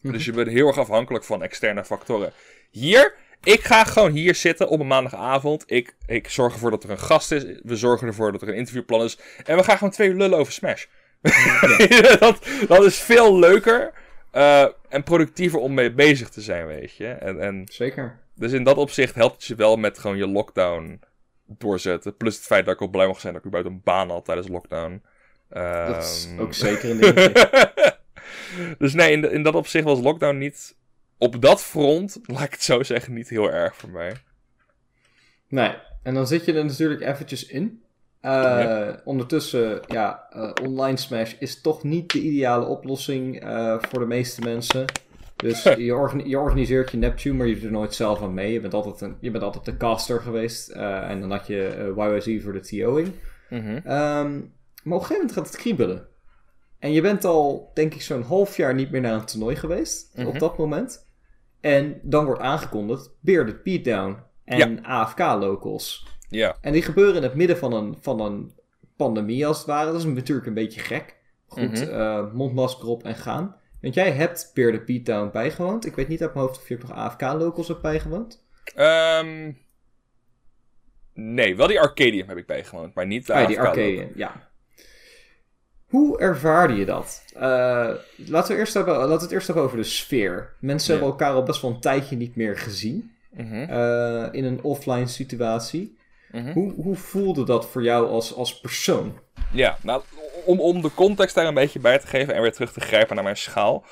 [0.00, 0.12] Mhm.
[0.12, 2.32] Dus je bent heel erg afhankelijk van externe factoren.
[2.70, 5.64] Hier, ik ga gewoon hier zitten op een maandagavond.
[5.66, 7.44] Ik, ik zorg ervoor dat er een gast is.
[7.62, 9.18] We zorgen ervoor dat er een interviewplan is.
[9.44, 10.84] En we gaan gewoon twee lullen over Smash.
[12.18, 13.92] dat, dat is veel leuker
[14.32, 17.06] uh, en productiever om mee bezig te zijn, weet je.
[17.06, 18.18] En, en Zeker.
[18.34, 21.00] dus in dat opzicht helpt het je wel met gewoon je lockdown
[21.46, 22.16] doorzetten.
[22.16, 24.24] Plus het feit dat ik ook blij mag zijn dat ik buiten een baan had
[24.24, 25.02] tijdens lockdown.
[25.48, 27.98] Dat is Ehm, ook zeker een dingetje.
[28.78, 30.76] dus nee, in, in dat opzicht was lockdown niet...
[31.18, 34.16] Op dat front, laat ik het zo zeggen, niet heel erg voor mij.
[35.48, 37.82] Nee, en dan zit je er natuurlijk eventjes in.
[38.20, 39.00] Eh, Ja.
[39.04, 44.40] Ondertussen, ja, eh, online Smash is toch niet de ideale oplossing eh, voor de meeste
[44.40, 44.84] mensen.
[45.36, 48.52] Dus je, organi- je organiseert je Neptune, maar je doet er nooit zelf aan mee.
[48.52, 50.68] Je bent altijd, een, je bent altijd de caster geweest.
[50.68, 53.12] eh, en dan had je eh YYZ voor de TO'ing.
[53.50, 53.76] Mhm.
[53.76, 54.32] Ehm,
[54.82, 56.06] maar op een gegeven moment gaat het kriebelen.
[56.78, 60.16] En je bent al, denk ik, zo'n half jaar niet meer naar een toernooi geweest.
[60.16, 60.26] Mhm.
[60.26, 61.06] Op dat moment.
[61.60, 66.06] En dan wordt aangekondigd Bearded Beatdown en AFK-locals.
[66.28, 66.56] Ja.
[66.60, 68.52] En die gebeuren in het midden van een, van een
[68.96, 69.90] pandemie, als het ware.
[69.92, 71.16] Dat is natuurlijk een beetje gek.
[71.46, 73.56] Goed, eh, mondmasker op en gaan.
[73.80, 75.86] Want jij hebt Bearded Beatdown bijgewoond.
[75.86, 78.44] Ik weet niet uit mijn hoofd of je ook nog AFK-locals hebt bijgewoond.
[78.74, 79.52] Ehm,
[81.14, 84.06] nee, wel die Arcadium heb ik bijgewoond, maar niet de Ah, ja, die.
[85.86, 87.24] Hoe ervaarde je dat?
[87.34, 90.52] Eh, laten, we eerst hebben, laten we het eerst hebben over de sfeer.
[90.60, 91.00] Mensen Ja.
[91.00, 93.14] hebben elkaar al best wel een tijdje niet meer gezien.
[93.30, 95.98] Mhm, eh, in een offline situatie.
[96.32, 96.52] mhm.
[96.52, 99.18] Hoe, hoe voelde dat voor jou als, als persoon?
[99.52, 100.02] Ja, nou,
[100.46, 103.14] om, om de context daar een beetje bij te geven en weer terug te grijpen
[103.14, 103.84] naar mijn schaal.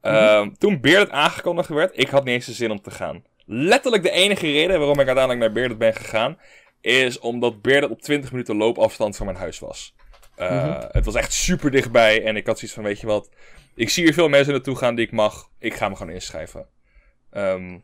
[0.00, 3.24] Ehm, Toen Bearded aangekondigd werd, ik had niet eens de zin om te gaan.
[3.46, 6.38] Letterlijk de enige reden waarom ik uiteindelijk naar Bearded ben gegaan,
[6.80, 9.94] is omdat Bearded op 20 minuten loopafstand van mijn huis was.
[10.36, 10.86] Eh, Mhm.
[10.90, 13.28] Het was echt super dichtbij en ik had zoiets van, weet je wat,
[13.74, 16.66] ik zie hier veel mensen naartoe gaan die ik mag, ik ga me gewoon inschrijven.
[17.30, 17.78] Ehm,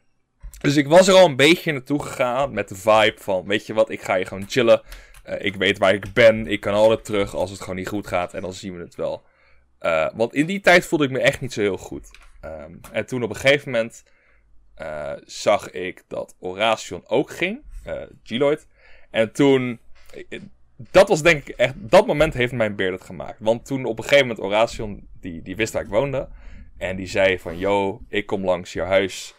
[0.61, 3.75] dus ik was er al een beetje naartoe gegaan met de vibe van, weet je
[3.75, 4.83] wat, ik ga hier gewoon chillen.
[5.27, 6.47] Eh, ik weet waar ik ben.
[6.47, 8.35] Ik kan altijd terug als het gewoon niet goed gaat.
[8.35, 9.23] En dan zien we het wel.
[9.79, 12.11] Eh, want in die tijd voelde ik me echt niet zo heel goed.
[12.41, 14.05] Ehm, en toen op een gegeven moment
[14.75, 17.63] eh, zag ik dat Oration ook ging.
[17.85, 18.67] eh Geloid.
[19.11, 19.79] En toen...
[20.77, 21.75] Dat was denk ik echt...
[21.77, 23.41] Dat moment heeft mijn beard het gemaakt.
[23.41, 25.09] Want toen op een gegeven moment Oration...
[25.21, 26.29] Die, die wist waar ik woonde.
[26.79, 27.59] En die zei van...
[27.59, 29.35] Yo, ik kom langs je huis.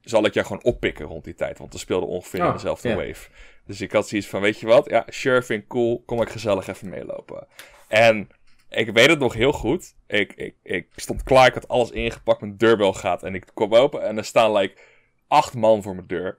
[0.00, 1.58] zal ik jou gewoon oppikken rond die tijd?
[1.58, 3.28] Want we speelden ongeveer in Oh, dezelfde wave.
[3.66, 4.90] Dus ik had zoiets van, weet je wat?
[4.90, 6.02] Ja, sure, vind ik cool.
[6.06, 7.46] Kom ik gezellig even meelopen.
[7.88, 8.28] En
[8.70, 9.94] ik weet het nog heel goed.
[10.06, 13.22] Ik, ik, ik stond klaar, ik had alles ingepakt, mijn deurbel gaat.
[13.22, 14.74] En ik kwam open en er staan like
[15.28, 16.38] acht man voor mijn deur.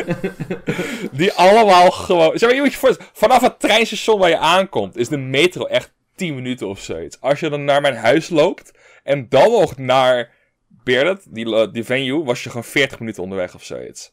[1.12, 2.38] Die allemaal gewoon...
[2.38, 5.64] Zeg maar, je moet je voorstellen, vanaf het treinstation waar je aankomt, is de metro
[5.64, 7.20] echt 10 minuten of zoiets.
[7.20, 10.32] Als je dan naar mijn huis loopt en dan nog naar
[10.66, 14.12] Bearded, die, die venue, was je gewoon 40 minuten onderweg of zoiets.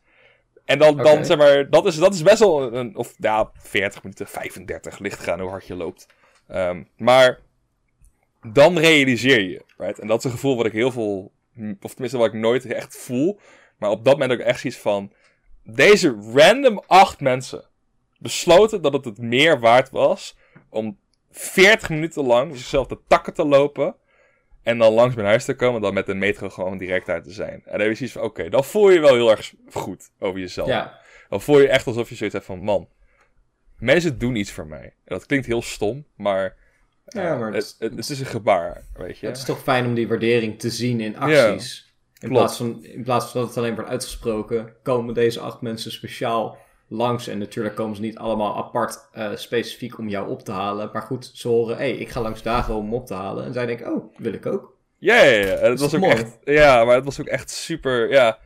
[0.66, 4.03] En dan, dan zeg maar, dat is, dat is best wel een, of ja, 40
[4.03, 6.07] minuten, 35, ligt gaan hoe hard je loopt.
[6.47, 7.39] Ehm, maar
[8.51, 9.99] dan realiseer je, right?
[9.99, 11.32] En dat is een gevoel wat ik heel veel,
[11.82, 13.39] of tenminste wat ik nooit echt voel.
[13.78, 15.13] Maar op dat moment ook echt zoiets van,
[15.63, 17.66] deze random acht mensen
[18.18, 20.36] besloten dat het het meer waard was
[20.70, 20.97] om
[21.32, 23.95] 40 minuten lang zichzelf de takken te lopen.
[24.66, 27.32] En dan langs mijn huis te komen, dan met de metro gewoon direct uit te
[27.32, 27.53] zijn.
[27.53, 30.39] En dan heb je zoiets van, oké, dan voel je wel heel erg goed over
[30.39, 30.68] jezelf.
[30.68, 30.99] Ja,
[31.30, 32.88] Dan voel je echt alsof je zoiets hebt van, man,
[33.78, 34.84] mensen doen iets voor mij.
[34.84, 36.55] En dat klinkt heel stom, maar,
[37.05, 39.28] eh, Ja, maar het, het, het is een gebaar, weet je.
[39.28, 41.93] het is toch fijn om die waardering te zien in acties.
[42.20, 45.91] in, plaats van, in plaats van dat het alleen wordt uitgesproken, komen deze acht mensen
[45.91, 46.57] speciaal
[46.88, 47.27] langs.
[47.27, 50.89] En natuurlijk komen ze niet allemaal apart eh, specifiek om jou op te halen.
[50.93, 53.45] Maar goed, ze horen, hé, hey, ik ga langs Dago om hem op te halen.
[53.45, 54.77] En zij denken, oh, wil ik ook.
[54.97, 55.53] Ja, ja, ja.
[55.53, 56.14] En het Dat was ook mooi.
[56.15, 56.38] echt.
[56.43, 58.11] Ja, maar het was ook echt super.
[58.11, 58.39] Ja.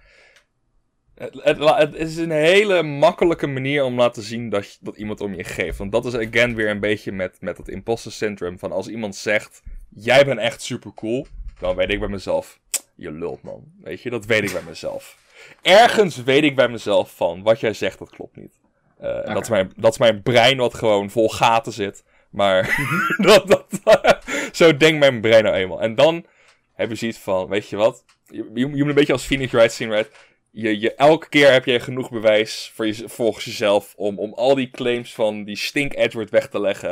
[1.15, 5.33] Het, het, het is een hele makkelijke manier om laten zien dat, dat iemand om
[5.33, 5.77] je geeft.
[5.77, 8.57] Want dat is again weer een beetje met, met het imposter syndrome.
[8.57, 11.27] Van als iemand zegt: Jij bent echt super cool.
[11.59, 12.59] Dan weet ik bij mezelf:
[12.95, 13.63] Je lult, man.
[13.81, 15.17] Weet je, dat weet ik bij mezelf.
[15.61, 18.59] Ergens weet ik bij mezelf van: Wat jij zegt, dat klopt niet.
[18.99, 22.03] Eh, dat, is mijn, dat is mijn brein wat gewoon vol gaten zit.
[22.29, 22.85] Maar
[23.17, 23.65] dat, dat,
[24.51, 25.81] zo denkt mijn brein nou eenmaal.
[25.81, 26.25] En dan
[26.73, 28.03] heb je zoiets van, weet je wat?
[28.25, 30.11] Je, je, je moet een beetje als Phoenix Wright zien, right?
[30.51, 34.55] Je, je, elke keer heb je genoeg bewijs voor je, volgens jezelf om, om al
[34.55, 36.91] die claims van die stink Edward weg te leggen.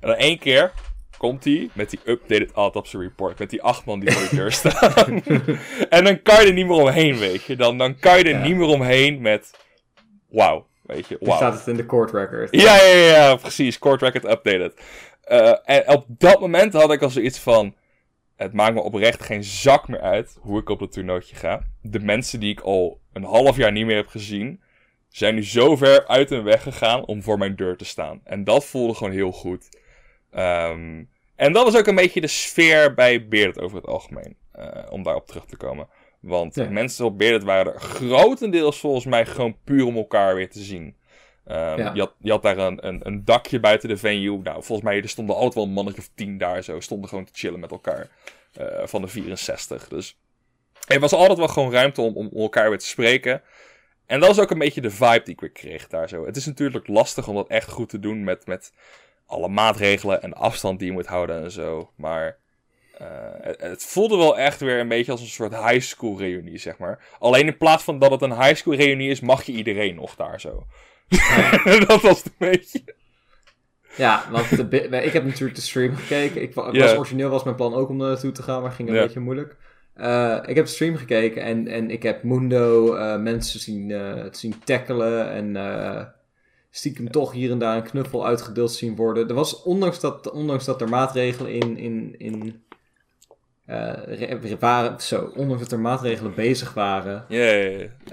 [0.00, 0.72] En dan één keer
[1.22, 3.38] komt hij met die updated autopsy report.
[3.38, 5.22] Met die acht man die voor de deur staan.
[5.96, 7.56] en dan kan je er niet meer omheen, weet je.
[7.56, 8.42] Dan, dan kan je er Ja.
[8.42, 9.50] niet meer omheen met...
[10.28, 11.16] Wauw, weet je.
[11.20, 11.36] Wauw.
[11.36, 12.48] staat het in de court record.
[12.50, 13.78] Ja, ja, ja, ja, precies.
[13.78, 14.72] Court record updated.
[15.22, 17.74] Eh, en op dat moment had ik al zoiets van...
[18.36, 21.62] Het maakt me oprecht geen zak meer uit hoe ik op het toernooitje ga.
[21.82, 24.60] De mensen die ik al een half jaar niet meer heb gezien...
[25.08, 28.20] zijn nu zo ver uit hun weg gegaan om voor mijn deur te staan.
[28.24, 29.80] En dat voelde gewoon heel goed.
[30.32, 31.04] Ehm,
[31.36, 34.36] en dat was ook een beetje de sfeer bij Beard over het algemeen.
[34.52, 35.88] eh, om daarop terug te komen.
[36.20, 36.68] Want Ja.
[36.70, 40.96] mensen op Bearded waren er grotendeels volgens mij gewoon puur om elkaar weer te zien.
[41.46, 41.90] Ehm, Ja.
[41.94, 44.38] je, had, je had daar een, een, een dakje buiten de venue.
[44.42, 46.80] Nou, volgens mij er stonden altijd wel een mannetje of tien daar zo.
[46.80, 48.08] Stonden gewoon te chillen met elkaar.
[48.52, 49.88] eh, van de 64.
[49.88, 50.18] Dus
[50.86, 53.42] er was altijd wel gewoon ruimte om, om elkaar weer te spreken.
[54.06, 56.26] En dat is ook een beetje de vibe die ik weer kreeg daar zo.
[56.26, 58.72] Het is natuurlijk lastig om dat echt goed te doen met, met
[59.32, 61.90] alle maatregelen en afstand die je moet houden en zo.
[61.96, 62.36] Maar
[62.98, 63.06] eh,
[63.40, 66.78] het, het voelde wel echt weer een beetje als een soort high school reunie, zeg
[66.78, 66.98] maar.
[67.18, 70.14] Alleen in plaats van dat het een high school reunie is, mag je iedereen nog
[70.16, 70.66] daar zo.
[71.88, 72.82] dat was het een beetje.
[73.96, 76.42] Ja, want de, ik heb natuurlijk de stream gekeken.
[76.42, 76.80] Ik, wa- Ja.
[76.80, 79.02] was, origineel was mijn plan ook om naartoe te gaan, maar ging een Ja.
[79.02, 79.56] beetje moeilijk.
[79.94, 83.92] Eh, ik heb de stream gekeken en, en ik heb Mundo eh, mensen zien,
[84.30, 85.56] zien tackelen en
[86.74, 89.28] stiekem toch hier en daar een knuffel uitgedeeld zien worden.
[89.28, 92.62] Er was, ondanks dat, ondanks dat er maatregelen in, in, in
[93.64, 97.24] eh, re- waren, zo, ondanks dat er maatregelen bezig waren.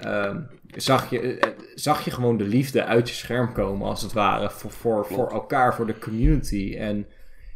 [0.00, 0.40] Ehm,
[0.74, 4.50] zag, je, eh, zag je gewoon de liefde uit je scherm komen, als het ware,
[4.50, 6.76] voor, voor, voor elkaar, voor de community.
[6.78, 7.06] En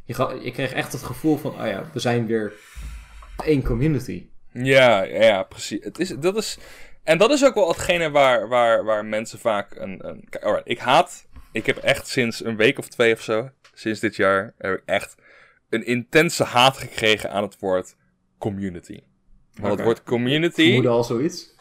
[0.04, 2.52] je, je kreeg echt het gevoel van, oh ja, we zijn weer
[3.44, 4.26] één community.
[4.52, 5.84] Ja, ja, ja, precies.
[5.84, 6.58] Het is, dat is,
[7.04, 10.08] en dat is ook wel hetgene waar, waar, waar mensen vaak een...
[10.08, 11.26] een kijk, alright, ik haat...
[11.52, 14.82] Ik heb echt sinds een week of twee of zo, sinds dit jaar, heb ik
[14.84, 15.14] echt
[15.68, 17.96] een intense haat gekregen aan het woord
[18.38, 19.00] community.
[19.52, 19.76] Want Oké.
[19.76, 20.64] het woord community...
[20.64, 21.54] Vermoeden al zoiets?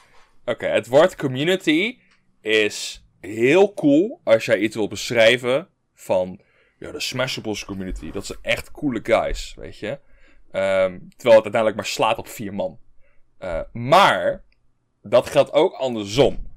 [0.46, 1.98] Oké, het woord community
[2.42, 6.40] is heel cool als jij iets wil beschrijven van
[6.80, 8.12] ja, de Smashables community.
[8.12, 10.00] Dat zijn echt coole guys, weet je.
[10.52, 12.80] Ehm, terwijl het uiteindelijk maar slaat op vier man.
[13.38, 14.44] Eh, maar
[15.04, 16.52] dat geldt ook andersom.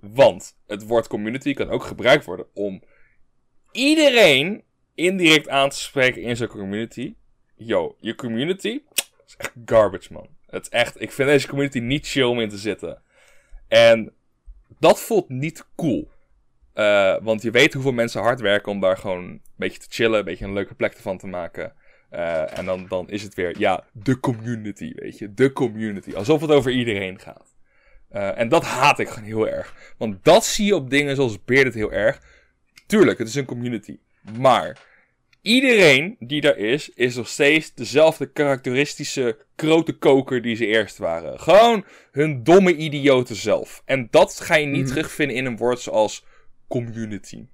[0.00, 2.82] Want het woord community kan ook gebruikt worden om
[3.72, 4.62] iedereen
[4.94, 7.14] indirect aan te spreken in zo'n community.
[7.56, 8.80] Yo, je community
[9.26, 10.28] is echt garbage, man.
[10.46, 13.02] Het is echt, ik vind deze community niet chill om in te zitten.
[13.68, 14.12] En
[14.78, 16.10] dat voelt niet cool.
[16.72, 20.18] Eh, want je weet hoeveel mensen hard werken om daar gewoon een beetje te chillen,
[20.18, 21.72] een beetje een leuke plek ervan te maken.
[22.10, 25.34] Eh, en dan, dan is het weer, ja, de community, weet je.
[25.34, 26.14] De community.
[26.14, 27.53] Alsof het over iedereen gaat.
[28.14, 29.94] Eh, en dat haat ik gewoon heel erg.
[29.98, 32.20] Want dat zie je op dingen zoals Bearded heel erg.
[32.86, 33.98] Tuurlijk, het is een community.
[34.38, 34.78] Maar
[35.40, 41.40] iedereen die daar is, is nog steeds dezelfde karakteristische grote koker die ze eerst waren.
[41.40, 43.82] Gewoon hun domme idioten zelf.
[43.84, 44.90] En dat ga je niet Mhm.
[44.92, 46.24] terugvinden in een woord zoals
[46.68, 47.44] community.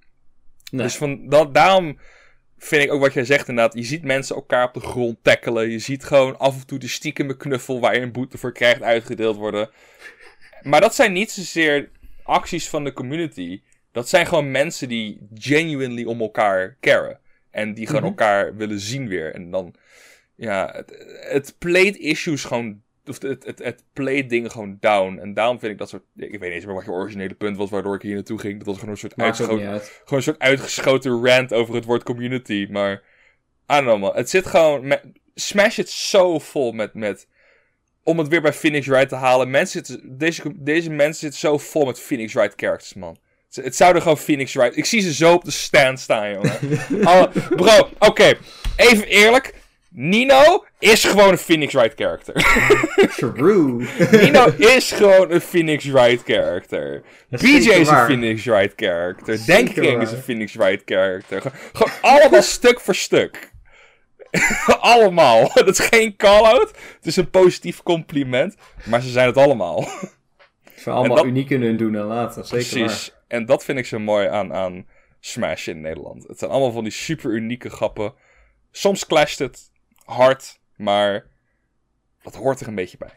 [0.71, 0.81] Nee.
[0.81, 1.99] Dus van, dat, daarom
[2.57, 3.73] vind ik ook wat jij zegt inderdaad.
[3.73, 5.69] Je ziet mensen elkaar op de grond tackelen.
[5.69, 8.81] Je ziet gewoon af en toe de stiekeme knuffel waar je een boete voor krijgt
[8.81, 9.69] uitgedeeld worden.
[10.63, 11.89] Maar dat zijn niet zozeer
[12.23, 13.61] acties van de community.
[13.91, 17.19] Dat zijn gewoon mensen die genuinely om elkaar caren.
[17.51, 18.09] En die gewoon Mhm.
[18.11, 19.33] elkaar willen zien weer.
[19.33, 19.73] En dan,
[20.35, 25.17] ja, het, het played issues gewoon, of het, het, het played dingen gewoon down.
[25.19, 27.57] En daarom vind ik dat soort, ik weet niet eens meer wat je originele punt
[27.57, 28.57] was waardoor ik hier naartoe ging.
[28.57, 29.83] Dat was gewoon een soort uitgeschoten uit.
[29.83, 32.67] gewoon een soort uitgeschoten rant over het woord community.
[32.69, 32.91] Maar,
[33.71, 34.15] I don't know man.
[34.15, 35.03] Het zit gewoon, met,
[35.35, 37.27] Smash het zo vol met, met,
[38.03, 39.49] om het weer bij Phoenix Wright te halen.
[39.49, 43.17] Mensen zitten, deze, deze mensen zitten zo vol met Phoenix Wright characters, man.
[43.47, 46.57] Het, het zouden gewoon Phoenix Wright, ik zie ze zo op de stand staan, jongen.
[47.03, 48.33] Alle- bro, oké,
[48.75, 49.53] even eerlijk.
[49.93, 52.33] Nino is gewoon een Phoenix Wright character.
[53.17, 53.87] True.
[54.21, 57.01] Nino is gewoon een Phoenix Wright character.
[57.29, 58.05] BJ is een.
[58.05, 59.37] Phoenix Wright character.
[59.37, 61.41] Zeker Denkring is een Phoenix Wright character.
[61.41, 63.50] Gewoon, gewoon allemaal stuk voor stuk.
[64.79, 65.51] allemaal.
[65.53, 66.69] Dat is geen call-out.
[66.95, 68.55] Het is een positief compliment.
[68.85, 69.81] Maar ze zijn het allemaal.
[70.75, 72.45] Ze zijn allemaal dat- uniek in hun doen en laten.
[72.45, 73.13] Zeker Precies.
[73.27, 74.87] En dat vind ik zo mooi aan, aan
[75.19, 76.27] Smash in Nederland.
[76.27, 78.13] Het zijn allemaal van die super unieke grappen.
[78.71, 79.71] Soms clasht het
[80.05, 81.25] hard, maar
[82.21, 83.11] dat hoort er een beetje bij.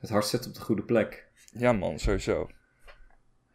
[0.00, 1.28] Het hart zit op de goede plek.
[1.52, 2.48] Ja man, sowieso.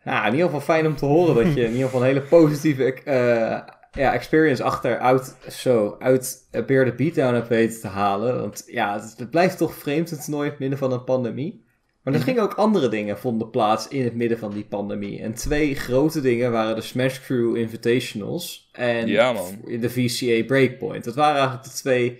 [0.04, 2.22] Ja, in ieder geval fijn om te horen dat je in ieder geval een hele
[2.22, 3.62] positieve eh,
[3.92, 8.40] ja, experience achter uit, zo, uit uh, Bear the Beatdown hebt weten te halen.
[8.40, 11.64] Want ja, het, het blijft toch vreemd het toernooi in het midden van een pandemie.
[12.04, 12.30] Maar er Mhm.
[12.30, 15.22] gingen ook andere dingen vonden plaats in het midden van die pandemie.
[15.22, 19.62] En twee grote dingen waren de Smash Crew Invitationals en Ja, man.
[19.80, 21.04] de VCA Breakpoint.
[21.04, 22.20] Dat waren eigenlijk de twee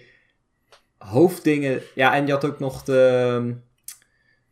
[0.98, 1.82] hoofddingen.
[1.96, 3.56] Ja, en je had ook nog de...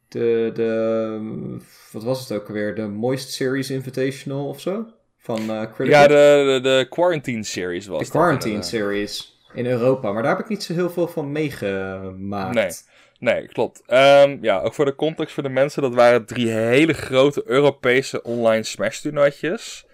[0.08, 1.58] De, de,
[1.91, 2.76] wat was het ook alweer?
[2.76, 4.86] De Moist Series Invitational of zo?
[5.20, 6.02] Van eh Critical.
[6.02, 8.64] Ja, de, de, de Quarantine Series was De Quarantine.
[8.64, 10.12] Series in Europa.
[10.12, 12.54] Maar daar heb ik niet zo heel veel van meegemaakt.
[12.54, 12.72] Nee.
[13.20, 13.82] Nee, klopt.
[13.86, 18.22] Ehm, ja, ook voor de context voor de mensen, dat waren drie hele grote Europese
[18.22, 19.88] online Smash toernooitjes.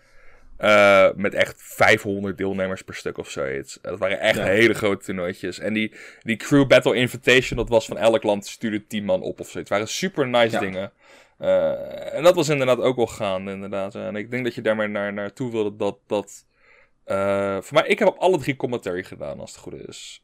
[0.60, 3.80] Uh, met echt 500 deelnemers per stuk of zoiets.
[3.82, 5.60] Dat waren echt hele grote toernooitjes.
[5.60, 9.40] En die, die Crew Battle Invitation, dat was van elk land stuurde 10 man op
[9.40, 9.56] of zoiets.
[9.56, 10.92] Het waren super nice dingen.
[11.40, 13.95] Uh, en dat was inderdaad ook wel gaande, inderdaad.
[13.95, 15.98] En ik denk dat je daarmee naar, naartoe wilde dat...
[16.07, 16.45] dat
[17.06, 20.24] uh, voor mij, ik heb op alle drie commentary gedaan, als het goed is.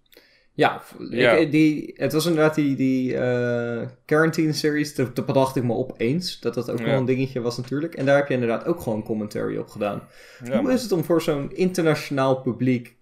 [0.53, 5.73] Ja, Ik, die, het was inderdaad die, die uh, Quarantine series, daar bedacht ik me
[5.73, 6.39] opeens.
[6.39, 7.95] Dat dat ook wel een dingetje was natuurlijk.
[7.95, 10.07] En daar heb je inderdaad ook gewoon commentary op gedaan.
[10.51, 12.95] Hoe is het om voor zo'n internationaal publiek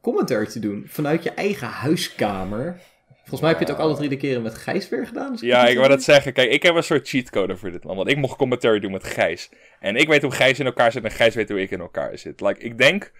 [0.00, 0.84] commentary te doen?
[0.86, 2.80] Vanuit je eigen huiskamer?
[3.28, 5.36] Volgens mij heb je het ook alle drie de keren met Gijs weer gedaan.
[5.40, 6.32] Ja, ik wou dat zeggen.
[6.32, 7.96] Kijk, ik heb een soort cheatcode voor dit man.
[7.96, 9.50] Want ik mocht commentary doen met Gijs.
[9.80, 12.18] En ik weet hoe Gijs in elkaar zit en Gijs weet hoe ik in elkaar
[12.18, 12.40] zit.
[12.40, 13.12] Like, ik denk...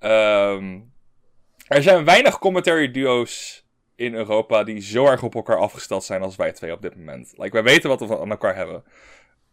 [0.00, 0.92] Um,
[1.66, 3.64] er zijn weinig commentary duo's
[3.96, 7.32] in Europa die zo erg op elkaar afgesteld zijn als wij twee op dit moment.
[7.36, 8.84] Like, wij weten wat we aan elkaar hebben.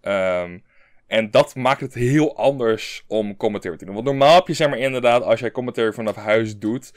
[0.01, 0.63] Um,
[1.07, 3.93] en dat maakt het heel anders om commentary te doen.
[3.93, 6.93] Want normaal heb je zeg maar inderdaad, als jij commentary vanaf huis doet...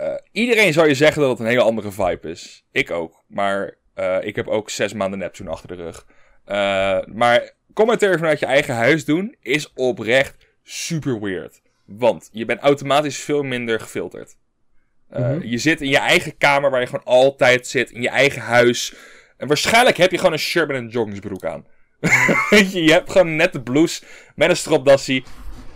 [0.00, 2.64] Uh, iedereen zou je zeggen dat het een hele andere vibe is.
[2.72, 3.24] Ik ook.
[3.26, 6.06] Maar uh, ik heb ook zes maanden Neptune achter de rug.
[6.46, 11.60] Uh, maar commentary vanuit je eigen huis doen is oprecht super weird.
[11.84, 14.36] Want je bent automatisch veel minder gefilterd.
[15.08, 15.42] Mm -hmm.
[15.42, 18.94] Je zit in je eigen kamer waar je gewoon altijd zit, in je eigen huis.
[19.36, 21.66] En waarschijnlijk heb je gewoon een shirt met een joggingsbroek aan.
[22.72, 24.02] Je hebt gewoon net de blouse
[24.34, 25.24] met een stropdassie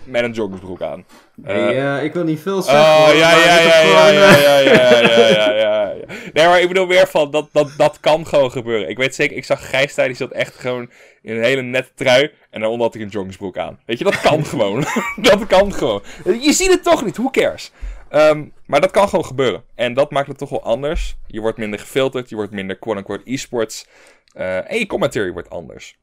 [0.05, 1.05] met een joggingsbroek aan.
[1.44, 2.82] Eh, ja eh, ik wil niet veel oh, zeggen.
[2.82, 5.94] Oh, ja, ja, ja, ja, ja, ja, ja, ja, ja,
[6.32, 8.88] Nee, maar ik bedoel meer van, dat, dat, dat kan gewoon gebeuren.
[8.88, 10.90] Ik weet zeker, ik zag Gijs die zat echt gewoon
[11.22, 12.32] in een hele nette trui.
[12.50, 13.78] En daaronder had ik een jongensbroek aan.
[13.86, 14.84] Weet je, dat kan gewoon.
[15.16, 16.02] dat kan gewoon.
[16.24, 17.72] Je ziet het toch niet, who cares?
[18.08, 19.64] Ehm, maar dat kan gewoon gebeuren.
[19.74, 21.16] En dat maakt het toch wel anders.
[21.26, 23.86] Je wordt minder gefilterd, je wordt minder quote-unquote e-sports.
[24.34, 25.98] En je commentary wordt anders.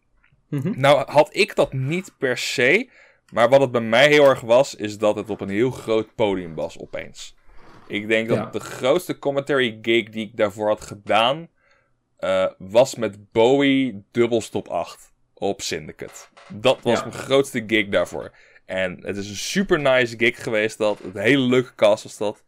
[0.50, 0.80] Mhm.
[0.80, 2.90] Nou had ik dat niet per se...
[3.32, 6.16] Maar wat het bij mij heel erg was, is dat het op een heel groot
[6.16, 7.36] podium was opeens.
[7.88, 8.46] Ik denk dat ja.
[8.46, 11.48] de grootste commentary gig die ik daarvoor had gedaan,
[12.20, 16.26] uh, was met Bowie dubbelstop 8 op Syndicate.
[16.54, 17.06] Dat was ja.
[17.06, 18.32] mijn grootste gig daarvoor.
[18.66, 21.00] En het is een super nice gig geweest dat.
[21.00, 22.44] Een hele leuke cast was dat.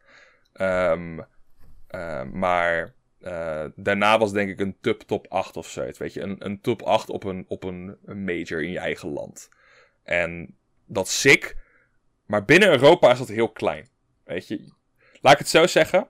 [0.60, 1.18] Um,
[1.90, 5.98] uh, maar uh, daarna was denk ik een tub top 8 of zoiets.
[5.98, 9.08] Weet je, een, een top 8 op een, op een, een major in je eigen
[9.08, 9.48] land.
[10.02, 10.58] En
[10.90, 11.56] dat is sick.
[12.26, 13.88] Maar binnen Europa is dat heel klein.
[14.24, 14.72] Weet je,
[15.20, 16.08] laat ik het zo zeggen.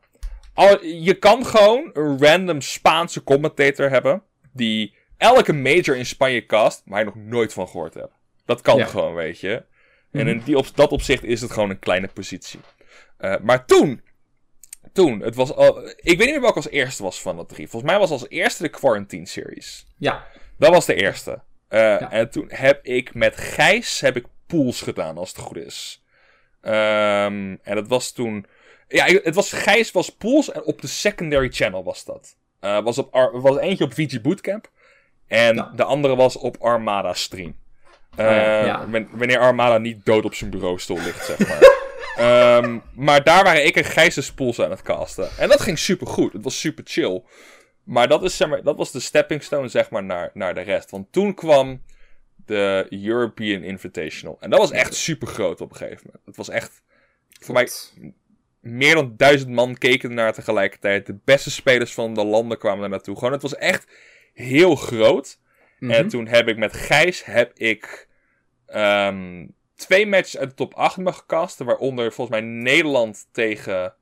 [0.55, 4.23] Al, je kan gewoon een random Spaanse commentator hebben.
[4.53, 8.13] Die elke major in Spanje cast, maar je nog nooit van gehoord hebt.
[8.45, 8.87] Dat kan ja.
[8.87, 9.65] gewoon, weet je.
[10.13, 10.29] En Mhm.
[10.29, 12.61] in die, op dat opzicht is het gewoon een kleine positie.
[13.19, 14.03] Uh, maar toen,
[14.93, 17.69] toen, het was al, ik weet niet meer welke als eerste was van de drie.
[17.69, 19.87] Volgens mij was als eerste de Quarantine Series.
[19.99, 20.27] Ja.
[20.59, 21.31] Dat was de eerste.
[21.31, 22.11] Uh, ja.
[22.11, 26.05] En toen heb ik met Gijs heb ik pools gedaan, als het goed is.
[26.63, 28.47] Um, en dat was toen...
[28.89, 32.37] Ja, het was Gijs was pools en op de secondary channel was dat.
[32.61, 34.71] Uh, was, op Ar was eentje op VG Bootcamp.
[35.27, 35.73] En ja.
[35.77, 37.57] de andere was op Armada Stream.
[38.19, 38.89] Uh, oh ja, ja.
[39.13, 42.59] Wanneer Armada niet dood op zijn bureaustoel ligt, zeg maar.
[42.65, 45.29] um, maar daar waren ik en Gijs de pools aan het casten.
[45.39, 46.33] En dat ging super goed.
[46.33, 47.23] Het was super chill.
[47.85, 50.61] Maar dat, is, zeg maar, dat was de stepping stone zeg maar, naar, naar de
[50.61, 50.91] rest.
[50.91, 51.83] Want toen kwam
[52.51, 54.37] de European Invitational.
[54.41, 56.27] En dat was echt super groot op een gegeven moment.
[56.27, 56.83] Het was echt,
[57.41, 57.69] voor mij,
[58.61, 61.07] meer dan duizend man keken ernaar tegelijkertijd.
[61.07, 63.17] De beste spelers van de landen kwamen er naartoe.
[63.17, 63.93] Gewoon, het was echt
[64.33, 65.39] heel groot.
[65.79, 65.99] Mm -hmm.
[65.99, 68.09] En toen heb ik met Gijs, heb ik
[68.67, 71.59] um, twee matches uit de top 8 me gecast.
[71.59, 73.95] Waaronder volgens mij Nederland tegen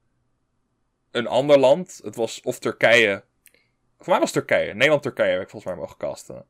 [1.11, 2.01] een ander land.
[2.05, 3.25] Het was of Turkije.
[3.99, 4.75] Voor mij was Turkije.
[4.75, 6.45] Nederland-Turkije heb ik volgens mij mogen casten.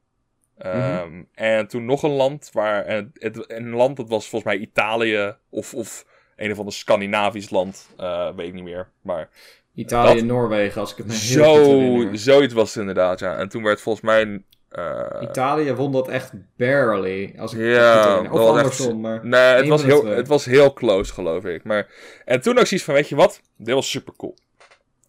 [0.66, 1.28] Um, mm -hmm.
[1.34, 2.84] En toen nog een land waar.
[2.84, 6.06] En het, een land dat was volgens mij Italië of, of
[6.36, 7.88] een of ander Scandinavisch land.
[8.00, 8.90] Uh, weet ik niet meer.
[9.02, 9.28] Maar.
[9.74, 12.18] Italië en Noorwegen, als ik het me heel zo, goed herinner.
[12.18, 13.36] Zoiets was het inderdaad, ja.
[13.36, 14.42] En toen werd volgens mij.
[14.72, 17.34] Uh, Italië won dat echt barely.
[17.38, 18.88] Als ik ja, het of andersom.
[18.88, 21.64] Echt, maar nee, het was, heel, het was heel close, geloof ik.
[21.64, 21.88] Maar,
[22.24, 23.40] en toen ook zoiets van: weet je wat?
[23.56, 24.36] Dit was super cool.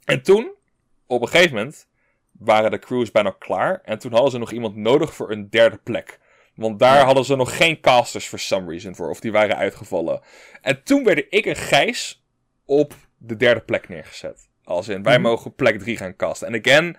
[0.05, 0.51] En toen,
[1.07, 1.87] op een gegeven moment,
[2.39, 3.81] waren de crews bijna klaar.
[3.83, 6.19] En toen hadden ze nog iemand nodig voor een derde plek.
[6.55, 9.09] Want daar hadden ze nog geen casters for some reason voor.
[9.09, 10.21] Of die waren uitgevallen.
[10.61, 12.23] En toen werden ik en Gijs
[12.65, 14.49] op de derde plek neergezet.
[14.63, 15.21] Als in, wij -hmm.
[15.23, 16.47] mogen plek 3 gaan casten.
[16.47, 16.97] En again,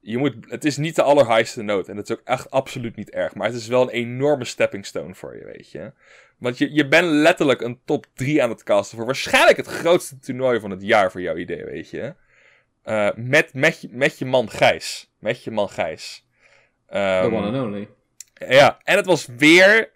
[0.00, 1.88] je moet, het is niet de allerhighste noot.
[1.88, 3.34] En dat is ook echt absoluut niet erg.
[3.34, 5.92] Maar het is wel een enorme stepping stone voor je, weet je.
[6.38, 10.18] Want je, je bent letterlijk een top 3 aan het casten voor waarschijnlijk het grootste
[10.18, 12.14] toernooi van het jaar voor jouw idee, weet je.
[12.84, 15.12] Uh, met, met, je, met je man Gijs.
[15.18, 16.26] Met je man Gijs.
[16.86, 17.88] Um, The one and only.
[18.48, 19.90] Ja, en het was weer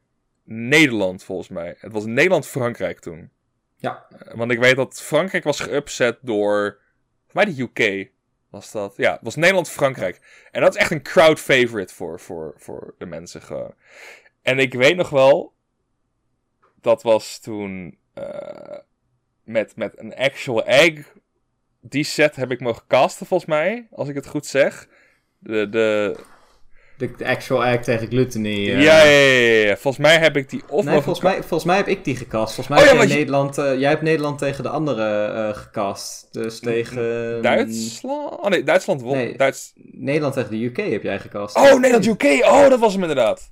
[0.45, 1.75] Nederland, volgens mij.
[1.79, 3.31] Het was Nederland-Frankrijk toen.
[3.77, 4.07] Ja.
[4.19, 6.81] Eh, Want ik weet dat Frankrijk was geupset door.
[7.27, 8.11] Volgens mij de UK
[8.51, 8.95] was dat.
[8.97, 10.47] Ja, het was Nederland-Frankrijk.
[10.51, 13.75] En dat is echt een crowd favorite voor, voor, voor de mensen gewoon.
[14.43, 15.53] En ik weet nog wel.
[16.81, 17.99] Dat was toen.
[18.15, 18.79] eh,
[19.45, 21.13] met, met een actual egg.
[21.81, 23.87] Die set heb ik mogen casten, volgens mij.
[23.91, 24.87] Als ik het goed zeg.
[25.39, 26.17] De, de,
[26.99, 28.55] De, de actual act tegen Gluttony.
[28.71, 28.83] eh.
[28.83, 29.77] ja, ja, ja, ja.
[29.77, 32.55] Volgens mij heb ik die of Nee, volgens mij, volgens mij heb ik die gecast.
[32.55, 36.29] Volgens mij Oh, heb jij, Nederland, eh, jij hebt Nederland tegen de andere eh, gecast.
[36.33, 37.43] Dus tegen...
[37.43, 38.31] Duitsland?
[38.41, 39.17] Oh nee, Duitsland won.
[39.17, 39.37] Nee.
[39.37, 39.73] Duits...
[39.93, 41.57] Nederland tegen de UK heb jij gecast.
[41.57, 42.23] Oh, Nederland, UK.
[42.45, 43.51] Oh, dat was hem inderdaad.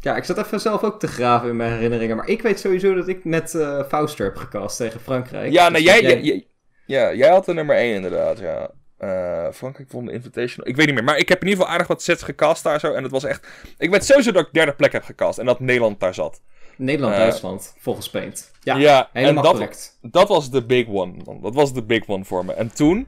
[0.00, 2.16] Ja, ik zat even zelf ook te graven in mijn herinneringen.
[2.16, 3.50] Maar ik weet sowieso dat ik met
[3.88, 5.52] Fauster heb gecast tegen Frankrijk.
[5.52, 6.46] Ja, Dus jij, jij- jij-
[6.88, 8.70] ja, jij had de nummer 1 inderdaad, ja.
[8.98, 10.68] Eh, Frankrijk won de Invitational.
[10.70, 12.80] Ik weet niet meer, maar ik heb in ieder geval aardig wat sets gecast daar
[12.80, 12.92] zo.
[12.92, 13.46] En het was echt...
[13.78, 16.42] Ik weet sowieso dat ik derde plek heb gecast en dat Nederland daar zat.
[16.76, 18.52] Nederland-Duitsland, volgens Paint.
[18.62, 19.98] Ja, Ja, en helemaal dat- correct.
[20.02, 21.40] Dat was de big one, man.
[21.40, 22.52] Dat was de big one voor me.
[22.52, 23.06] En toen...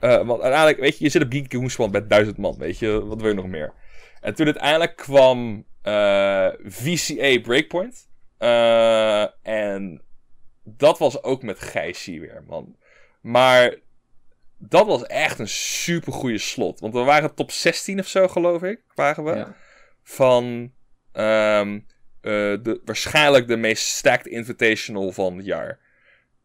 [0.00, 3.04] eh, want uiteindelijk, weet je, je zit op Geek Goonspan met duizend man, weet je.
[3.06, 3.72] Wat wil je nog meer?
[4.20, 8.08] En toen uiteindelijk kwam eh, VCA Breakpoint.
[9.42, 10.02] En
[10.64, 12.76] dat was ook met Gijsie weer, man.
[13.20, 13.74] Maar
[14.58, 16.80] dat was echt een super goede slot.
[16.80, 18.80] Want we waren top 16 of zo, geloof ik.
[18.94, 19.34] Waren we.
[19.34, 19.56] Ja.
[20.02, 20.72] Van
[21.12, 21.74] ehm,
[22.20, 22.32] eh,
[22.62, 25.78] de, waarschijnlijk de meest stacked invitational van het jaar.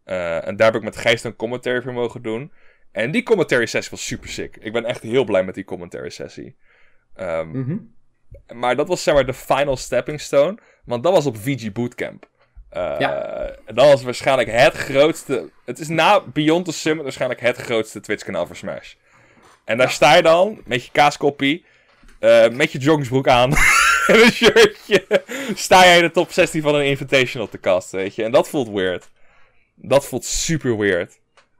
[0.03, 2.51] Eh, en daar heb ik met Gijs een commentary voor mogen doen.
[2.91, 4.57] En die commentary sessie was super sick.
[4.57, 6.55] Ik ben echt heel blij met die commentary sessie.
[7.15, 7.77] Ehm, Mhm.
[8.53, 10.57] maar dat was zeg maar de final stepping stone.
[10.85, 12.29] Want dat was op VG Bootcamp.
[12.75, 12.99] Eh,
[13.65, 15.49] En dat was waarschijnlijk het grootste.
[15.65, 18.93] Het is na Beyond the Summit waarschijnlijk het grootste Twitch-kanaal voor Smash.
[19.65, 21.65] En daar sta je dan met je kaaskoppie.
[22.19, 23.51] eh, met je joggingsbroek aan.
[24.07, 25.05] en een shirtje.
[25.55, 28.23] Sta jij in de top 16 van een Invitational te casten, weet je.
[28.23, 29.09] En dat voelt weird.
[29.75, 31.19] Dat voelt super weird.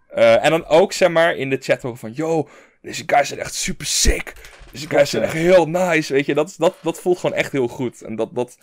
[0.10, 2.12] Eh, en dan ook, zeg maar, in de chat horen van...
[2.14, 2.50] Yo,
[2.82, 4.34] deze guys zijn echt super sick.
[4.72, 6.34] Deze guys zijn echt heel nice, weet je.
[6.34, 8.02] Dat, is- dat, dat voelt gewoon echt heel goed.
[8.02, 8.36] En dat...
[8.36, 8.58] dat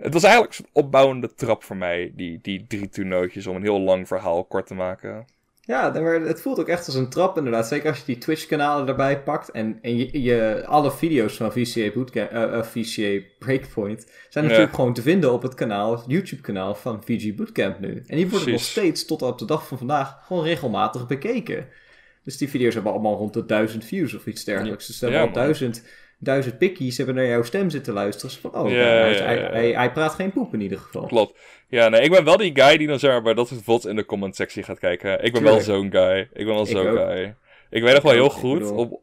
[0.00, 3.62] het was eigenlijk een soort opbouwende trap voor mij, die, die drie toernooitjes, om een
[3.62, 5.26] heel lang verhaal kort te maken.
[5.60, 7.68] Ja, maar het voelt ook echt als een trap inderdaad.
[7.68, 9.50] Zeker als je die Twitch-kanalen erbij pakt.
[9.50, 14.50] En, en je, je, alle video's van VCA, Bootcamp, eh, eh, VCA Breakpoint zijn Ja.
[14.50, 18.02] natuurlijk gewoon te vinden op het kanaal, het YouTube-kanaal van VG Bootcamp nu.
[18.06, 21.68] En die worden nog steeds tot op de dag van vandaag gewoon regelmatig bekeken.
[22.24, 24.86] Dus die video's hebben allemaal rond de duizend views of iets dergelijks.
[24.86, 25.84] Dus ze hebben al duizend,
[26.20, 28.30] duizend pikkies hebben naar jouw stem zitten luisteren.
[28.30, 29.50] Dus van, oh, Ja, hij, hij, ja, ja.
[29.50, 31.06] hij, hij praat geen poep in ieder geval.
[31.06, 31.38] Klopt.
[31.68, 33.84] Ja, nee, ik ben wel die guy die dan zeg maar bij dat soort VODs
[33.84, 35.24] in de comment sectie gaat kijken.
[35.24, 36.18] Ik ben wel zo'n guy.
[36.32, 37.34] Ik ben wel zo'n guy.
[37.70, 38.98] Ik weet nog wel heel ik goed, bedoel- om,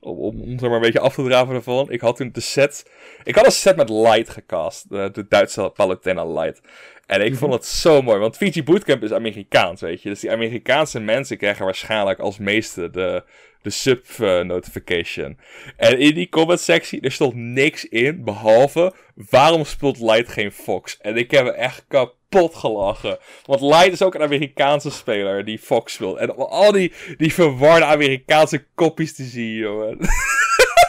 [0.00, 1.90] om, om, om zeg maar een beetje af te draven ervan.
[1.90, 2.90] Ik had toen de set...
[3.24, 4.88] Ik had een set met Light gecast.
[4.90, 6.60] De, de Duitse Palutena Light.
[7.08, 10.08] En ik vond het zo mooi, want VG Bootcamp is Amerikaans, weet je.
[10.08, 13.24] Dus die Amerikaanse mensen krijgen waarschijnlijk als meeste de,
[13.62, 15.38] de sub-notification.
[15.76, 18.92] en in die comment sectie, er stond niks in, behalve
[19.30, 20.98] waarom speelt Light geen Fox?
[21.00, 23.18] En ik heb me echt kapot gelachen.
[23.44, 26.18] Want Light is ook een Amerikaanse speler die Fox speelt.
[26.18, 29.98] En om al die, die verwarde Amerikaanse koppies te zien, jongen.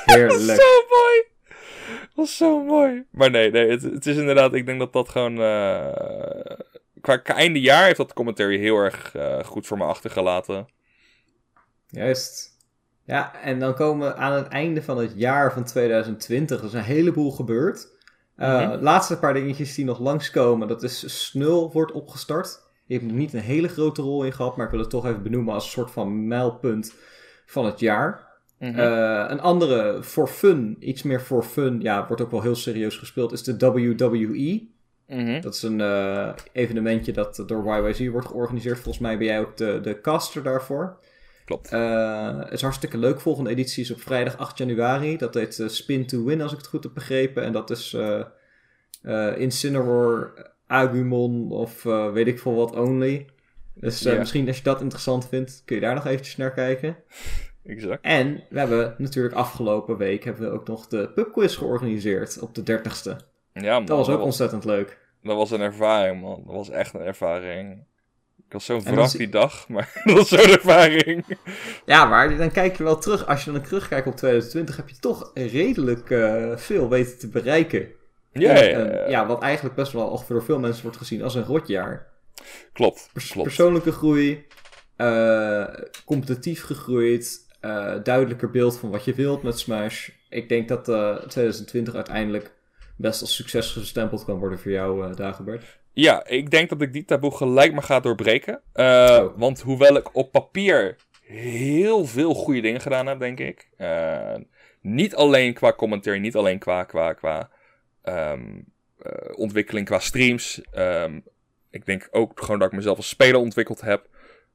[0.06, 0.62] Heerlijk.
[0.62, 1.24] Zo mooi.
[2.20, 3.06] Dat was zo mooi.
[3.12, 5.42] Maar nee, nee het, het is inderdaad, ik denk dat dat gewoon.
[5.42, 6.58] eh,
[7.02, 10.68] qua, einde jaar heeft dat commentary heel erg eh, goed voor me achtergelaten.
[11.88, 12.58] Juist.
[13.04, 16.60] Ja, en dan komen we aan het einde van het jaar van 2020.
[16.60, 17.88] Er is een heleboel gebeurd.
[18.38, 18.74] Uh.
[18.80, 20.68] Laatste paar dingetjes die nog langskomen.
[20.68, 22.62] Dat is Snul wordt opgestart.
[22.88, 25.06] Die heeft nog niet een hele grote rol in gehad, maar ik wil het toch
[25.06, 26.94] even benoemen als een soort van mijlpunt
[27.46, 28.29] van het jaar.
[28.60, 28.80] Mhm.
[28.80, 32.98] Uh, een andere for fun, iets meer for fun, ja, wordt ook wel heel serieus
[32.98, 34.68] gespeeld, is de WWE.
[35.08, 35.42] Mhm.
[35.42, 38.80] Dat is een uh, evenementje dat door YYZ wordt georganiseerd.
[38.80, 40.98] Volgens mij ben jij ook de, de caster daarvoor.
[41.46, 41.74] Klopt.
[41.74, 43.22] Uh, het is hartstikke leuk.
[43.22, 45.18] Volgende editie is op vrijdag 8 januari.
[45.18, 47.44] Dat heet Spin to Win, als ik het goed heb begrepen.
[47.44, 47.98] En dat is
[49.38, 53.28] Incineroar, Agumon of weet ik veel wat only.
[53.74, 56.98] Dus misschien als je dat interessant vindt, kun je daar nog eventjes naar kijken.
[57.70, 58.02] Exact.
[58.02, 62.62] En we hebben natuurlijk afgelopen week hebben we ook nog de pubquiz georganiseerd op de
[62.80, 63.16] 30ste.
[63.54, 64.98] Ja, man, Dat was ook ontzettend leuk.
[65.24, 66.44] dat was een ervaring, man.
[66.46, 67.88] Dat was echt een ervaring.
[68.48, 71.26] Ik was zo'n wrak die dag, maar dat was zo'n ervaring.
[71.86, 73.26] Ja, maar dan kijk je wel terug.
[73.28, 77.88] Als je dan terugkijkt op 2020, heb je toch redelijk eh, veel weten te bereiken.
[78.32, 79.10] Ja, En, ja, ja.
[79.10, 82.08] ja, wat eigenlijk best wel ongeveer door veel mensen wordt gezien als een rotjaar.
[82.74, 83.10] klopt.
[83.14, 83.48] Pers- klopt.
[83.48, 84.46] persoonlijke groei,
[84.96, 85.66] eh,
[86.06, 90.10] competitief gegroeid, eh, duidelijker beeld van wat je wilt met Smash.
[90.30, 92.52] Ik denk dat eh 2020 uiteindelijk
[92.96, 95.80] best als succes gestempeld kan worden voor jou, uh, Dagobert?
[95.94, 98.62] Ja, ik denk dat ik die taboe gelijk maar ga doorbreken.
[99.36, 103.70] Want hoewel ik op papier heel veel goede dingen gedaan heb, denk ik.
[104.82, 107.50] Niet alleen qua commentaar, niet alleen qua, qua, qua
[108.04, 108.66] um,
[109.36, 110.62] ontwikkeling, qua streams.
[110.78, 111.24] Um,
[111.70, 114.08] ik denk ook gewoon dat ik mezelf als speler ontwikkeld heb.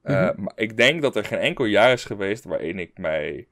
[0.04, 0.32] Mm -hmm.
[0.36, 3.48] Maar ik denk dat er geen enkel jaar is geweest waarin ik mij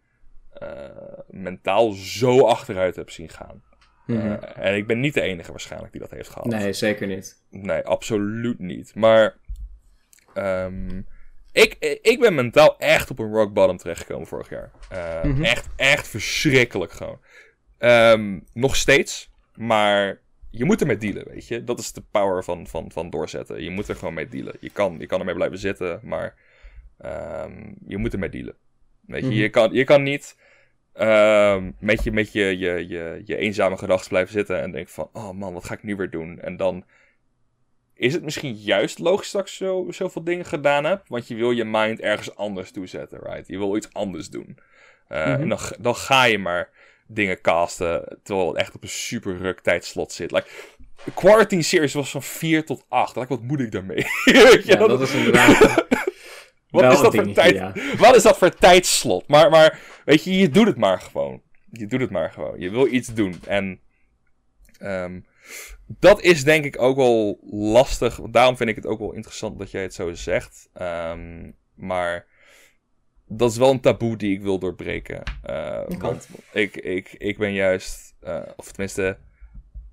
[1.29, 3.63] mentaal zo achteruit heb zien gaan.
[4.07, 4.31] Mm -hmm.
[4.31, 6.47] uh, en ik ben niet de enige waarschijnlijk die dat heeft gehad.
[6.47, 7.43] Nee, zeker niet.
[7.51, 8.95] Nee, absoluut niet.
[8.95, 9.37] Maar
[10.35, 11.07] um,
[11.53, 14.71] ik, ik ben mentaal echt op een rock bottom terechtgekomen vorig jaar.
[15.23, 15.45] Mm -hmm.
[15.45, 17.21] Echt, echt verschrikkelijk gewoon.
[17.79, 20.21] Um, nog steeds, maar
[20.55, 21.65] je moet ermee dealen, weet je.
[21.65, 23.63] Dat is de power van, van, van doorzetten.
[23.63, 24.55] Je moet er gewoon mee dealen.
[24.61, 26.35] Je kan, je kan ermee blijven zitten, maar
[27.05, 28.55] um, je moet ermee dealen.
[29.07, 29.41] Weet je, mm -hmm.
[29.41, 30.37] je, kan, je kan niet
[31.01, 35.09] um, met, je, met je, je, je, je eenzame gedachten blijven zitten en denken van,
[35.13, 36.41] oh man, wat ga ik nu weer doen?
[36.41, 36.85] En dan
[37.95, 41.51] is het misschien juist logisch dat ik zo, zoveel dingen gedaan heb, want je wil
[41.51, 43.49] je mind ergens anders toezetten, right?
[43.49, 44.59] Je wil iets anders doen.
[45.09, 45.43] Uh, mm -hmm.
[45.43, 46.71] En dan, dan ga je maar
[47.07, 50.31] dingen casten, terwijl het echt op een super ruk tijdslot zit.
[50.31, 50.49] Like,
[51.05, 53.17] de Quarantine Series was van 4 tot 8.
[53.17, 54.07] Like, wat moet ik daarmee?
[54.65, 55.59] ja, dat is inderdaad...
[56.71, 57.73] Wat is, dat voor tijd, ja.
[57.99, 59.29] wat is dat voor tijdslot?
[59.29, 61.43] Maar, maar weet je, je doet het maar gewoon.
[61.71, 62.61] Je doet het maar gewoon.
[62.61, 63.41] Je wil iets doen.
[63.47, 63.81] En
[64.83, 65.27] um,
[65.87, 68.21] dat is denk ik ook wel lastig.
[68.31, 70.69] Daarom vind ik het ook wel interessant dat jij het zo zegt.
[70.83, 72.27] Um, maar
[73.37, 75.23] dat is wel een taboe die ik wil doorbreken.
[75.51, 79.19] Uh, want ik, ik, ik ben juist, uh, of tenminste,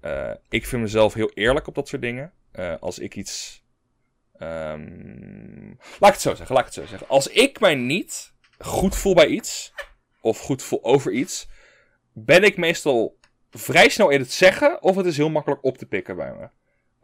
[0.05, 2.33] uh, ik vind mezelf heel eerlijk op dat soort dingen.
[2.79, 3.63] als ik iets
[4.41, 7.07] Um, laat ik het zo zeggen, laat ik het zo zeggen.
[7.07, 9.73] Als ik mij niet goed voel bij iets,
[10.21, 11.49] of goed voel over iets,
[12.13, 13.17] ben ik meestal
[13.49, 16.49] vrij snel in het zeggen, of het is heel makkelijk op te pikken bij me.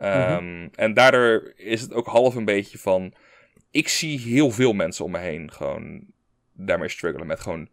[0.08, 0.70] Um, mm-hmm.
[0.76, 3.14] En daardoor is het ook half een beetje van.
[3.72, 6.06] Ik zie heel veel mensen om me heen gewoon
[6.56, 7.28] daarmee struggelen.
[7.28, 7.70] Met gewoon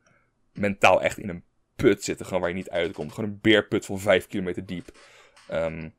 [0.53, 1.45] mentaal echt in een
[1.77, 3.13] put zitten, gewoon waar je niet uitkomt.
[3.13, 4.99] Gewoon een beerput van vijf kilometer diep.
[5.53, 5.95] Um,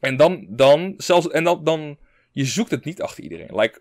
[0.00, 1.98] en dan, dan, zelfs, en dan, dan
[2.30, 3.56] je zoekt het niet achter iedereen.
[3.56, 3.80] Like,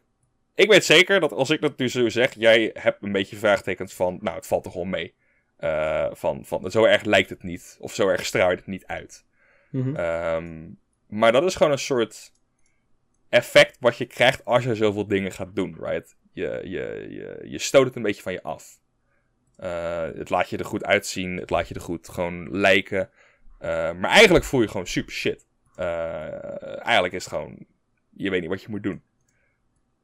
[0.56, 3.94] ik weet zeker dat als ik dat nu zo zeg, jij hebt een beetje vraagtekens
[3.94, 5.14] van, nou, het valt toch wel mee.
[5.60, 9.26] Uh, van, van, zo erg lijkt het niet, of zo erg straalt het niet uit.
[9.72, 9.96] Mm-hmm.
[9.96, 12.32] Um, maar dat is gewoon een soort
[13.30, 16.16] effect wat je krijgt als je zoveel dingen gaat doen, right?
[16.34, 16.62] Je,
[17.44, 18.80] je, stoot het een beetje van je af.
[19.60, 23.10] Uh, het laat je er goed uitzien, het laat je er goed gewoon lijken.
[23.62, 25.46] Uh, maar eigenlijk voel je gewoon super shit.
[25.76, 27.66] eigenlijk is het gewoon
[28.16, 29.02] je weet niet wat je moet doen.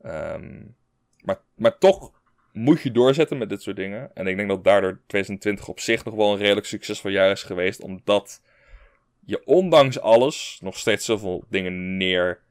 [0.06, 0.76] Um,
[1.22, 2.12] maar, maar toch
[2.54, 4.16] moet je doorzetten met dit soort dingen.
[4.16, 7.44] En ik denk dat daardoor 2020 op zich nog wel een redelijk succesvol jaar is
[7.44, 7.82] geweest.
[7.82, 8.42] Omdat
[9.26, 12.42] je ondanks alles nog steeds zoveel dingen neer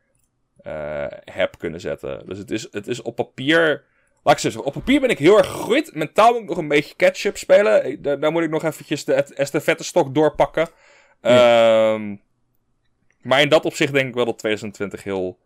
[0.66, 2.26] uh, hebt kunnen zetten.
[2.26, 3.84] Dus het is, het is op papier.
[4.22, 5.94] Laat ik zeggen, op papier ben ik heel erg gegroeid.
[5.94, 8.02] Mentaal moet ik nog een beetje catch-up spelen.
[8.02, 10.68] Daar, daar, moet ik nog eventjes de estafette stok doorpakken.
[11.22, 11.93] Ja.
[11.93, 12.20] Um,
[13.22, 15.38] maar in dat opzicht denk ik wel dat 2020 heel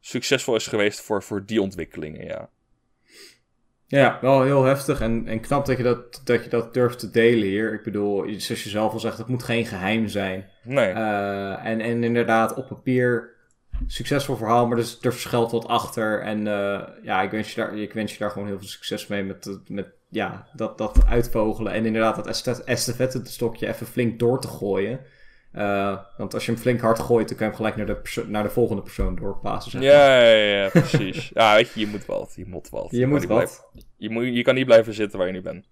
[0.00, 2.48] succesvol is geweest voor, voor die ontwikkelingen, ja.
[3.86, 7.10] Ja, wel heel heftig en, en knap dat je dat, dat je dat durft te
[7.10, 7.72] delen hier.
[7.72, 10.48] Ik bedoel, zoals je zelf al zegt, het moet geen geheim zijn.
[10.62, 10.92] Nee.
[10.92, 13.31] Uh, en, en inderdaad, op papier
[13.86, 16.20] succesvol verhaal, maar dus, er verschilt wat achter.
[16.20, 19.06] En uh, ja, ik wens, je daar, ik wens je daar gewoon heel veel succes
[19.06, 21.72] mee met, met ja, dat, dat uitvogelen.
[21.72, 25.00] En inderdaad dat estafette stokje even flink door te gooien.
[25.54, 28.24] Uh, want als je hem flink hard gooit, dan kan je hem gelijk naar de,
[28.28, 29.70] naar de volgende persoon doorpassen.
[29.70, 29.90] Zeg maar.
[29.90, 31.30] ja, ja, ja, precies.
[31.34, 32.32] ja, weet je, je moet wat.
[32.36, 32.90] Je moet wat.
[32.90, 33.36] Je, je moet wat.
[33.36, 35.68] Blijven, je, moet, je kan niet blijven zitten waar je nu bent.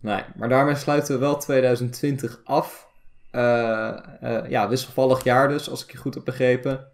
[0.00, 2.90] Nee, maar daarmee sluiten we wel 2020 af.
[3.32, 6.88] Uh, uh, ja, wisselvallig jaar dus, als ik je goed heb begrepen.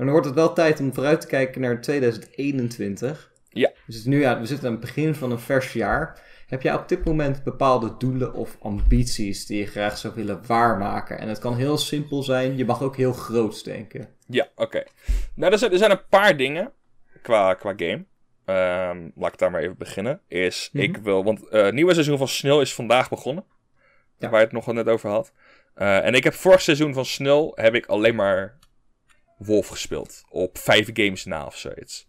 [0.00, 3.32] Maar dan wordt het wel tijd om vooruit te kijken naar 2021.
[3.48, 3.70] Ja.
[3.86, 6.20] Dus nu, ja, we zitten aan het begin van een vers jaar.
[6.46, 11.18] Heb jij op dit moment bepaalde doelen of ambities die je graag zou willen waarmaken?
[11.18, 14.08] En het kan heel simpel zijn, je mag ook heel groots denken.
[14.26, 14.62] Ja, oké.
[14.62, 14.86] Okay.
[15.34, 16.72] Nou, er zijn, er zijn een paar dingen
[17.22, 18.04] qua, qua game.
[18.46, 20.20] Um, laat ik daar maar even beginnen.
[20.28, 20.90] Is, mm -hmm.
[20.90, 23.44] ik wil, want het uh, nieuwe seizoen van Snel is vandaag begonnen.
[24.18, 24.28] Ja.
[24.28, 25.32] Waar je het nog net over had.
[25.76, 28.58] Uh, en ik heb vorig seizoen van Snel heb ik alleen maar
[29.40, 30.24] Wolf gespeeld.
[30.28, 32.08] Op vijf games na of zoiets.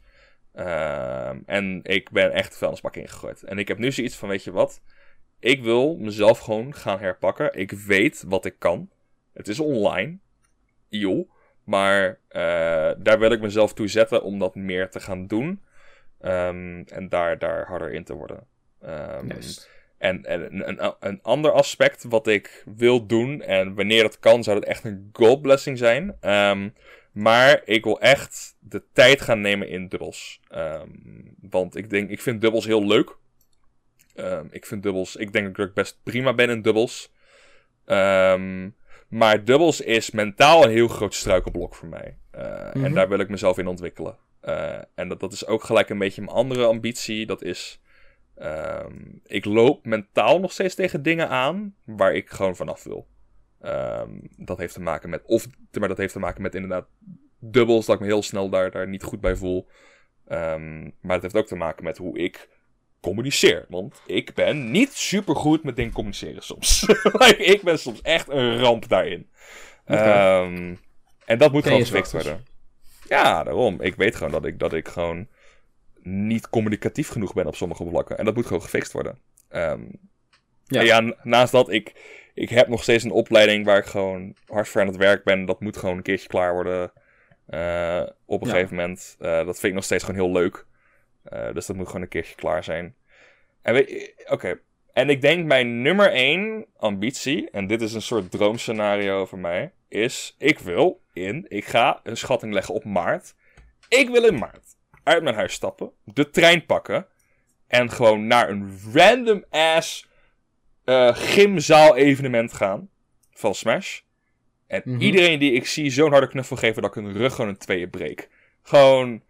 [0.55, 3.43] Uh, en ik ben echt de vuilnisbak ingegooid.
[3.43, 4.81] En ik heb nu zoiets van, weet je wat?
[5.39, 7.53] Ik wil mezelf gewoon gaan herpakken.
[7.53, 8.89] Ik weet wat ik kan.
[9.33, 10.17] Het is online.
[10.87, 11.29] Joh.
[11.63, 15.61] Maar uh, daar wil ik mezelf toe zetten om dat meer te gaan doen.
[16.21, 18.47] Um, en daar, daar harder in te worden.
[18.83, 19.31] Um,
[19.97, 24.59] En, en een, een, ander aspect wat ik wil doen, en wanneer dat kan, zou
[24.59, 26.17] het echt een gold blessing zijn.
[26.19, 26.69] Ehm,
[27.11, 30.39] maar ik wil echt de tijd gaan nemen in dubbels.
[30.47, 30.89] Ehm,
[31.41, 33.15] want ik denk, ik vind dubbels heel leuk.
[34.15, 37.11] Um, ik vind dubbels, ik denk dat ik best prima ben in dubbels.
[39.07, 42.17] maar dubbels is mentaal een heel groot struikelblok voor mij.
[42.35, 42.93] Uh, En mhm.
[42.93, 44.17] daar wil ik mezelf in ontwikkelen.
[44.43, 47.25] Uh, en dat, dat is ook gelijk een beetje mijn andere ambitie.
[47.25, 47.79] Dat is
[49.23, 53.07] ik loop mentaal nog steeds tegen dingen aan waar ik gewoon vanaf wil.
[53.65, 55.47] Um, dat heeft te maken met, of,
[55.79, 56.87] maar dat heeft te maken met inderdaad
[57.39, 59.67] dubbels, dat ik me heel snel daar, daar niet goed bij voel.
[60.27, 62.49] Um, maar het heeft ook te maken met hoe ik
[63.01, 63.65] communiceer.
[63.69, 66.85] Want ik ben niet super goed met dingen communiceren soms.
[67.53, 69.29] ik ben soms echt een ramp daarin.
[69.85, 70.77] Okay.
[71.25, 72.45] en dat moet gewoon gefixt worden.
[73.07, 73.81] Ja, daarom.
[73.81, 75.27] Ik weet gewoon dat ik, dat ik gewoon
[76.03, 78.17] niet communicatief genoeg ben op sommige vlakken.
[78.17, 79.19] En dat moet gewoon gefixt worden.
[79.49, 80.10] Um,
[80.73, 80.81] ja.
[80.81, 81.93] ja, naast dat, ik,
[82.33, 85.45] ik heb nog steeds een opleiding waar ik gewoon hard voor aan het werk ben.
[85.45, 86.91] Dat moet gewoon een keertje klaar worden.
[87.49, 89.15] Uh, op een gegeven moment.
[89.19, 90.65] Uh, dat vind ik nog steeds gewoon heel leuk.
[91.33, 92.95] Uh, dus dat moet gewoon een keertje klaar zijn.
[93.61, 94.59] En weet oké.
[94.93, 99.71] En ik denk mijn nummer één ambitie, en dit is een soort droomscenario voor mij,
[99.87, 103.35] is: ik wil in, ik ga een schatting leggen op maart.
[103.87, 107.07] Ik wil in maart uit mijn huis stappen, de trein pakken
[107.67, 110.09] en gewoon naar een random ass
[110.91, 112.89] uh, gymzaal evenement gaan
[113.33, 113.99] van Smash.
[114.67, 115.01] En mhm.
[115.01, 117.89] iedereen die ik zie zo'n harde knuffel geven dat ik hun rug gewoon in tweeën
[117.89, 118.29] breek.
[118.61, 119.21] Gewoon.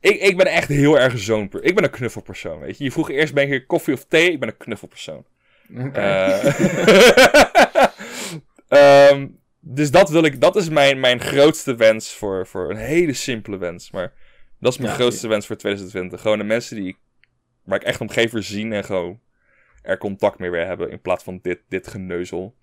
[0.00, 1.50] Ik, ik ben echt heel erg zo'n.
[1.60, 2.84] Ik ben een knuffelpersoon, weet je.
[2.84, 4.32] Je vroeg eerst ben je koffie of thee.
[4.32, 5.24] Ik ben een knuffelpersoon.
[5.78, 6.42] Okay.
[8.68, 10.40] Uh, um, dus dat wil ik.
[10.40, 13.90] Dat is mijn, mijn grootste wens voor, voor een hele simpele wens.
[13.90, 14.12] Maar
[14.60, 16.20] dat is mijn grootste wens voor 2020.
[16.20, 16.96] Gewoon de mensen die
[17.64, 19.20] waar ik echt om geef zien en gewoon
[19.84, 20.90] er contact mee weer hebben.
[20.90, 22.54] In plaats van dit, dit geneuzel.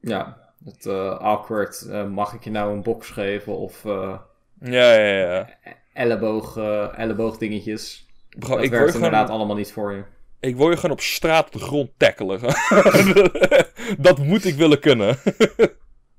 [0.00, 1.86] Ja, het uh, awkward.
[1.88, 3.56] Uh, mag ik je nou een box geven?
[3.56, 4.18] Of uh,
[4.60, 5.48] ja, ja, ja.
[5.92, 6.56] elleboog,
[6.96, 8.06] elleboog dingetjes.
[8.38, 10.02] Bro, dat ik werkt inderdaad allemaal niet voor je.
[10.40, 12.40] Ik wil je gewoon op straat op de grond tackelen.
[13.98, 15.16] dat moet ik willen kunnen.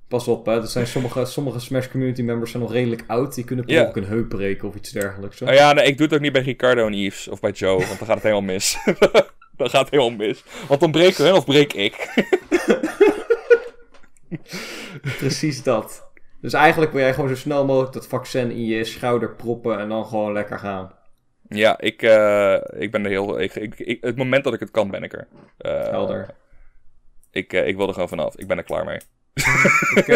[0.07, 0.61] Pas op, hè.
[0.61, 3.35] Er zijn sommige, sommige Smash community members zijn nog redelijk oud.
[3.35, 5.41] Die kunnen ook een heup breken of iets dergelijks.
[5.41, 7.77] Oh ja, nee, ik doe het ook niet bij Ricardo en Yves of bij Joe,
[7.77, 8.77] want dan gaat het helemaal mis.
[9.63, 10.43] dan gaat het helemaal mis.
[10.67, 12.25] Want dan breken hun of breek ik.
[15.17, 16.11] Precies dat.
[16.41, 19.89] Dus eigenlijk wil jij gewoon zo snel mogelijk dat vaccin in je schouder proppen en
[19.89, 20.91] dan gewoon lekker gaan.
[21.47, 23.39] Ja, ik, uh, ik ben er heel.
[23.39, 25.27] Ik, ik, het moment dat ik het kan, ben ik er.
[25.59, 26.27] Uh, Helder.
[27.31, 28.37] Ik, uh, ik wil er gewoon vanaf.
[28.37, 28.99] Ik ben er klaar mee.
[29.95, 30.07] ik,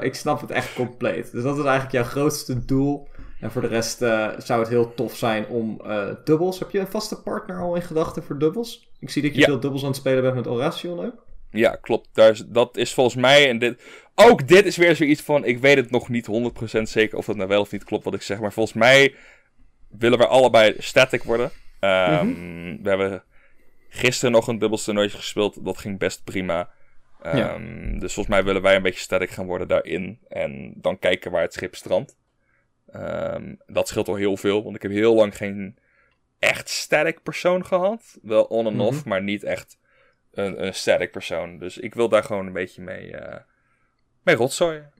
[0.10, 1.32] ik snap het echt compleet.
[1.32, 3.08] Dus dat is eigenlijk jouw grootste doel.
[3.40, 6.58] En voor de rest uh, zou het heel tof zijn om uh, dubbels.
[6.58, 8.90] Heb je een vaste partner al in gedachten voor dubbels?
[9.00, 11.24] Ik zie dat je veel dubbels aan het spelen bent met Horation ook.
[11.50, 12.08] Ja, klopt.
[12.12, 13.48] Daar is, dat is volgens mij.
[13.48, 13.82] En dit,
[14.14, 15.44] ook dit is weer zoiets van.
[15.44, 16.28] Ik weet het nog niet
[16.78, 18.40] 100% zeker of dat nou wel of niet klopt wat ik zeg.
[18.40, 19.14] Maar volgens mij
[19.88, 21.50] willen we allebei static worden.
[21.80, 23.22] Um, mm We hebben
[23.88, 25.64] gisteren nog een dubbelstoernooitje gespeeld.
[25.64, 26.70] Dat ging best prima.
[27.26, 30.18] Um, Dus volgens mij willen wij een beetje sterk gaan worden daarin.
[30.28, 32.16] En dan kijken waar het schip strandt.
[32.94, 35.78] Um, dat scheelt al heel veel, want ik heb heel lang geen
[36.38, 38.18] echt sterk persoon gehad.
[38.22, 39.08] Wel on en off, mhm.
[39.08, 39.78] maar niet echt
[40.32, 41.58] een, een sterk persoon.
[41.58, 43.36] Dus ik wil daar gewoon een beetje mee, uh,
[44.22, 44.92] mee rotzooien.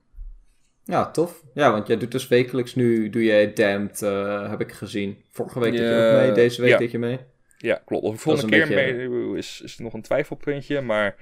[0.83, 1.43] Ja, tof.
[1.53, 5.23] Ja, want jij doet dus wekelijks nu, doe jij Damned, uh, heb ik gezien.
[5.31, 6.77] Vorige week deed je ook mee, deze week ja.
[6.77, 7.19] deed je mee.
[7.57, 8.03] Ja, klopt.
[8.03, 9.09] Of volgende keer beetje...
[9.09, 11.15] mee is, is nog een twijfelpuntje, maar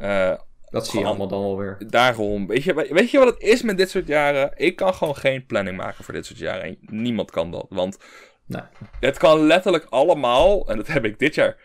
[0.00, 0.38] uh,
[0.70, 1.76] dat zie je allemaal dan alweer.
[1.86, 2.46] Daarom.
[2.46, 4.52] Weet je, weet je wat het is met dit soort jaren?
[4.56, 6.62] Ik kan gewoon geen planning maken voor dit soort jaren.
[6.62, 7.66] En niemand kan dat.
[7.68, 7.98] Want
[8.46, 8.62] nee.
[9.00, 11.56] het kan letterlijk allemaal, en dat heb ik dit jaar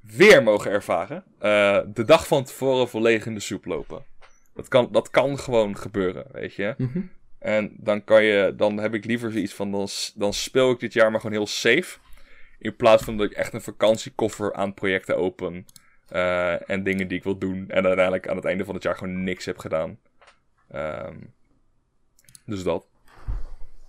[0.00, 4.04] weer mogen ervaren, uh, de dag van tevoren volledig in de soep lopen.
[4.54, 6.74] Dat kan, dat kan gewoon gebeuren, weet je.
[6.76, 7.00] Mhm.
[7.38, 10.92] En dan kan je, dan heb ik liever zoiets van, dan, dan speel ik dit
[10.92, 11.98] jaar maar gewoon heel safe.
[12.58, 15.66] In plaats van dat ik echt een vakantiekoffer aan projecten open.
[16.12, 17.64] Uh, en dingen die ik wil doen.
[17.68, 19.98] En uiteindelijk aan het einde van het jaar gewoon niks heb gedaan.
[20.74, 21.34] Um,
[22.44, 22.86] dus dat.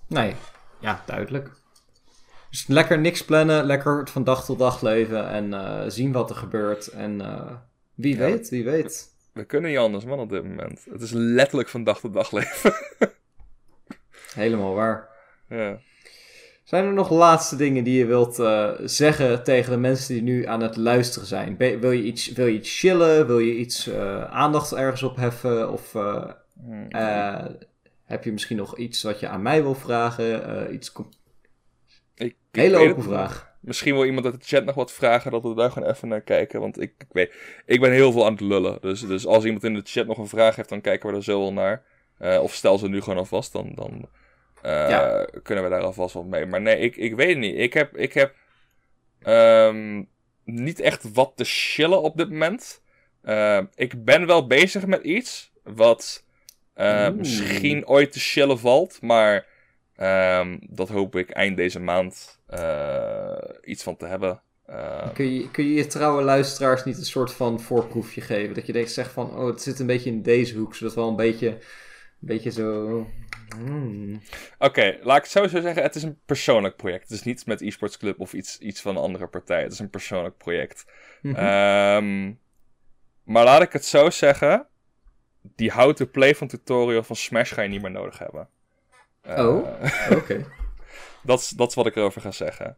[0.07, 0.35] Nee,
[0.79, 1.51] ja, duidelijk.
[2.49, 6.35] Dus lekker niks plannen, lekker van dag tot dag leven en uh, zien wat er
[6.35, 6.87] gebeurt.
[6.87, 7.51] En uh,
[7.95, 9.07] wie weet, wie weet.
[9.33, 10.85] We kunnen niet anders, man, op dit moment.
[10.91, 12.73] Het is letterlijk van dag tot dag leven.
[14.33, 15.09] Helemaal waar.
[15.49, 15.79] Ja.
[16.69, 20.45] Zijn er nog laatste dingen die je wilt uh, zeggen tegen de mensen die nu
[20.45, 21.57] aan het luisteren zijn?
[21.57, 23.27] wil, je iets, wil je iets chillen?
[23.27, 25.71] Wil je iets uh, aandacht ergens op heffen?
[25.71, 27.45] Of uh,
[28.05, 30.73] heb je misschien nog iets wat je aan mij wil vragen?
[30.73, 30.93] iets
[32.15, 33.51] ik, Hele open vraag.
[33.59, 36.21] Misschien wil iemand uit de chat nog wat vragen, dat we daar gewoon even naar
[36.21, 36.59] kijken.
[36.59, 37.33] Want ik, ik weet,
[37.65, 38.77] ik ben heel veel aan het lullen.
[38.81, 41.23] Dus, dus als iemand in de chat nog een vraag heeft, dan kijken we er
[41.23, 41.83] zo wel naar.
[42.41, 44.09] Of stel ze nu gewoon alvast, dan, dan
[44.65, 45.27] uh, ja.
[45.44, 46.45] kunnen we daar alvast wat mee.
[46.45, 47.57] Maar nee, ik, ik weet het niet.
[47.57, 48.36] Ik heb, ik heb
[49.27, 50.07] um,
[50.44, 52.81] niet echt wat te chillen op dit moment.
[53.23, 56.23] Uh, ik ben wel bezig met iets wat
[57.15, 59.45] misschien ooit te chillen valt, maar
[60.02, 62.40] um, dat hoop ik eind deze maand
[63.64, 64.41] iets van te hebben.
[64.69, 68.56] Uh, kun, je, kun je je trouwe luisteraars niet een soort van voorproefje geven?
[68.56, 70.99] Dat je denkt, zegt van, oh, het zit een beetje in deze hoek, zodat we
[70.99, 71.57] wel een beetje een
[72.19, 73.07] beetje zo.
[73.55, 74.21] Hmm.
[74.57, 77.03] Oké, laat ik het sowieso zeggen: het is een persoonlijk project.
[77.03, 79.61] Het is niet met eSports Club of iets, iets van een andere partij.
[79.63, 80.85] Het is een persoonlijk project.
[81.21, 82.38] Mm
[83.23, 84.67] maar laat ik het zo zeggen:
[85.41, 88.49] die how-to-play van tutorial van Smash ga je niet meer nodig hebben.
[89.23, 90.45] oh, uh, oké.
[91.23, 92.77] dat, is, dat is wat ik erover ga zeggen.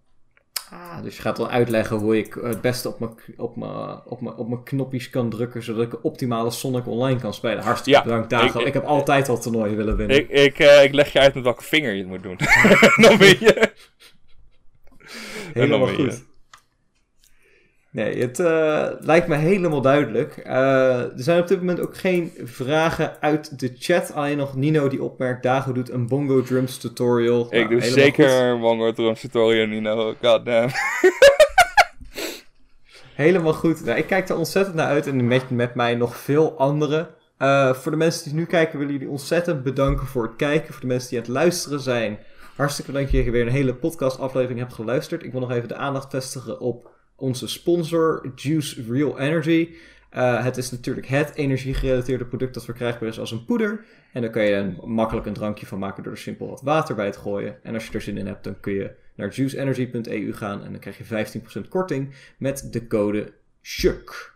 [0.71, 4.21] Ah, dus je gaat wel uitleggen hoe ik het beste op mijn, op mijn, op
[4.21, 7.63] mijn, op mijn knopjes kan drukken, zodat ik een optimale Sonic Online kan spelen.
[7.63, 8.59] Hartstikke ja, bedankt, Dago.
[8.59, 10.17] Ik, ik, heb altijd al toernooien willen winnen.
[10.17, 12.37] Ik, ik, uh, ik leg je uit met welke vinger je het moet doen.
[13.07, 13.71] dan weet je.
[15.53, 16.23] Helemaal goed.
[17.91, 20.43] Nee, het uh, lijkt me helemaal duidelijk.
[20.47, 24.13] Uh, er zijn op dit moment ook geen vragen uit de chat.
[24.13, 27.45] Alleen nog Nino die opmerkt, Dago doet een bongo drums tutorial.
[27.45, 28.39] Ik nou, doe zeker goed.
[28.39, 30.15] een bongo drums tutorial, Nino.
[30.21, 30.69] Goddamn.
[33.15, 33.85] helemaal goed.
[33.85, 37.09] Nou, ik kijk er ontzettend naar uit en met, met mij nog veel anderen.
[37.39, 40.73] Uh, voor de mensen die nu kijken, willen jullie ontzettend bedanken voor het kijken.
[40.73, 42.19] Voor de mensen die aan het luisteren zijn,
[42.55, 45.23] hartstikke bedankt dat je weer een hele podcast aflevering hebt geluisterd.
[45.23, 46.89] Ik wil nog even de aandacht vestigen op
[47.21, 49.69] onze sponsor Juice Real Energy.
[50.13, 53.85] Uh, het is natuurlijk het energiegerelateerde product dat verkrijgbaar is als een poeder.
[54.13, 56.95] En daar kan je een, makkelijk een drankje van maken door er simpel wat water
[56.95, 57.63] bij te gooien.
[57.63, 60.79] En als je er zin in hebt, dan kun je naar juiceenergy.eu gaan en dan
[60.79, 64.33] krijg je 15% korting met de code SHUK.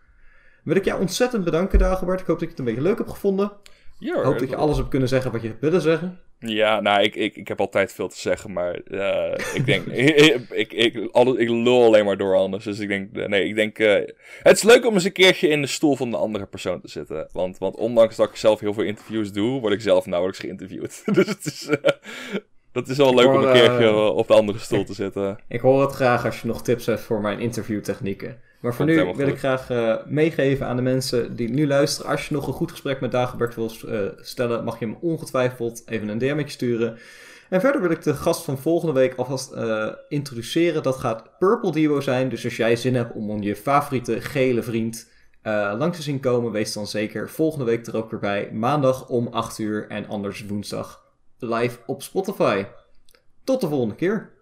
[0.62, 2.20] Wil ik jou ontzettend bedanken, Dagobert.
[2.20, 3.52] Ik hoop dat je het een beetje leuk hebt gevonden.
[3.98, 6.20] Ja, ik hoop dat je alles hebt kunnen zeggen wat je hebt willen zeggen.
[6.38, 10.46] Ja, nou, ik, ik, ik heb altijd veel te zeggen, maar uh, ik denk, ik,
[10.50, 12.64] ik, ik, alles, ik lul alleen maar door anders.
[12.64, 13.94] Dus ik denk, nee, ik denk, uh,
[14.42, 16.88] het is leuk om eens een keertje in de stoel van de andere persoon te
[16.88, 17.28] zitten.
[17.32, 21.02] Want, want ondanks dat ik zelf heel veel interviews doe, word ik zelf nauwelijks geïnterviewd.
[21.14, 21.76] dus het is, uh,
[22.72, 25.38] dat is wel leuk om een keertje op de andere stoel te zitten.
[25.48, 28.40] Ik hoor het graag als je nog tips hebt voor mijn interviewtechnieken.
[28.60, 32.10] Maar voor nu wil ik graag uh, meegeven aan de mensen die nu luisteren.
[32.10, 35.82] Als je nog een goed gesprek met Dagobert wil uh, stellen, mag je hem ongetwijfeld
[35.86, 36.98] even een DM'tje sturen.
[37.48, 40.82] En verder wil ik de gast van volgende week alvast uh, introduceren.
[40.82, 42.28] Dat gaat Purple Duo zijn.
[42.28, 45.14] Dus als jij zin hebt om je favoriete gele vriend
[45.78, 48.50] langs te zien komen, wees dan zeker volgende week er ook weer bij.
[48.52, 51.04] Maandag om 8 uur en anders woensdag
[51.38, 52.64] live op Spotify.
[53.44, 54.35] Tot de volgende keer.